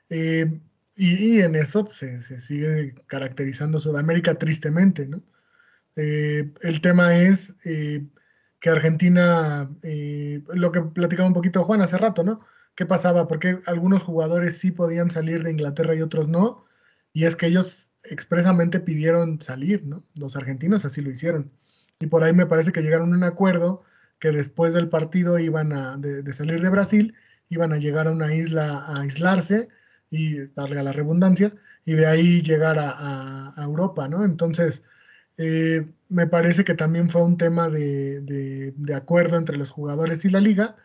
Eh, 0.09 0.59
y, 0.95 1.37
y, 1.37 1.41
en 1.41 1.55
eso 1.55 1.85
pues, 1.85 1.97
se, 1.97 2.21
se, 2.21 2.39
sigue 2.39 2.95
caracterizando 3.07 3.79
Sudamérica 3.79 4.35
tristemente, 4.35 5.07
¿no? 5.07 5.21
Eh, 5.95 6.51
el 6.61 6.81
tema 6.81 7.15
es 7.17 7.53
eh, 7.65 8.05
que 8.59 8.69
Argentina, 8.69 9.69
lo 10.53 10.71
que 10.71 10.81
platicaba 10.81 11.27
un 11.27 11.33
poquito 11.33 11.63
Juan 11.63 11.81
hace 11.81 11.97
rato, 11.97 12.23
¿no? 12.23 12.41
¿Qué 12.75 12.85
pasaba? 12.85 13.27
Porque 13.27 13.59
algunos 13.65 14.03
jugadores 14.03 14.57
sí 14.57 14.71
podían 14.71 15.11
salir 15.11 15.43
de 15.43 15.51
Inglaterra 15.51 15.95
y 15.95 16.01
otros 16.01 16.27
no. 16.27 16.65
Y 17.13 17.25
es 17.25 17.35
que 17.35 17.47
ellos 17.47 17.90
expresamente 18.03 18.79
pidieron 18.79 19.41
salir, 19.41 19.85
¿no? 19.85 20.03
Los 20.15 20.35
argentinos 20.35 20.85
así 20.85 21.01
lo 21.01 21.11
hicieron. 21.11 21.51
Y 21.99 22.07
por 22.07 22.23
ahí 22.23 22.33
me 22.33 22.45
parece 22.45 22.71
que 22.71 22.81
llegaron 22.81 23.13
a 23.13 23.17
un 23.17 23.23
acuerdo 23.23 23.83
que 24.19 24.31
después 24.31 24.73
del 24.73 24.89
partido 24.89 25.39
iban 25.39 25.73
a, 25.73 25.97
de, 25.97 26.33
salir 26.33 26.61
de 26.61 26.69
Brasil, 26.69 27.15
iban 27.49 27.73
a 27.73 27.77
llegar 27.77 28.07
a 28.07 28.11
una 28.11 28.33
isla 28.33 28.79
a 28.85 29.01
aislarse 29.01 29.69
y 30.09 30.47
darle 30.55 30.83
la 30.83 30.91
redundancia, 30.91 31.53
y 31.85 31.93
de 31.93 32.05
ahí 32.05 32.41
llegar 32.41 32.77
a, 32.79 33.53
Europa, 33.57 34.07
¿no? 34.07 34.23
Entonces, 34.25 34.83
eh, 35.37 35.87
me 36.09 36.27
parece 36.27 36.63
que 36.63 36.75
también 36.75 37.09
fue 37.09 37.23
un 37.23 37.37
tema 37.37 37.69
de, 37.69 38.21
de, 38.21 38.95
acuerdo 38.95 39.37
entre 39.37 39.57
los 39.57 39.71
jugadores 39.71 40.25
y 40.25 40.29
la 40.29 40.39
liga, 40.39 40.75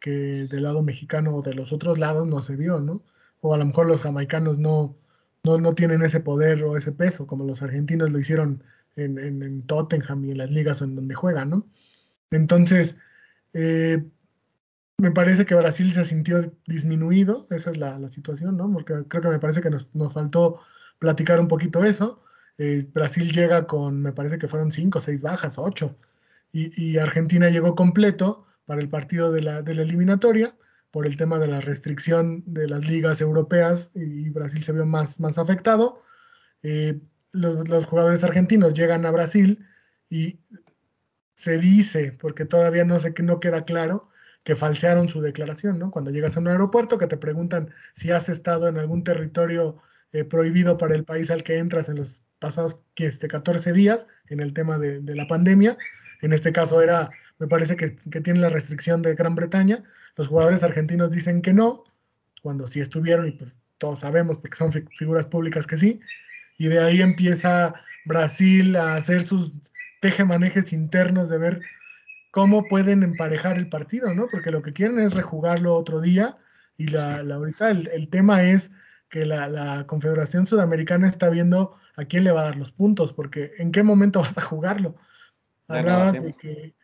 que 0.00 0.10
del 0.10 0.62
lado 0.64 0.82
mexicano 0.82 1.36
o 1.36 1.42
de 1.42 1.54
los 1.54 1.72
otros 1.72 1.98
lados 1.98 2.26
no 2.28 2.42
se 2.42 2.56
dio, 2.56 2.80
¿no? 2.80 3.02
O 3.40 3.54
a 3.54 3.58
lo 3.58 3.66
mejor 3.66 3.86
los 3.86 4.00
jamaicanos 4.00 4.58
no, 4.58 4.96
no, 5.46 5.74
tienen 5.74 6.02
ese 6.02 6.20
poder 6.20 6.62
o 6.64 6.76
ese 6.76 6.92
peso, 6.92 7.26
como 7.26 7.44
los 7.44 7.62
argentinos 7.62 8.10
lo 8.10 8.18
hicieron 8.18 8.62
en, 8.96 9.18
en, 9.18 9.62
Tottenham 9.62 10.24
y 10.24 10.32
en 10.32 10.38
las 10.38 10.50
ligas 10.50 10.82
en 10.82 10.96
donde 10.96 11.14
juegan, 11.14 11.50
¿no? 11.50 11.66
Entonces, 12.30 12.96
eh, 13.52 14.04
me 14.98 15.10
parece 15.12 15.46
que 15.46 15.54
Brasil 15.54 15.90
se 15.92 16.04
sintió 16.04 16.52
disminuido, 16.66 17.46
esa 17.50 17.70
es 17.70 17.76
la, 17.78 18.10
situación, 18.10 18.56
¿no? 18.56 18.72
Porque 18.72 18.94
creo 19.08 19.22
que 19.22 19.28
me 19.28 19.38
parece 19.38 19.60
que 19.60 19.70
nos, 19.70 19.86
faltó 20.12 20.60
platicar 20.98 21.40
un 21.40 21.48
poquito 21.48 21.84
eso. 21.84 22.22
Eh, 22.58 22.86
Brasil 22.92 23.30
llega 23.32 23.66
con, 23.66 24.02
me 24.02 24.12
parece 24.12 24.38
que 24.38 24.48
fueron 24.48 24.72
cinco, 24.72 25.00
seis 25.00 25.22
bajas, 25.22 25.58
ocho, 25.58 25.96
y, 26.52 26.96
Argentina 26.98 27.50
llegó 27.50 27.74
completo 27.74 28.46
para 28.64 28.80
el 28.80 28.88
partido 28.88 29.30
de 29.30 29.42
la, 29.42 29.62
de 29.62 29.74
la 29.74 29.82
eliminatoria 29.82 30.56
por 30.96 31.06
el 31.06 31.18
tema 31.18 31.38
de 31.38 31.46
la 31.46 31.60
restricción 31.60 32.42
de 32.46 32.66
las 32.66 32.88
ligas 32.88 33.20
europeas 33.20 33.90
y 33.94 34.30
Brasil 34.30 34.62
se 34.64 34.72
vio 34.72 34.86
más, 34.86 35.20
más 35.20 35.36
afectado. 35.36 36.02
Eh, 36.62 36.98
los, 37.32 37.84
jugadores 37.84 38.24
argentinos 38.24 38.72
llegan 38.72 39.04
a 39.04 39.10
Brasil 39.10 39.62
y 40.08 40.40
se 41.34 41.58
dice, 41.58 42.16
porque 42.18 42.46
todavía 42.46 42.86
no 42.86 42.98
sé 42.98 43.12
que 43.12 43.22
no 43.22 43.40
queda 43.40 43.66
claro, 43.66 44.08
que 44.42 44.56
falsearon 44.56 45.10
su 45.10 45.20
declaración, 45.20 45.78
¿no? 45.78 45.90
Cuando 45.90 46.10
llegas 46.10 46.34
a 46.38 46.40
un 46.40 46.48
aeropuerto 46.48 46.96
que 46.96 47.08
te 47.08 47.18
preguntan 47.18 47.68
si 47.94 48.10
has 48.10 48.30
estado 48.30 48.66
en 48.66 48.78
algún 48.78 49.04
territorio 49.04 49.76
eh, 50.12 50.24
prohibido 50.24 50.78
para 50.78 50.94
el 50.94 51.04
país 51.04 51.30
al 51.30 51.42
que 51.42 51.58
entras 51.58 51.90
en 51.90 51.96
los 51.96 52.22
pasados 52.38 52.80
este, 52.94 53.28
14 53.28 53.74
días 53.74 54.06
en 54.30 54.40
el 54.40 54.54
tema 54.54 54.78
de, 54.78 55.02
de 55.02 55.14
la 55.14 55.26
pandemia. 55.26 55.76
En 56.22 56.32
este 56.32 56.52
caso 56.52 56.80
era 56.80 57.10
me 57.38 57.48
parece 57.48 57.76
que, 57.76 57.90
tiene 58.20 58.40
la 58.40 58.48
restricción 58.48 59.02
de 59.02 59.14
Gran 59.14 59.34
Bretaña. 59.34 59.82
Los 60.16 60.28
jugadores 60.28 60.62
argentinos 60.62 61.10
dicen 61.10 61.42
que 61.42 61.52
no, 61.52 61.84
cuando 62.42 62.66
sí 62.66 62.80
estuvieron, 62.80 63.28
y 63.28 63.32
pues 63.32 63.54
todos 63.78 64.00
sabemos, 64.00 64.38
porque 64.38 64.56
son 64.56 64.72
figuras 64.72 65.26
públicas 65.26 65.66
que 65.66 65.78
sí. 65.78 66.00
Y 66.58 66.68
de 66.68 66.80
ahí 66.80 67.02
empieza 67.02 67.74
Brasil 68.06 68.76
a 68.76 68.94
hacer 68.94 69.22
sus 69.22 69.52
tejemanejes 70.00 70.72
internos 70.72 71.28
de 71.28 71.38
ver 71.38 71.60
cómo 72.30 72.64
pueden 72.64 73.02
emparejar 73.02 73.58
el 73.58 73.68
partido, 73.68 74.14
¿no? 74.14 74.26
Porque 74.28 74.50
lo 74.50 74.62
que 74.62 74.72
quieren 74.72 74.98
es 74.98 75.14
rejugarlo 75.14 75.74
otro 75.74 76.00
día. 76.00 76.36
Y 76.78 76.88
la, 76.88 77.22
la 77.22 77.36
ahorita 77.36 77.70
el, 77.70 78.08
tema 78.08 78.42
es 78.42 78.70
que 79.08 79.24
la, 79.24 79.48
la, 79.48 79.86
Confederación 79.86 80.46
Sudamericana 80.46 81.08
está 81.08 81.30
viendo 81.30 81.76
a 81.96 82.04
quién 82.04 82.24
le 82.24 82.32
va 82.32 82.42
a 82.42 82.44
dar 82.44 82.56
los 82.56 82.72
puntos, 82.72 83.12
porque 83.12 83.52
en 83.58 83.72
qué 83.72 83.82
momento 83.82 84.20
vas 84.20 84.36
a 84.38 84.42
jugarlo. 84.42 84.96
Hablabas 85.68 86.22
de 86.22 86.32
que 86.34 86.74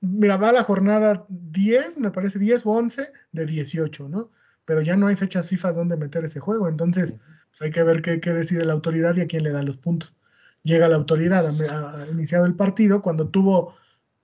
mira, 0.00 0.36
va 0.36 0.52
la 0.52 0.64
jornada 0.64 1.24
10, 1.28 1.98
me 1.98 2.10
parece 2.10 2.38
10 2.38 2.66
o 2.66 2.70
11 2.70 3.12
de 3.32 3.46
18, 3.46 4.08
¿no? 4.08 4.30
Pero 4.64 4.82
ya 4.82 4.96
no 4.96 5.06
hay 5.06 5.16
fechas 5.16 5.48
FIFA 5.48 5.72
donde 5.72 5.96
meter 5.96 6.24
ese 6.24 6.40
juego, 6.40 6.68
entonces 6.68 7.14
pues, 7.50 7.62
hay 7.62 7.70
que 7.70 7.82
ver 7.82 8.02
qué, 8.02 8.32
decide 8.32 8.64
la 8.64 8.74
autoridad 8.74 9.16
y 9.16 9.22
a 9.22 9.26
quién 9.26 9.42
le 9.42 9.52
da 9.52 9.62
los 9.62 9.76
puntos. 9.76 10.14
Llega 10.62 10.88
la 10.88 10.96
autoridad, 10.96 11.46
ha, 11.46 12.06
iniciado 12.10 12.44
el 12.44 12.54
partido, 12.54 13.00
cuando 13.02 13.28
tuvo 13.28 13.74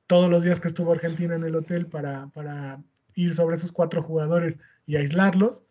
todos 0.07 0.31
los 0.31 0.43
días 0.43 0.61
que 0.61 0.69
estuvo 0.69 0.93
Argentina 0.93 1.35
en 1.35 1.45
el 1.45 1.57
hotel 1.57 1.87
para, 1.87 2.29
para 2.29 2.83
ir 3.15 3.35
sobre 3.35 3.57
esos 3.57 3.73
cuatro 3.73 4.03
jugadores 4.03 4.59
y 4.87 4.97
aislarlos, 4.97 5.65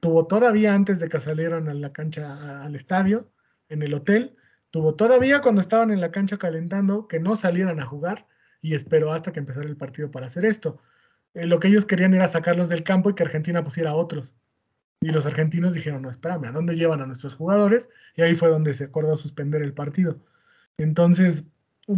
tuvo 0.00 0.26
todavía 0.26 0.74
antes 0.74 0.98
de 0.98 1.08
que 1.08 1.20
salieran 1.20 1.68
a 1.68 1.74
la 1.74 1.92
cancha, 1.92 2.64
al 2.64 2.74
estadio, 2.74 3.30
en 3.68 3.82
el 3.82 3.94
hotel, 3.94 4.36
tuvo 4.70 4.94
todavía 4.94 5.40
cuando 5.40 5.60
estaban 5.60 5.90
en 5.90 6.00
la 6.00 6.10
cancha 6.10 6.38
calentando 6.38 7.06
que 7.06 7.20
no 7.20 7.36
salieran 7.36 7.78
a 7.78 7.86
jugar 7.86 8.26
y 8.62 8.74
esperó 8.74 9.12
hasta 9.12 9.32
que 9.32 9.40
empezara 9.40 9.66
el 9.66 9.76
partido 9.76 10.10
para 10.10 10.26
hacer 10.26 10.44
esto. 10.44 10.78
Eh, 11.34 11.46
lo 11.46 11.60
que 11.60 11.68
ellos 11.68 11.86
querían 11.86 12.14
era 12.14 12.28
sacarlos 12.28 12.68
del 12.68 12.82
campo 12.82 13.10
y 13.10 13.14
que 13.14 13.22
Argentina 13.22 13.64
pusiera 13.64 13.90
a 13.90 13.94
otros. 13.94 14.34
Y 15.00 15.08
los 15.10 15.24
argentinos 15.24 15.72
dijeron, 15.72 16.02
no, 16.02 16.10
espérame, 16.10 16.44
¿a 16.44 16.52
dónde 16.52 16.76
llevan 16.76 17.00
a 17.00 17.06
nuestros 17.06 17.34
jugadores? 17.34 17.88
Y 18.16 18.22
ahí 18.22 18.34
fue 18.34 18.48
donde 18.48 18.74
se 18.74 18.84
acordó 18.84 19.16
suspender 19.16 19.62
el 19.62 19.72
partido. 19.72 20.20
Entonces, 20.76 21.44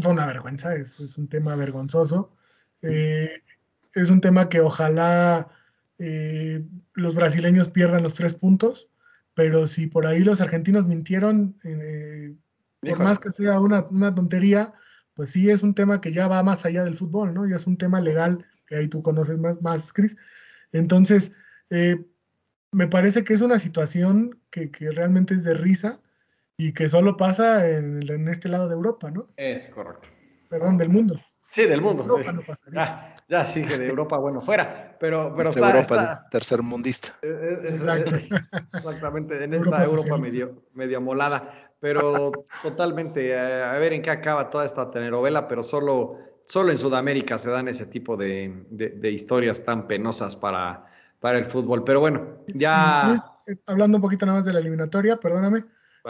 fue 0.01 0.13
una 0.13 0.27
vergüenza, 0.27 0.75
es, 0.77 1.01
es 1.01 1.19
un 1.19 1.29
tema 1.29 1.57
vergonzoso. 1.57 2.37
Eh, 2.83 3.43
es 3.95 4.11
un 4.11 4.21
tema 4.21 4.49
que 4.49 4.61
ojalá 4.61 5.49
eh, 5.99 6.65
los 6.95 7.15
brasileños 7.15 7.69
pierdan 7.69 8.03
los 8.03 8.15
tres 8.15 8.35
puntos, 8.35 8.89
pero 9.35 9.67
si 9.67 9.87
por 9.87 10.07
ahí 10.07 10.21
los 10.21 10.41
argentinos 10.41 10.87
mintieron, 10.87 11.57
por 12.81 12.99
más 12.99 13.19
que 13.19 13.31
sea 13.31 13.61
una, 13.61 13.85
una 13.91 14.15
tontería, 14.15 14.75
pues 15.15 15.31
sí 15.31 15.51
es 15.51 15.63
un 15.63 15.75
tema 15.75 16.01
que 16.01 16.13
ya 16.13 16.29
va 16.29 16.43
más 16.43 16.65
allá 16.65 16.85
del 16.85 16.97
fútbol, 16.97 17.35
¿no? 17.35 17.47
Ya 17.47 17.57
es 17.57 17.67
un 17.67 17.77
tema 17.77 18.01
legal, 18.01 18.45
que 18.67 18.77
ahí 18.77 18.89
tú 18.89 19.03
conoces 19.03 19.39
más, 19.39 19.61
más 19.61 19.93
Cris. 19.93 20.17
Entonces, 20.73 21.33
eh, 21.71 21.97
me 22.71 22.89
parece 22.89 23.23
que 23.23 23.35
es 23.35 23.43
una 23.43 23.59
situación 23.59 24.41
que, 24.51 24.71
realmente 24.93 25.35
es 25.35 25.45
de 25.45 25.55
risa 25.55 26.01
y 26.57 26.73
que 26.73 26.89
solo 26.89 27.17
pasa 27.17 27.69
en, 27.69 28.29
este 28.29 28.49
lado 28.49 28.69
de 28.69 28.75
Europa, 28.75 29.11
¿no? 29.11 29.29
Es 29.37 29.67
correcto. 29.69 30.09
Perdón, 30.49 30.79
del 30.79 30.89
mundo. 30.89 31.21
Sí, 31.51 31.67
del 31.67 31.83
mundo. 31.83 32.03
Europa 32.05 32.33
no 32.33 32.43
ya, 32.73 33.17
ya 33.29 33.47
sí 33.47 33.63
que 33.63 33.77
de 33.77 33.89
Europa, 33.89 34.19
bueno, 34.19 34.41
fuera, 34.41 34.97
pero, 34.99 35.35
pero 35.37 35.51
está, 35.51 35.71
Europa 35.71 36.27
tercer 36.31 36.63
mundista. 36.63 37.15
Eh, 37.21 37.59
eh, 37.63 37.69
Exacto. 37.75 38.11
Exactamente, 38.75 39.45
en 39.45 39.55
esta 39.55 39.85
Europa, 39.85 40.17
medio, 40.17 40.63
medio 40.73 41.01
molada 41.03 41.62
pero 41.83 42.33
totalmente, 42.63 43.31
eh, 43.31 43.63
a 43.63 43.77
ver 43.79 43.93
en 43.93 44.01
qué 44.01 44.11
acaba 44.11 44.49
toda 44.49 44.65
esta 44.65 44.91
telenovela, 44.91 45.49
pero 45.49 45.63
solo, 45.63 46.17
solo 46.47 46.71
en 46.71 46.79
Sudamérica 46.79 47.37
se 47.37 47.51
dan 47.51 47.69
ese 47.69 47.85
tipo 47.85 48.17
de, 48.17 48.65
de, 48.71 49.11
historias 49.11 49.65
tan 49.65 49.87
penosas 49.87 50.35
para, 50.35 50.87
para 51.21 51.39
el 51.39 51.45
fútbol. 51.45 51.85
Pero 51.85 52.01
bueno, 52.01 52.45
ya... 52.47 53.21
Eh, 53.47 53.57
hablando 53.67 53.99
un 53.99 54.03
poquito 54.03 54.25
nada 54.25 54.39
más 54.39 54.47
de 54.47 54.55
la 54.55 54.61
eliminatoria, 54.61 55.19
perdóname, 55.19 55.65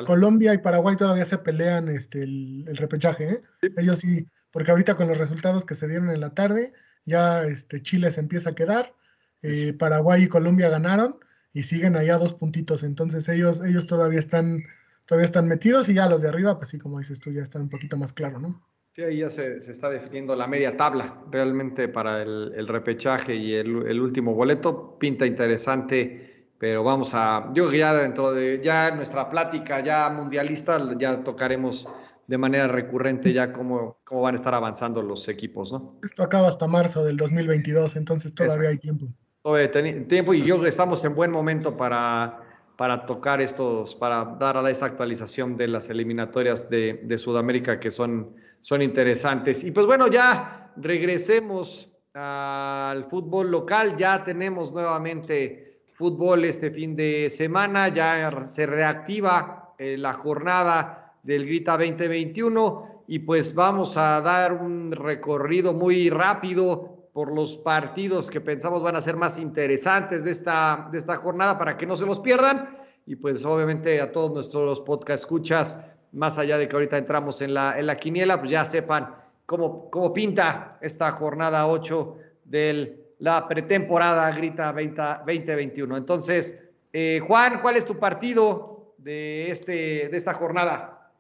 Colombia 0.07 0.55
y 0.55 0.59
Paraguay 0.59 0.95
todavía 0.95 1.25
se 1.25 1.39
pelean 1.39 1.89
este, 1.89 2.23
el, 2.23 2.65
el 2.69 2.77
repechaje, 2.77 3.31
¿eh? 3.33 3.43
Ellos 3.77 3.99
sí 3.99 4.29
porque 4.53 4.71
ahorita 4.71 4.95
con 4.95 5.09
los 5.09 5.19
resultados 5.19 5.65
que 5.65 5.75
se 5.75 5.89
dieron 5.89 6.11
en 6.11 6.21
la 6.21 6.35
tarde, 6.35 6.73
ya 7.05 7.43
este, 7.43 7.83
Chile 7.83 8.13
se 8.13 8.21
empieza 8.21 8.51
a 8.51 8.55
quedar, 8.55 8.95
eh, 9.41 9.73
Paraguay 9.73 10.25
y 10.25 10.29
Colombia 10.29 10.69
ganaron 10.69 11.19
y 11.53 11.65
siguen 11.65 11.97
allá 11.97 12.19
dos 12.19 12.35
puntitos, 12.35 12.83
entonces 12.83 13.29
ellos, 13.29 13.63
ellos 13.65 13.87
todavía 13.87 14.21
están 14.21 14.63
todavía 15.07 15.27
están 15.27 15.49
metidos 15.49 15.89
y 15.89 15.95
ya 15.95 16.09
los 16.09 16.23
de 16.23 16.29
arriba, 16.29 16.59
pues 16.59 16.71
sí, 16.71 16.79
como 16.79 16.99
dices 16.99 17.21
tú, 17.21 17.31
ya 17.31 17.43
están 17.43 17.63
un 17.63 17.69
poquito 17.69 17.97
más 17.97 18.13
claro, 18.13 18.39
¿no? 18.39 18.61
Sí, 18.95 19.03
ahí 19.03 19.19
ya 19.19 19.31
se, 19.31 19.57
está 19.57 19.89
definiendo 19.89 20.37
la 20.37 20.47
media 20.47 20.77
tabla 20.77 21.23
realmente 21.31 21.89
para 21.89 22.21
el, 22.21 22.69
repechaje 22.69 23.35
y 23.35 23.55
el, 23.55 24.01
último 24.01 24.35
boleto. 24.35 24.99
Pinta 24.99 25.25
interesante, 25.25 26.53
pero 26.59 26.85
vamos 26.85 27.13
a, 27.15 27.51
yo 27.55 27.73
ya 27.73 27.95
dentro 27.95 28.33
de 28.33 28.61
ya 28.63 28.95
nuestra 28.95 29.31
plática 29.31 29.81
ya 29.81 30.11
mundialista, 30.11 30.79
ya 30.99 31.25
tocaremos 31.25 31.89
de 32.27 32.37
manera 32.37 32.69
recurrente 32.69 33.33
ya 33.33 33.51
cómo, 33.51 33.97
cómo 34.05 34.23
van 34.23 34.35
a 34.35 34.39
estar 34.39 34.55
avanzando 34.55 35.01
los 35.01 35.27
equipos, 35.27 35.73
¿no? 35.73 35.99
Esto 36.03 36.23
acaba 36.23 36.49
hasta 36.49 36.67
marzo 36.67 37.03
del 37.03 37.17
2022, 37.17 37.97
entonces 37.97 38.35
todavía 38.35 38.69
hay 38.69 38.79
tiempo. 38.79 39.07
Todavía 39.43 40.07
tiempo 40.07 40.35
y 40.35 40.45
yo 40.45 40.65
estamos 40.67 41.03
en 41.05 41.15
buen 41.15 41.31
momento 41.31 41.77
para 41.77 42.52
para 42.83 43.07
tocar 43.07 43.41
estos, 43.41 43.95
para 43.95 44.25
dar 44.41 44.57
a 44.57 44.69
esa 44.69 44.87
actualización 44.87 45.57
de 45.57 45.69
las 45.69 45.89
eliminatorias 45.89 46.69
de, 46.69 47.17
Sudamérica 47.17 47.79
que 47.79 47.93
son, 47.93 48.35
son 48.63 48.83
interesantes. 48.83 49.63
Y 49.63 49.71
pues 49.71 49.87
bueno, 49.87 50.09
ya 50.09 50.73
regresemos 50.75 51.89
al 52.13 53.05
fútbol 53.05 53.53
local, 53.53 53.97
ya 53.97 54.25
tenemos 54.25 54.73
nuevamente 54.73 55.83
fútbol 55.95 56.45
este 56.45 56.73
fin 56.73 56.97
de 56.97 57.31
semana, 57.31 57.87
ya 57.87 58.45
se 58.47 58.67
reactiva 58.67 59.75
eh, 59.79 59.97
la 59.97 60.15
jornada 60.15 61.15
del 61.23 61.47
Grita 61.47 61.79
2021 61.79 63.05
y 63.07 63.21
pues 63.21 63.55
vamos 63.55 63.97
a 63.97 64.21
dar 64.23 64.55
un 64.55 64.91
recorrido 64.91 65.73
muy 65.73 66.11
rápido 66.11 66.92
por 67.13 67.33
los 67.33 67.57
partidos 67.59 68.31
que 68.31 68.41
pensamos 68.41 68.83
van 68.83 68.97
a 68.97 69.03
ser 69.03 69.17
más 69.17 69.39
interesantes 69.39 70.25
de 70.25 70.31
esta, 70.31 70.89
de 70.91 70.99
esta 70.99 71.17
jornada 71.17 71.59
para 71.59 71.77
que 71.77 71.87
no 71.87 71.97
se 71.97 72.07
los 72.07 72.21
pierdan. 72.21 72.79
Y 73.07 73.17
pues 73.17 73.45
obviamente 73.45 74.01
a 74.01 74.13
todos 74.13 74.33
nuestros 74.33 74.81
podcast 74.81 75.25
escuchas, 75.25 75.77
más 76.13 76.39
allá 76.39 76.57
de 76.57 76.69
que 76.69 76.77
ahorita 76.77 76.97
entramos 76.97 77.43
en 77.43 77.55
la, 77.55 77.79
en 77.79 77.87
la 77.87 77.97
quiniela, 77.97 78.39
pues 78.39 78.51
ya 78.51 78.65
sepan 78.65 79.15
cómo, 79.45 79.91
cómo 79.91 80.13
pinta 80.13 80.79
esta 80.81 81.11
jornada 81.11 81.67
8 81.67 82.17
de 82.45 83.15
la 83.19 83.47
pretemporada 83.47 84.31
Grita 84.33 84.73
2021. 84.73 85.97
Entonces, 85.97 86.59
eh, 86.93 87.21
Juan, 87.27 87.61
¿cuál 87.61 87.77
es 87.77 87.85
tu 87.85 87.99
partido 87.99 88.95
de, 88.99 89.51
este, 89.51 90.09
de 90.09 90.17
esta 90.17 90.35
jornada? 90.35 91.11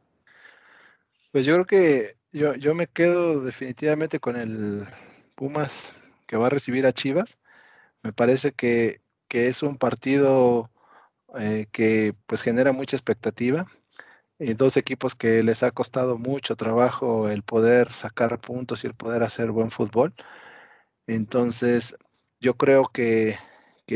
Pues 1.33 1.45
yo 1.45 1.55
creo 1.55 1.67
que 1.67 2.17
yo, 2.33 2.55
yo 2.55 2.75
me 2.75 2.87
quedo 2.87 3.43
definitivamente 3.43 4.19
con 4.21 4.37
el 4.37 4.87
Pumas 5.43 5.93
que 6.29 6.37
va 6.37 6.47
a 6.47 6.51
recibir 6.51 6.87
a 6.87 6.93
Chivas. 6.93 7.37
Me 8.05 8.13
parece 8.13 8.53
que, 8.53 9.01
es 9.29 9.65
un 9.65 9.75
partido 9.77 10.71
eh, 11.37 11.67
que 11.73 12.15
pues 12.27 12.43
genera 12.43 12.71
mucha 12.71 12.95
expectativa. 12.95 13.67
Dos 14.39 14.77
equipos 14.77 15.17
que 15.17 15.43
les 15.43 15.65
ha 15.65 15.73
costado 15.73 16.17
mucho 16.17 16.55
trabajo 16.55 17.29
el 17.29 17.43
poder 17.43 17.89
sacar 17.89 18.41
puntos 18.41 18.85
y 18.85 18.87
el 18.87 18.95
poder 18.95 19.25
hacer 19.25 19.51
buen 19.51 19.73
fútbol. 19.73 20.15
Entonces, 21.09 21.97
yo 22.39 22.55
creo 22.55 22.85
que, 22.85 23.37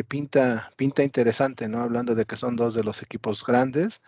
pinta, 0.09 0.73
pinta 0.75 1.05
interesante, 1.05 1.69
¿no? 1.69 1.79
Hablando 1.79 2.17
de 2.17 2.25
que 2.25 2.37
son 2.37 2.57
dos 2.57 2.75
de 2.75 2.83
los 2.83 3.03
equipos 3.03 3.47
grandes. 3.47 4.03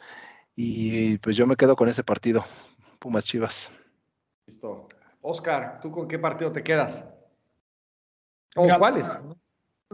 Y 0.57 1.19
pues 1.19 1.37
yo 1.37 1.47
me 1.47 1.55
quedo 1.55 1.77
con 1.77 1.89
ese 1.89 2.03
partido, 2.03 2.45
Pumas 2.99 3.25
Chivas. 3.25 3.71
Listo. 4.45 4.89
Oscar, 5.21 5.79
¿tú 5.81 5.93
con 5.93 6.09
qué 6.09 6.19
partido 6.19 6.51
te 6.51 6.65
quedas? 6.65 7.05
¿O 8.57 8.67
cuáles? 8.79 9.19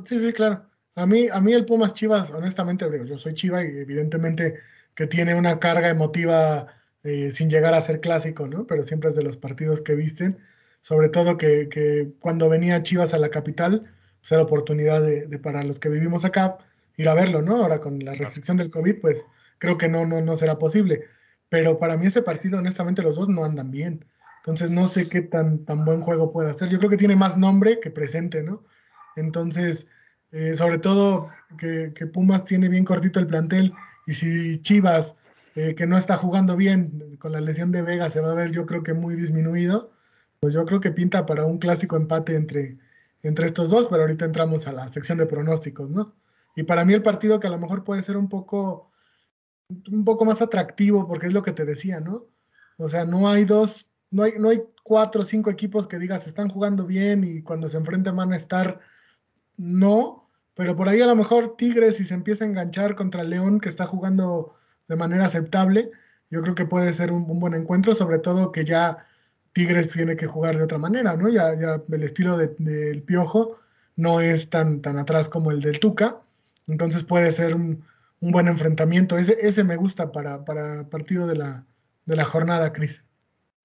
Sí, 0.05 0.19
sí, 0.19 0.33
claro. 0.33 0.67
A 0.97 1.07
mí, 1.07 1.29
a 1.29 1.41
mí 1.41 1.53
el 1.53 1.65
Pumas 1.65 1.95
Chivas, 1.95 2.31
honestamente, 2.31 2.87
yo 3.05 3.19
soy 3.19 3.35
Chiva 3.35 3.65
y 3.65 3.79
evidentemente 3.79 4.61
que 4.95 5.07
tiene 5.07 5.35
una 5.35 5.59
carga 5.59 5.89
emotiva 5.89 6.69
eh, 7.03 7.33
sin 7.33 7.51
llegar 7.51 7.75
a 7.75 7.81
ser 7.81 8.01
clásico, 8.01 8.47
¿no? 8.47 8.67
Pero 8.67 8.85
siempre 8.85 9.11
es 9.11 9.17
de 9.17 9.25
los 9.25 9.37
partidos 9.37 9.83
que 9.83 9.95
visten. 9.95 10.39
Sobre 10.83 11.09
todo 11.09 11.37
que, 11.37 12.13
cuando 12.21 12.49
venía 12.49 12.83
Chivas 12.83 13.15
a 13.15 13.19
la 13.19 13.31
capital, 13.31 13.91
pues 14.21 14.33
era 14.33 14.43
oportunidad 14.43 15.03
de, 15.03 15.39
para 15.39 15.65
los 15.65 15.79
que 15.79 15.89
vivimos 15.89 16.25
acá 16.25 16.59
ir 16.97 17.09
a 17.09 17.15
verlo, 17.15 17.43
¿no? 17.43 17.57
Ahora 17.57 17.81
con 17.81 17.99
la 18.05 18.15
restricción 18.15 18.57
del 18.57 18.71
COVID, 18.71 19.01
pues 19.01 19.27
creo 19.59 19.79
que 19.79 19.89
no, 19.89 20.07
no, 20.07 20.21
no 20.21 20.37
será 20.37 20.59
posible. 20.59 21.05
Pero 21.49 21.79
para 21.79 21.97
mí 21.97 22.07
ese 22.07 22.23
partido, 22.23 22.59
honestamente, 22.59 23.03
los 23.03 23.17
dos 23.17 23.29
no 23.29 23.45
andan 23.45 23.71
bien. 23.71 24.05
Entonces 24.45 24.71
no 24.71 24.87
sé 24.89 25.09
qué 25.09 25.23
tan, 25.23 25.65
tan 25.65 25.87
buen 25.87 26.03
juego 26.03 26.31
puede 26.31 26.51
hacer. 26.51 26.69
Yo 26.69 26.79
creo 26.79 26.91
que 26.91 26.99
tiene 26.99 27.17
más 27.17 27.39
nombre 27.39 27.81
que 27.81 27.91
presente, 27.91 28.43
¿no? 28.43 28.63
Entonces, 29.17 29.87
eh, 30.33 30.53
sobre 30.53 30.79
todo 30.79 31.31
que, 31.59 31.91
Pumas 32.13 32.45
tiene 32.45 32.69
bien 32.69 32.85
cortito 32.85 33.19
el 33.19 33.27
plantel 33.27 33.73
y 34.07 34.13
si 34.13 34.61
Chivas, 34.61 35.17
eh, 35.55 35.75
que 35.75 35.87
no 35.87 35.97
está 35.97 36.19
jugando 36.19 36.57
bien 36.57 37.17
con 37.19 37.33
la 37.33 37.41
lesión 37.41 37.73
de 37.73 37.81
Vega, 37.81 38.11
se 38.11 38.21
va 38.21 38.33
a 38.33 38.35
ver 38.35 38.51
yo 38.53 38.67
creo 38.67 38.83
que 38.83 38.93
muy 38.93 39.17
disminuido, 39.17 39.93
pues 40.41 40.53
yo 40.53 40.67
creo 40.67 40.81
que 40.81 40.91
pinta 40.91 41.25
para 41.25 41.47
un 41.47 41.59
clásico 41.59 41.97
empate 41.97 42.37
entre, 42.37 42.77
entre 43.23 43.47
estos 43.47 43.71
dos, 43.71 43.87
pero 43.87 44.03
ahorita 44.03 44.27
entramos 44.27 44.67
a 44.67 44.73
la 44.73 44.91
sección 44.91 45.17
de 45.17 45.27
pronósticos, 45.27 45.89
¿no? 45.89 46.15
Y 46.55 46.65
para 46.65 46.85
mí 46.85 46.93
el 46.93 47.03
partido 47.03 47.41
que 47.41 47.47
a 47.47 47.51
lo 47.51 47.59
mejor 47.59 47.83
puede 47.83 48.03
ser 48.03 48.19
un 48.19 48.29
poco, 48.29 48.91
un 49.91 50.05
poco 50.05 50.27
más 50.27 50.43
atractivo, 50.43 51.09
porque 51.09 51.29
es 51.29 51.33
lo 51.33 51.43
que 51.43 51.53
te 51.53 51.65
decía, 51.65 52.01
¿no? 52.01 52.27
O 52.77 52.89
sea, 52.89 53.07
no 53.07 53.31
hay 53.31 53.47
dos 53.47 53.87
no 54.15 54.23
hay, 54.23 54.35
no 54.39 54.51
hay 54.51 54.63
cuatro 54.85 55.23
o 55.23 55.25
cinco 55.25 55.51
equipos 55.51 55.89
que 55.89 55.99
digas 55.99 56.29
están 56.29 56.49
jugando 56.49 56.87
bien 56.87 57.25
y 57.25 57.43
cuando 57.43 57.69
se 57.69 57.79
enfrenten 57.79 58.15
van 58.15 58.33
a 58.33 58.37
estar, 58.37 58.79
no, 59.57 60.31
pero 60.55 60.77
por 60.77 60.89
ahí 60.89 61.01
a 61.01 61.07
lo 61.07 61.17
mejor 61.17 61.57
Tigres 61.57 61.97
si 61.97 62.05
se 62.05 62.15
empieza 62.15 62.45
a 62.45 62.49
enganchar 62.49 62.95
contra 62.95 63.25
León 63.25 63.59
que 63.59 63.69
está 63.69 63.87
jugando 63.87 64.55
de 64.87 64.95
manera 64.95 65.25
aceptable, 65.25 65.91
yo 66.31 66.43
creo 66.43 66.55
que 66.55 66.65
puede 66.65 66.93
ser 66.93 67.11
un, 67.11 67.27
buen 67.41 67.55
encuentro, 67.55 67.93
sobre 67.97 68.21
todo 68.21 68.53
que 68.53 68.65
ya 68.65 69.05
Tigres 69.53 69.91
tiene 69.91 70.15
que 70.15 70.29
jugar 70.29 70.57
de 70.57 70.63
otra 70.63 70.79
manera, 70.79 71.17
¿no? 71.17 71.29
Ya, 71.29 71.59
ya 71.59 71.83
el 71.91 72.03
estilo 72.05 72.37
del 72.37 73.03
Piojo 73.03 73.59
no 73.97 74.21
es 74.21 74.49
tan, 74.49 74.81
tan 74.81 74.97
atrás 74.97 75.29
como 75.29 75.51
el 75.51 75.61
del 75.61 75.81
Tuca, 75.81 76.21
entonces 76.69 77.03
puede 77.03 77.33
ser 77.33 77.57
un, 77.57 77.85
buen 78.21 78.47
enfrentamiento. 78.47 79.19
Ese, 79.19 79.37
ese 79.43 79.65
me 79.65 79.77
gusta 79.77 80.13
para, 80.13 80.45
para 80.45 80.89
partido 80.89 81.27
de 81.27 81.37
la, 81.37 81.67
de 82.07 82.17
la 82.17 82.25
jornada, 82.25 82.73
Cris 82.73 83.03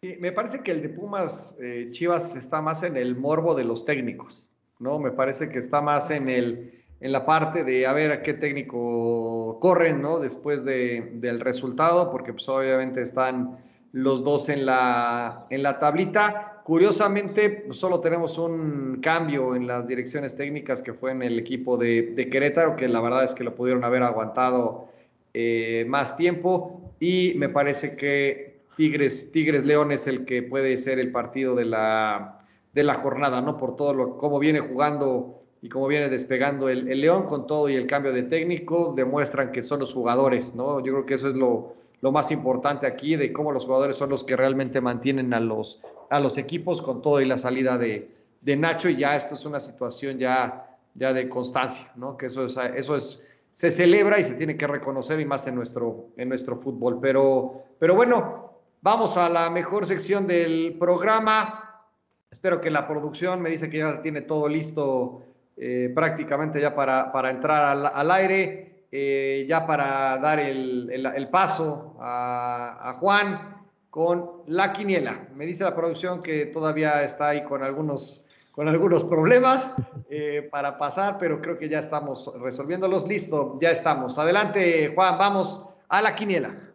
me 0.02 0.32
parece 0.32 0.62
que 0.62 0.72
el 0.72 0.82
de 0.82 0.90
Pumas 0.90 1.58
eh, 1.62 1.88
Chivas 1.92 2.36
está 2.36 2.62
más 2.62 2.84
en 2.84 2.96
el 2.98 3.16
morbo 3.16 3.56
de 3.56 3.66
los 3.66 3.86
técnicos, 3.86 4.50
¿no? 4.80 5.00
Me 5.00 5.12
parece 5.12 5.50
que 5.50 5.60
está 5.60 5.82
más 5.82 6.10
en 6.10 6.30
el 6.30 6.74
en 7.02 7.12
la 7.12 7.26
parte 7.26 7.64
de 7.64 7.88
a 7.88 7.94
ver 7.94 8.12
a 8.12 8.22
qué 8.22 8.34
técnico 8.34 9.58
corren, 9.62 10.02
¿no? 10.02 10.20
Después 10.20 10.66
de, 10.66 11.12
del 11.16 11.40
resultado, 11.40 12.12
porque 12.12 12.34
pues 12.34 12.48
obviamente 12.50 13.02
están 13.02 13.58
los 13.94 14.24
dos 14.24 14.50
en 14.50 14.66
la, 14.66 15.46
en 15.50 15.64
la 15.64 15.80
tablita. 15.80 16.62
Curiosamente, 16.64 17.64
pues, 17.68 17.80
solo 17.80 18.02
tenemos 18.02 18.38
un 18.38 19.00
cambio 19.02 19.56
en 19.56 19.66
las 19.66 19.88
direcciones 19.88 20.36
técnicas 20.36 20.82
que 20.82 20.94
fue 20.94 21.12
en 21.12 21.24
el 21.24 21.40
equipo 21.40 21.78
de, 21.78 22.28
Querétaro, 22.30 22.76
que 22.76 22.88
la 22.88 23.02
verdad 23.02 23.24
es 23.24 23.34
que 23.34 23.44
lo 23.44 23.56
pudieron 23.56 23.84
haber 23.84 24.04
aguantado 24.04 24.90
eh, 25.34 25.86
más 25.88 26.18
tiempo. 26.18 26.94
Y 27.00 27.34
me 27.38 27.48
parece 27.48 27.96
que 27.96 28.49
Tigres, 28.80 29.30
Tigres 29.34 29.66
León 29.66 29.92
es 29.92 30.08
el 30.08 30.24
que 30.24 30.42
puede 30.42 30.78
ser 30.78 31.00
el 31.00 31.12
partido 31.12 31.54
de 31.54 31.66
la, 31.66 32.40
de 32.72 32.86
la 32.86 32.94
jornada, 32.94 33.42
¿no? 33.42 33.58
Por 33.58 33.76
todo 33.76 33.94
lo, 33.94 34.18
cómo 34.18 34.40
viene 34.40 34.62
jugando 34.62 35.42
y 35.62 35.68
cómo 35.68 35.88
viene 35.88 36.08
despegando 36.08 36.70
el, 36.70 36.86
León 36.86 37.26
con 37.26 37.46
todo 37.46 37.68
y 37.68 37.76
el 37.76 37.86
cambio 37.88 38.14
de 38.14 38.24
técnico, 38.24 38.94
demuestran 38.96 39.52
que 39.52 39.64
son 39.64 39.82
los 39.82 39.94
jugadores, 39.94 40.56
¿no? 40.56 40.80
Yo 40.80 40.94
creo 40.94 41.06
que 41.06 41.16
eso 41.16 41.28
es 41.28 41.36
lo, 41.36 41.74
lo 42.00 42.14
más 42.14 42.32
importante 42.32 42.88
aquí, 42.88 43.18
de 43.18 43.34
cómo 43.34 43.52
los 43.52 43.66
jugadores 43.66 43.98
son 43.98 44.12
los 44.12 44.24
que 44.24 44.38
realmente 44.38 44.80
mantienen 44.80 45.34
a 45.34 45.42
los, 45.42 45.82
a 46.10 46.22
los 46.22 46.38
equipos 46.38 46.82
con 46.82 47.02
todo 47.02 47.20
y 47.20 47.26
la 47.26 47.38
salida 47.38 47.78
de, 47.78 48.10
de 48.40 48.56
Nacho, 48.56 48.88
y 48.88 48.96
ya 48.96 49.14
esto 49.14 49.36
es 49.36 49.44
una 49.44 49.60
situación 49.60 50.20
ya, 50.20 50.78
ya 50.96 51.12
de 51.12 51.28
constancia, 51.28 51.92
¿no? 51.98 52.16
Que 52.16 52.28
eso 52.28 52.46
es, 52.46 52.56
eso 52.78 52.96
es, 52.96 53.22
se 53.52 53.72
celebra 53.72 54.22
y 54.22 54.24
se 54.24 54.36
tiene 54.36 54.56
que 54.56 54.68
reconocer 54.68 55.20
y 55.20 55.26
más 55.26 55.46
en 55.48 55.56
nuestro, 55.56 56.06
en 56.16 56.30
nuestro 56.30 56.56
fútbol. 56.56 57.00
Pero, 57.02 57.62
pero 57.78 57.94
bueno, 57.94 58.49
Vamos 58.82 59.18
a 59.18 59.28
la 59.28 59.50
mejor 59.50 59.86
sección 59.86 60.26
del 60.26 60.78
programa. 60.80 61.84
Espero 62.32 62.62
que 62.62 62.72
la 62.72 62.88
producción 62.88 63.42
me 63.42 63.50
dice 63.50 63.70
que 63.70 63.80
ya 63.80 64.02
tiene 64.02 64.22
todo 64.22 64.48
listo 64.48 65.22
eh, 65.58 65.92
prácticamente 65.94 66.62
ya 66.62 66.74
para, 66.74 67.12
para 67.12 67.30
entrar 67.30 67.66
al, 67.94 68.12
aire, 68.12 68.86
eh, 68.90 69.46
ya 69.50 69.68
para 69.68 70.18
dar 70.20 70.40
el, 70.40 71.28
paso 71.30 71.98
a, 72.00 72.96
Juan 73.02 73.66
con 73.90 74.44
la 74.48 74.72
quiniela. 74.72 75.28
Me 75.36 75.46
dice 75.46 75.66
la 75.66 75.76
producción 75.76 76.24
que 76.24 76.46
todavía 76.46 77.04
está 77.04 77.30
ahí 77.30 77.44
con 77.44 77.64
algunos, 77.64 78.26
con 78.54 78.70
algunos 78.70 79.04
problemas 79.04 79.74
eh, 80.10 80.48
para 80.50 80.78
pasar, 80.78 81.18
pero 81.20 81.42
creo 81.42 81.58
que 81.58 81.68
ya 81.68 81.80
estamos 81.80 82.32
resolviéndolos. 82.40 83.06
Listo, 83.06 83.60
ya 83.60 83.72
estamos. 83.72 84.18
Adelante, 84.18 84.94
Juan, 84.96 85.18
vamos 85.18 85.66
a 85.90 86.02
la 86.02 86.16
quiniela. 86.16 86.69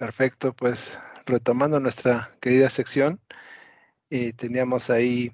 Perfecto, 0.00 0.54
pues 0.54 0.98
retomando 1.26 1.78
nuestra 1.78 2.30
querida 2.40 2.70
sección, 2.70 3.20
eh, 4.08 4.32
teníamos 4.32 4.88
ahí 4.88 5.30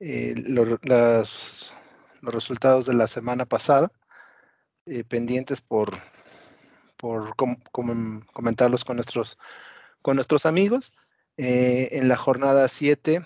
eh, 0.00 0.34
los, 0.36 0.68
los, 0.82 1.72
resultados 2.20 2.84
de 2.84 2.92
la 2.92 3.06
semana 3.06 3.46
pasada 3.46 3.90
pendientes 5.08 5.62
por, 5.62 5.96
por 6.98 7.34
comentarlos 7.72 8.84
con 8.84 8.96
nuestros, 8.96 9.38
con 10.02 10.16
nuestros 10.16 10.44
amigos. 10.44 10.92
en 11.38 12.06
la 12.06 12.16
jornada 12.16 12.68
7, 12.68 13.24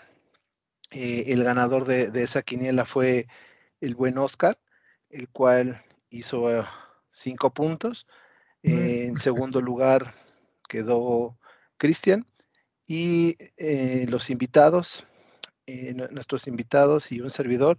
el 0.93 1.43
ganador 1.43 1.85
de, 1.85 2.13
de, 2.13 2.23
esa 2.23 2.43
quiniela 2.43 2.85
fue 2.85 3.27
el 3.81 3.97
buen 3.97 4.19
Oscar, 4.19 4.57
el 5.09 5.29
cual 5.31 5.83
hizo 6.11 6.65
cinco 7.11 7.53
puntos. 7.53 8.07
en 8.63 9.19
segundo 9.19 9.61
lugar 9.61 10.15
quedó 10.71 11.37
Cristian 11.77 12.25
y 12.87 13.37
eh, 13.57 14.07
los 14.09 14.31
invitados, 14.31 15.05
eh, 15.67 15.93
nuestros 15.95 16.47
invitados 16.47 17.11
y 17.11 17.21
un 17.21 17.31
servidor, 17.31 17.79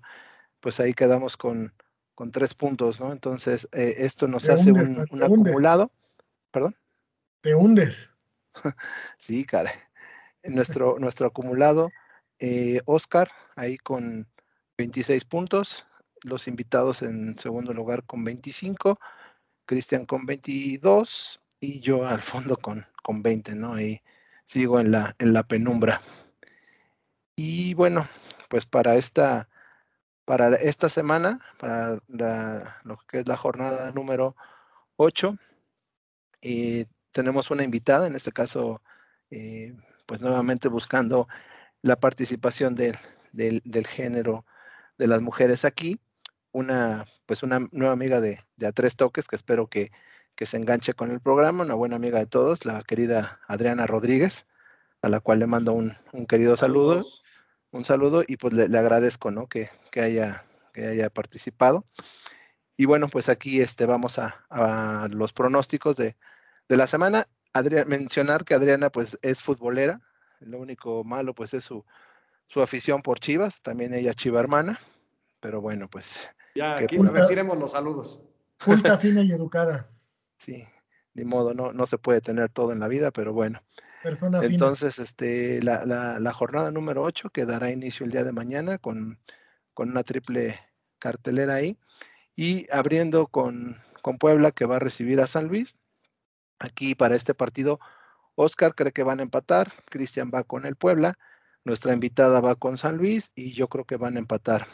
pues 0.60 0.80
ahí 0.80 0.94
quedamos 0.94 1.38
con, 1.38 1.74
con 2.16 2.32
tres 2.32 2.54
puntos, 2.54 3.00
¿no? 3.00 3.12
Entonces, 3.14 3.68
eh, 3.72 3.96
esto 4.00 4.28
nos 4.28 4.50
hace 4.50 4.72
un, 4.74 5.08
acumulado. 5.24 5.92
¿Perdón? 6.52 6.76
Te 7.40 7.56
hundes. 7.56 8.10
sí, 9.18 9.46
cara. 9.46 9.72
Nuestro, 10.44 10.98
nuestro 11.00 11.28
acumulado, 11.28 11.90
Oscar, 12.86 13.30
ahí 13.56 13.78
con 13.78 14.28
26 14.78 15.24
puntos, 15.26 15.86
los 16.24 16.48
invitados 16.48 17.04
en 17.04 17.38
segundo 17.38 17.74
lugar 17.74 18.04
con 18.06 18.24
25, 18.24 19.00
Cristian 19.66 20.06
con 20.06 20.26
22 20.26 21.41
y 21.62 21.80
yo 21.80 22.06
al 22.06 22.22
fondo 22.22 22.58
con, 22.58 22.86
con 23.04 23.22
20, 23.22 23.56
¿no? 23.56 23.76
Ahí 23.76 24.02
sigo 24.46 24.80
en 24.82 24.92
la, 24.92 25.16
en 25.20 25.32
la 25.32 25.44
penumbra. 25.44 26.02
Y 27.36 27.74
bueno, 27.76 28.06
pues 28.50 28.66
para 28.66 28.96
esta, 28.96 29.48
para 30.26 30.50
esta 30.56 30.90
semana, 30.90 31.40
para 31.60 32.02
lo 32.84 32.98
que 33.08 33.20
es 33.20 33.28
la 33.28 33.38
jornada 33.38 33.92
número 33.92 34.36
8, 34.98 35.38
eh, 36.42 36.86
tenemos 37.12 37.52
una 37.52 37.64
invitada, 37.64 38.08
en 38.08 38.16
este 38.16 38.32
caso, 38.32 38.82
eh, 39.30 39.76
pues 40.08 40.20
nuevamente 40.22 40.68
buscando 40.68 41.28
la 41.82 41.96
participación 42.00 42.76
del, 42.76 42.98
del, 43.32 43.88
género 43.88 44.46
de 44.98 45.08
las 45.08 45.22
mujeres 45.22 45.64
aquí, 45.66 46.00
una, 46.52 47.06
pues 47.26 47.44
una 47.44 47.60
nueva 47.72 47.94
amiga 47.94 48.20
de, 48.20 48.40
de 48.58 48.68
A 48.68 48.72
Tres 48.72 48.96
Toques, 48.96 49.28
que 49.28 49.36
espero 49.36 49.68
que, 49.68 49.92
que 50.36 50.46
se 50.46 50.58
enganche 50.58 50.94
con 50.94 51.12
el 51.12 51.20
programa, 51.20 51.64
una 51.64 51.76
buena 51.76 51.96
amiga 51.96 52.20
de 52.20 52.26
todos, 52.26 52.66
la 52.66 52.82
querida 52.84 53.40
Adriana 53.48 53.86
Rodríguez, 53.88 54.46
a 55.02 55.10
la 55.10 55.20
cual 55.20 55.40
le 55.40 55.48
mando 55.48 55.74
un, 55.74 55.96
querido 56.28 56.58
saludo, 56.58 57.06
un 57.72 57.84
saludo 57.84 58.24
y 58.28 58.38
pues 58.38 58.54
le, 58.54 58.78
agradezco, 58.78 59.32
¿no? 59.32 59.48
Que, 59.48 59.70
haya, 59.96 60.44
que 60.74 60.88
haya 60.88 61.10
participado. 61.10 61.86
Y 62.78 62.86
bueno, 62.86 63.08
pues 63.10 63.30
aquí 63.30 63.62
este, 63.62 63.86
vamos 63.86 64.20
a, 64.20 65.08
los 65.12 65.34
pronósticos 65.34 65.98
de, 65.98 66.16
la 66.68 66.88
semana. 66.88 67.28
mencionar 67.88 68.46
que 68.46 68.54
Adriana 68.54 68.90
pues 68.90 69.20
es 69.22 69.42
futbolera, 69.42 70.02
lo 70.40 70.60
único 70.60 71.04
malo 71.04 71.36
pues 71.36 71.54
es 71.54 71.64
su, 71.64 71.86
su 72.48 72.62
afición 72.62 73.02
por 73.02 73.20
Chivas, 73.20 73.62
también 73.62 73.94
ella 73.94 74.14
chiva 74.14 74.40
hermana, 74.40 74.80
pero 75.40 75.62
bueno, 75.62 75.88
pues... 75.90 76.30
Ya, 76.54 76.74
aquí 76.74 76.98
recibiremos 76.98 77.58
los 77.58 77.72
saludos. 77.72 78.20
Culta, 78.64 78.98
fina 78.98 79.22
y 79.22 79.32
educada. 79.32 79.90
Sí, 80.42 80.64
ni 81.14 81.24
modo, 81.24 81.54
no, 81.54 81.72
no 81.72 81.86
se 81.86 82.00
puede 82.00 82.20
tener 82.20 82.50
todo 82.50 82.72
en 82.72 82.80
la 82.80 82.88
vida, 82.88 83.12
pero 83.12 83.32
bueno. 83.32 83.62
Entonces, 84.42 84.98
este, 84.98 85.62
la, 85.62 86.34
jornada 86.34 86.72
número 86.72 87.04
8 87.04 87.30
que 87.30 87.46
dará 87.46 87.70
inicio 87.70 88.06
el 88.06 88.12
día 88.12 88.24
de 88.24 88.32
mañana 88.32 88.80
con, 88.80 89.20
una 89.76 90.04
triple 90.04 90.60
cartelera 90.98 91.56
ahí. 91.56 91.78
Y 92.36 92.66
abriendo 92.72 93.28
con, 93.28 93.78
con, 94.02 94.18
Puebla 94.18 94.52
que 94.52 94.66
va 94.66 94.78
a 94.78 94.80
recibir 94.80 95.22
a 95.22 95.28
San 95.28 95.48
Luis. 95.48 95.76
Aquí 96.58 96.96
para 96.96 97.16
este 97.16 97.36
partido, 97.36 97.80
Oscar 98.34 98.74
cree 98.74 98.92
que 98.92 99.04
van 99.04 99.20
a 99.20 99.24
empatar, 99.24 99.72
Cristian 99.92 100.32
va 100.34 100.44
con 100.44 100.66
el 100.66 100.76
Puebla, 100.76 101.18
nuestra 101.66 101.94
invitada 101.94 102.42
va 102.42 102.56
con 102.56 102.78
San 102.78 102.98
Luis 102.98 103.32
y 103.36 103.52
yo 103.52 103.68
creo 103.68 103.86
que 103.86 103.98
van 103.98 104.16
a 104.16 104.20
empatar. 104.20 104.66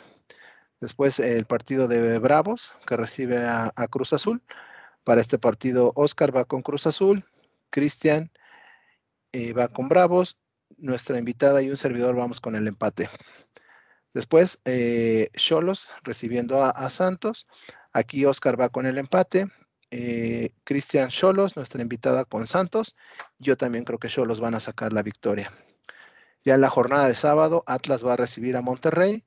Después 0.79 1.19
el 1.19 1.45
partido 1.45 1.89
de 1.89 2.19
Bravos 2.19 2.71
que 2.85 2.95
recibe 2.95 3.39
a 3.45 3.87
Cruz 3.89 4.13
Azul. 4.13 4.41
Para 5.07 5.21
este 5.21 5.39
partido, 5.39 5.93
Oscar 5.95 6.35
va 6.35 6.43
con 6.43 6.61
Cruz 6.61 6.85
Azul, 6.85 7.23
Cristian 7.69 8.29
eh, 9.31 9.53
va 9.53 9.69
con 9.69 9.87
Bravos, 9.87 10.37
nuestra 10.79 11.17
invitada 11.17 11.61
y 11.61 11.69
un 11.69 11.77
servidor 11.77 12.13
vamos 12.13 12.41
con 12.41 12.57
el 12.57 12.67
empate. 12.67 13.07
Después, 14.13 14.59
eh, 14.65 15.29
Cholos 15.33 15.91
recibiendo 16.03 16.61
a, 16.61 16.89
Santos. 16.89 17.47
Aquí 17.93 18.25
Oscar 18.25 18.59
va 18.59 18.67
con 18.67 18.85
el 18.85 18.97
empate. 18.97 19.45
Eh, 19.91 20.49
Cristian 20.65 21.07
Cholos, 21.07 21.55
nuestra 21.55 21.81
invitada 21.81 22.25
con 22.25 22.45
Santos. 22.45 22.93
Yo 23.39 23.55
también 23.55 23.85
creo 23.85 23.99
que 23.99 24.09
Cholos 24.09 24.41
van 24.41 24.55
a 24.55 24.59
sacar 24.59 24.91
la 24.91 25.03
victoria. 25.03 25.53
Ya 26.43 26.55
en 26.55 26.59
la 26.59 26.69
jornada 26.69 27.07
de 27.07 27.15
sábado, 27.15 27.63
Atlas 27.65 28.05
va 28.05 28.11
a 28.11 28.17
recibir 28.17 28.57
a 28.57 28.61
Monterrey. 28.61 29.23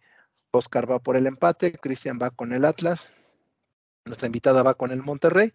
Oscar 0.50 0.90
va 0.90 0.98
por 0.98 1.16
el 1.16 1.26
empate. 1.26 1.72
Cristian 1.72 2.18
va 2.20 2.28
con 2.28 2.52
el 2.52 2.66
Atlas. 2.66 3.10
Nuestra 4.04 4.26
invitada 4.26 4.62
va 4.62 4.74
con 4.74 4.90
el 4.90 5.02
Monterrey 5.02 5.52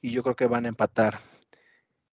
y 0.00 0.12
yo 0.12 0.22
creo 0.22 0.36
que 0.36 0.46
van 0.46 0.66
a 0.66 0.68
empatar. 0.68 1.18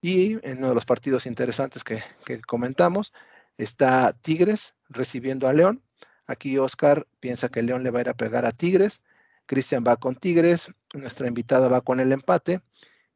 Y 0.01 0.33
en 0.45 0.57
uno 0.57 0.69
de 0.69 0.75
los 0.75 0.85
partidos 0.85 1.25
interesantes 1.25 1.83
que, 1.83 2.03
comentamos 2.45 3.13
está 3.57 4.11
Tigres 4.13 4.75
recibiendo 4.89 5.47
a 5.47 5.53
León. 5.53 5.81
Aquí 6.27 6.57
Oscar 6.57 7.07
piensa 7.19 7.49
que 7.49 7.61
León 7.61 7.83
le 7.83 7.91
va 7.91 7.99
a 7.99 8.01
ir 8.01 8.09
a 8.09 8.13
pegar 8.13 8.45
a 8.45 8.51
Tigres. 8.51 9.01
Cristian 9.45 9.83
va 9.87 9.97
con 9.97 10.15
Tigres. 10.15 10.67
Nuestra 10.93 11.27
invitada 11.27 11.69
va 11.69 11.81
con 11.81 11.99
el 11.99 12.11
empate. 12.11 12.61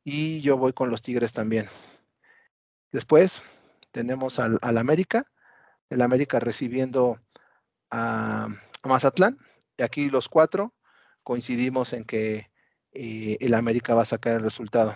Y 0.03 0.39
yo 0.41 0.57
voy 0.57 0.73
con 0.73 0.89
los 0.89 1.01
Tigres 1.01 1.33
también. 1.33 1.67
Después 2.91 3.41
tenemos 3.91 4.39
al, 4.39 4.59
América. 4.61 5.29
El 5.89 6.01
América 6.01 6.39
recibiendo 6.39 7.19
a, 7.89 8.47
a 8.81 8.87
Mazatlán. 8.87 9.37
Y 9.77 9.83
aquí 9.83 10.09
los 10.09 10.29
cuatro 10.29 10.73
coincidimos 11.23 11.91
en 11.91 12.05
que 12.05 12.49
eh, 12.99 13.37
el 13.41 13.53
América 13.53 13.93
va 13.93 14.01
a 14.01 14.05
sacar 14.05 14.37
el 14.37 14.41
resultado. 14.41 14.95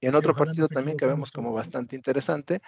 Y 0.00 0.08
en 0.08 0.16
otro 0.16 0.34
partido 0.34 0.66
también 0.66 0.96
que 0.96 1.06
vemos 1.06 1.30
como 1.30 1.52
bastante 1.52 1.94
interesante, 1.94 2.60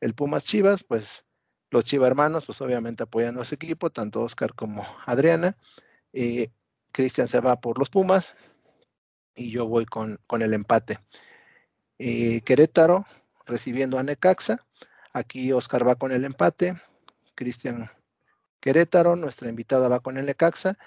el 0.00 0.14
Pumas 0.14 0.44
Chivas, 0.44 0.84
pues 0.84 1.24
los 1.72 1.84
Chivas 1.84 2.06
hermanos, 2.06 2.46
pues 2.46 2.60
obviamente 2.60 3.02
apoyan 3.02 3.36
a 3.40 3.44
su 3.44 3.56
equipo, 3.56 3.90
tanto 3.90 4.22
Oscar 4.22 4.54
como 4.54 4.86
Adriana. 5.06 5.56
Eh, 6.12 6.52
Cristian 6.92 7.26
se 7.26 7.40
va 7.40 7.60
por 7.60 7.80
los 7.80 7.90
Pumas 7.90 8.36
y 9.34 9.50
yo 9.50 9.66
voy 9.66 9.86
con, 9.86 10.20
con 10.28 10.40
el 10.42 10.54
empate. 10.54 11.00
Eh, 11.98 12.42
Querétaro 12.42 13.04
recibiendo 13.44 13.98
a 13.98 14.04
Necaxa. 14.04 14.64
Aquí 15.12 15.50
Oscar 15.52 15.86
va 15.86 15.96
con 15.96 16.12
el 16.12 16.24
empate. 16.24 16.74
Cristian 17.34 17.90
Querétaro, 18.60 19.16
nuestra 19.16 19.48
invitada 19.48 19.88
va 19.88 19.98
con 19.98 20.16
el 20.16 20.26
Necaxa. 20.26 20.78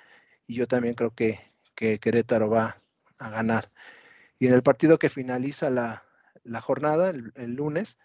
Y 0.48 0.56
yo 0.56 0.68
también 0.68 0.94
creo 0.94 1.14
que, 1.14 1.42
que 1.76 2.00
Querétaro 2.00 2.50
va 2.50 2.78
a 3.20 3.30
ganar. 3.30 3.72
Y 4.40 4.48
en 4.48 4.54
el 4.54 4.64
partido 4.64 5.00
que 5.00 5.10
finaliza 5.10 5.70
la, 5.70 6.04
jornada, 6.62 7.10
el, 7.10 7.56
lunes, 7.56 7.98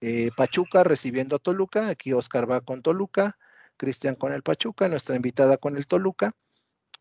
eh, 0.00 0.30
Pachuca 0.36 0.84
recibiendo 0.84 1.36
a 1.36 1.38
Toluca, 1.38 1.88
aquí 1.88 2.12
Oscar 2.12 2.50
va 2.50 2.60
con 2.60 2.82
Toluca, 2.82 3.38
Cristian 3.76 4.14
con 4.14 4.32
el 4.32 4.42
Pachuca, 4.42 4.88
nuestra 4.88 5.16
invitada 5.16 5.58
con 5.58 5.76
el 5.76 5.86
Toluca, 5.86 6.32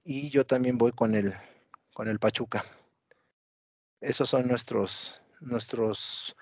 y 0.04 0.30
yo 0.30 0.46
también 0.46 0.78
voy 0.78 0.92
con 0.92 1.16
el, 1.16 1.34
con 1.94 2.08
el 2.08 2.20
Pachuca. 2.20 2.64
Esos 4.02 4.30
son 4.30 4.48
nuestros, 4.48 5.22
nuestros 5.40 6.36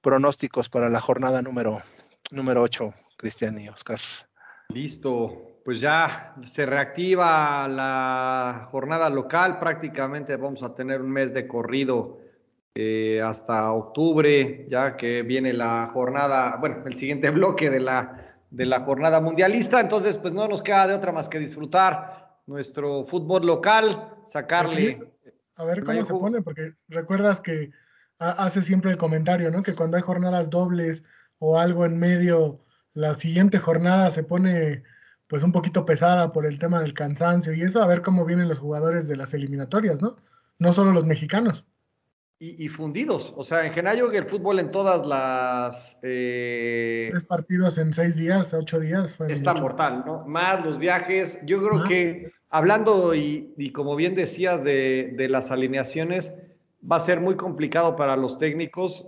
pronósticos 0.00 0.68
para 0.68 0.88
la 0.88 1.00
jornada 1.00 1.42
número, 1.42 1.80
número 2.30 2.62
8, 2.62 2.92
Cristian 3.16 3.58
y 3.60 3.68
Oscar. 3.68 4.00
Listo, 4.68 5.57
pues 5.68 5.80
ya 5.80 6.34
se 6.46 6.64
reactiva 6.64 7.68
la 7.68 8.68
jornada 8.70 9.10
local, 9.10 9.58
prácticamente 9.58 10.34
vamos 10.36 10.62
a 10.62 10.74
tener 10.74 11.02
un 11.02 11.10
mes 11.10 11.34
de 11.34 11.46
corrido 11.46 12.20
eh, 12.74 13.20
hasta 13.22 13.70
octubre, 13.72 14.66
ya 14.70 14.96
que 14.96 15.20
viene 15.20 15.52
la 15.52 15.90
jornada, 15.92 16.56
bueno, 16.56 16.84
el 16.86 16.96
siguiente 16.96 17.28
bloque 17.32 17.68
de 17.68 17.80
la, 17.80 18.38
de 18.48 18.64
la 18.64 18.80
jornada 18.80 19.20
mundialista, 19.20 19.78
entonces 19.78 20.16
pues 20.16 20.32
no 20.32 20.48
nos 20.48 20.62
queda 20.62 20.86
de 20.86 20.94
otra 20.94 21.12
más 21.12 21.28
que 21.28 21.38
disfrutar 21.38 22.38
nuestro 22.46 23.04
fútbol 23.04 23.44
local, 23.44 24.14
sacarle... 24.24 24.98
A 25.56 25.66
ver 25.66 25.84
cómo 25.84 26.02
se 26.02 26.14
pone, 26.14 26.40
porque 26.40 26.76
recuerdas 26.88 27.42
que 27.42 27.72
hace 28.18 28.62
siempre 28.62 28.90
el 28.90 28.96
comentario, 28.96 29.50
¿no? 29.50 29.62
Que 29.62 29.74
cuando 29.74 29.98
hay 29.98 30.02
jornadas 30.02 30.48
dobles 30.48 31.04
o 31.40 31.58
algo 31.58 31.84
en 31.84 31.98
medio, 31.98 32.64
la 32.94 33.12
siguiente 33.12 33.58
jornada 33.58 34.10
se 34.10 34.22
pone 34.22 34.82
pues 35.28 35.42
un 35.42 35.52
poquito 35.52 35.84
pesada 35.84 36.32
por 36.32 36.46
el 36.46 36.58
tema 36.58 36.80
del 36.80 36.94
cansancio 36.94 37.52
y 37.52 37.60
eso, 37.62 37.82
a 37.82 37.86
ver 37.86 38.02
cómo 38.02 38.24
vienen 38.24 38.48
los 38.48 38.58
jugadores 38.58 39.06
de 39.08 39.16
las 39.16 39.34
eliminatorias, 39.34 40.00
¿no? 40.00 40.16
No 40.58 40.72
solo 40.72 40.92
los 40.92 41.04
mexicanos. 41.04 41.64
y, 42.40 42.68
fundidos. 42.68 43.34
O 43.36 43.42
sea, 43.42 43.66
en 43.66 43.72
general 43.72 44.14
el 44.14 44.24
fútbol 44.24 44.60
en 44.60 44.70
todas 44.70 45.06
las... 45.06 45.98
Eh, 46.02 47.08
Tres 47.10 47.24
partidos 47.24 47.78
en 47.78 47.92
seis 47.92 48.16
días, 48.16 48.54
ocho 48.54 48.78
días. 48.80 49.16
Fue 49.16 49.30
está 49.30 49.54
mortal, 49.54 50.04
¿no? 50.06 50.24
Más 50.24 50.64
los 50.64 50.78
viajes. 50.78 51.38
Yo 51.44 51.62
creo 51.62 51.84
que 51.84 52.32
hablando 52.48 53.14
y, 53.14 53.72
como 53.74 53.96
bien 53.96 54.14
decías 54.14 54.62
de, 54.64 55.14
de 55.16 55.28
las 55.28 55.50
alineaciones, 55.50 56.32
va 56.80 56.96
a 56.96 57.00
ser 57.00 57.20
muy 57.20 57.36
complicado 57.36 57.96
para 57.96 58.16
los 58.16 58.38
técnicos 58.38 59.06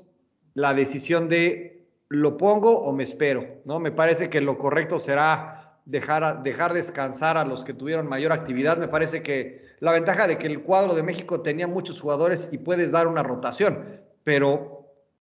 la 0.54 0.74
decisión 0.74 1.28
de 1.28 1.86
lo 2.08 2.36
pongo 2.36 2.80
o 2.80 2.92
me 2.92 3.04
espero, 3.04 3.62
¿no? 3.64 3.78
Me 3.78 3.92
parece 3.92 4.28
que 4.28 4.40
lo 4.40 4.58
correcto 4.58 4.98
será 4.98 5.59
dejar, 5.90 6.42
dejar 6.42 6.72
descansar 6.72 7.36
a 7.36 7.44
los 7.44 7.64
que 7.64 7.74
tuvieron 7.74 8.06
mayor 8.06 8.32
actividad. 8.32 8.78
Me 8.78 8.88
parece 8.88 9.22
que 9.22 9.62
la 9.80 9.92
ventaja 9.92 10.26
de 10.26 10.38
que 10.38 10.46
el 10.46 10.62
cuadro 10.62 10.94
de 10.94 11.02
México 11.02 11.40
tenía 11.40 11.66
muchos 11.66 12.00
jugadores 12.00 12.48
y 12.52 12.58
puedes 12.58 12.92
dar 12.92 13.06
una 13.08 13.22
rotación, 13.22 14.00
pero 14.24 14.86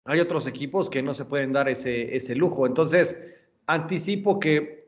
hay 0.05 0.21
otros 0.21 0.47
equipos 0.47 0.89
que 0.89 1.03
no 1.03 1.15
se 1.15 1.25
pueden 1.25 1.53
dar 1.53 1.69
ese, 1.69 2.17
ese 2.17 2.35
lujo. 2.35 2.67
Entonces, 2.67 3.21
anticipo 3.67 4.41
que 4.41 4.87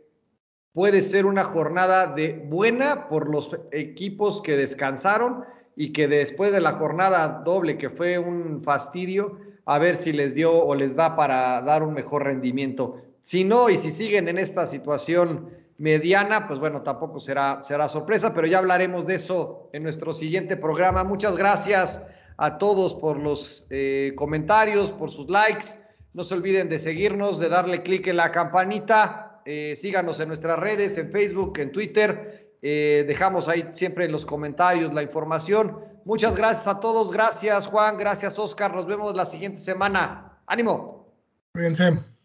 puede 0.72 1.02
ser 1.02 1.26
una 1.26 1.44
jornada 1.44 2.06
de 2.06 2.44
buena 2.46 3.08
por 3.08 3.28
los 3.28 3.50
equipos 3.72 4.40
que 4.40 4.56
descansaron 4.56 5.44
y 5.76 5.92
que 5.92 6.08
después 6.08 6.52
de 6.52 6.60
la 6.60 6.72
jornada 6.72 7.42
doble, 7.44 7.78
que 7.78 7.90
fue 7.90 8.18
un 8.18 8.62
fastidio, 8.62 9.38
a 9.64 9.78
ver 9.78 9.96
si 9.96 10.12
les 10.12 10.34
dio 10.34 10.52
o 10.52 10.74
les 10.74 10.96
da 10.96 11.14
para 11.14 11.60
dar 11.62 11.82
un 11.82 11.94
mejor 11.94 12.24
rendimiento. 12.24 13.02
Si 13.22 13.44
no, 13.44 13.68
y 13.70 13.76
si 13.76 13.90
siguen 13.90 14.28
en 14.28 14.38
esta 14.38 14.66
situación 14.66 15.50
mediana, 15.78 16.48
pues 16.48 16.58
bueno, 16.58 16.82
tampoco 16.82 17.20
será, 17.20 17.60
será 17.62 17.88
sorpresa, 17.88 18.34
pero 18.34 18.46
ya 18.46 18.58
hablaremos 18.58 19.06
de 19.06 19.14
eso 19.14 19.70
en 19.72 19.84
nuestro 19.84 20.12
siguiente 20.12 20.56
programa. 20.56 21.04
Muchas 21.04 21.36
gracias 21.36 22.02
a 22.36 22.58
todos 22.58 22.94
por 22.94 23.18
los 23.18 23.66
eh, 23.70 24.12
comentarios, 24.16 24.92
por 24.92 25.10
sus 25.10 25.28
likes. 25.28 25.66
No 26.14 26.24
se 26.24 26.34
olviden 26.34 26.68
de 26.68 26.78
seguirnos, 26.78 27.38
de 27.38 27.48
darle 27.48 27.82
clic 27.82 28.06
en 28.08 28.16
la 28.16 28.32
campanita. 28.32 29.40
Eh, 29.44 29.74
síganos 29.76 30.20
en 30.20 30.28
nuestras 30.28 30.58
redes, 30.58 30.98
en 30.98 31.10
Facebook, 31.10 31.58
en 31.58 31.72
Twitter. 31.72 32.54
Eh, 32.60 33.04
dejamos 33.06 33.48
ahí 33.48 33.68
siempre 33.72 34.08
los 34.08 34.26
comentarios 34.26 34.92
la 34.92 35.02
información. 35.02 35.78
Muchas 36.04 36.34
gracias 36.34 36.66
a 36.66 36.80
todos. 36.80 37.12
Gracias, 37.12 37.66
Juan. 37.66 37.96
Gracias, 37.98 38.38
Oscar. 38.38 38.74
Nos 38.74 38.86
vemos 38.86 39.14
la 39.14 39.26
siguiente 39.26 39.58
semana. 39.58 40.38
Ánimo. 40.46 41.06
Cuídense. 41.52 42.17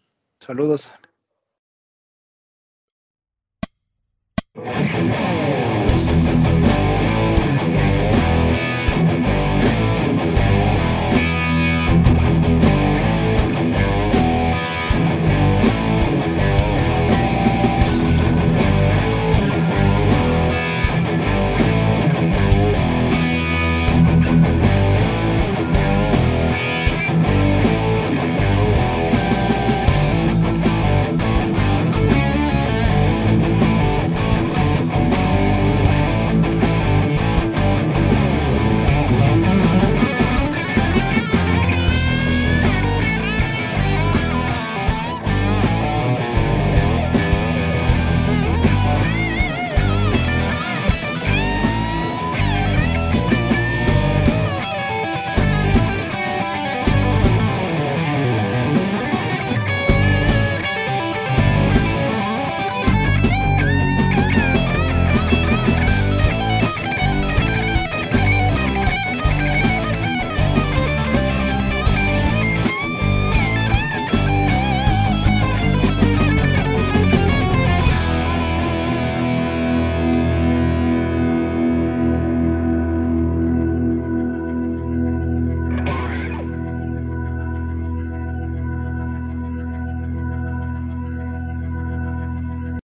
Saludos. 0.44 0.86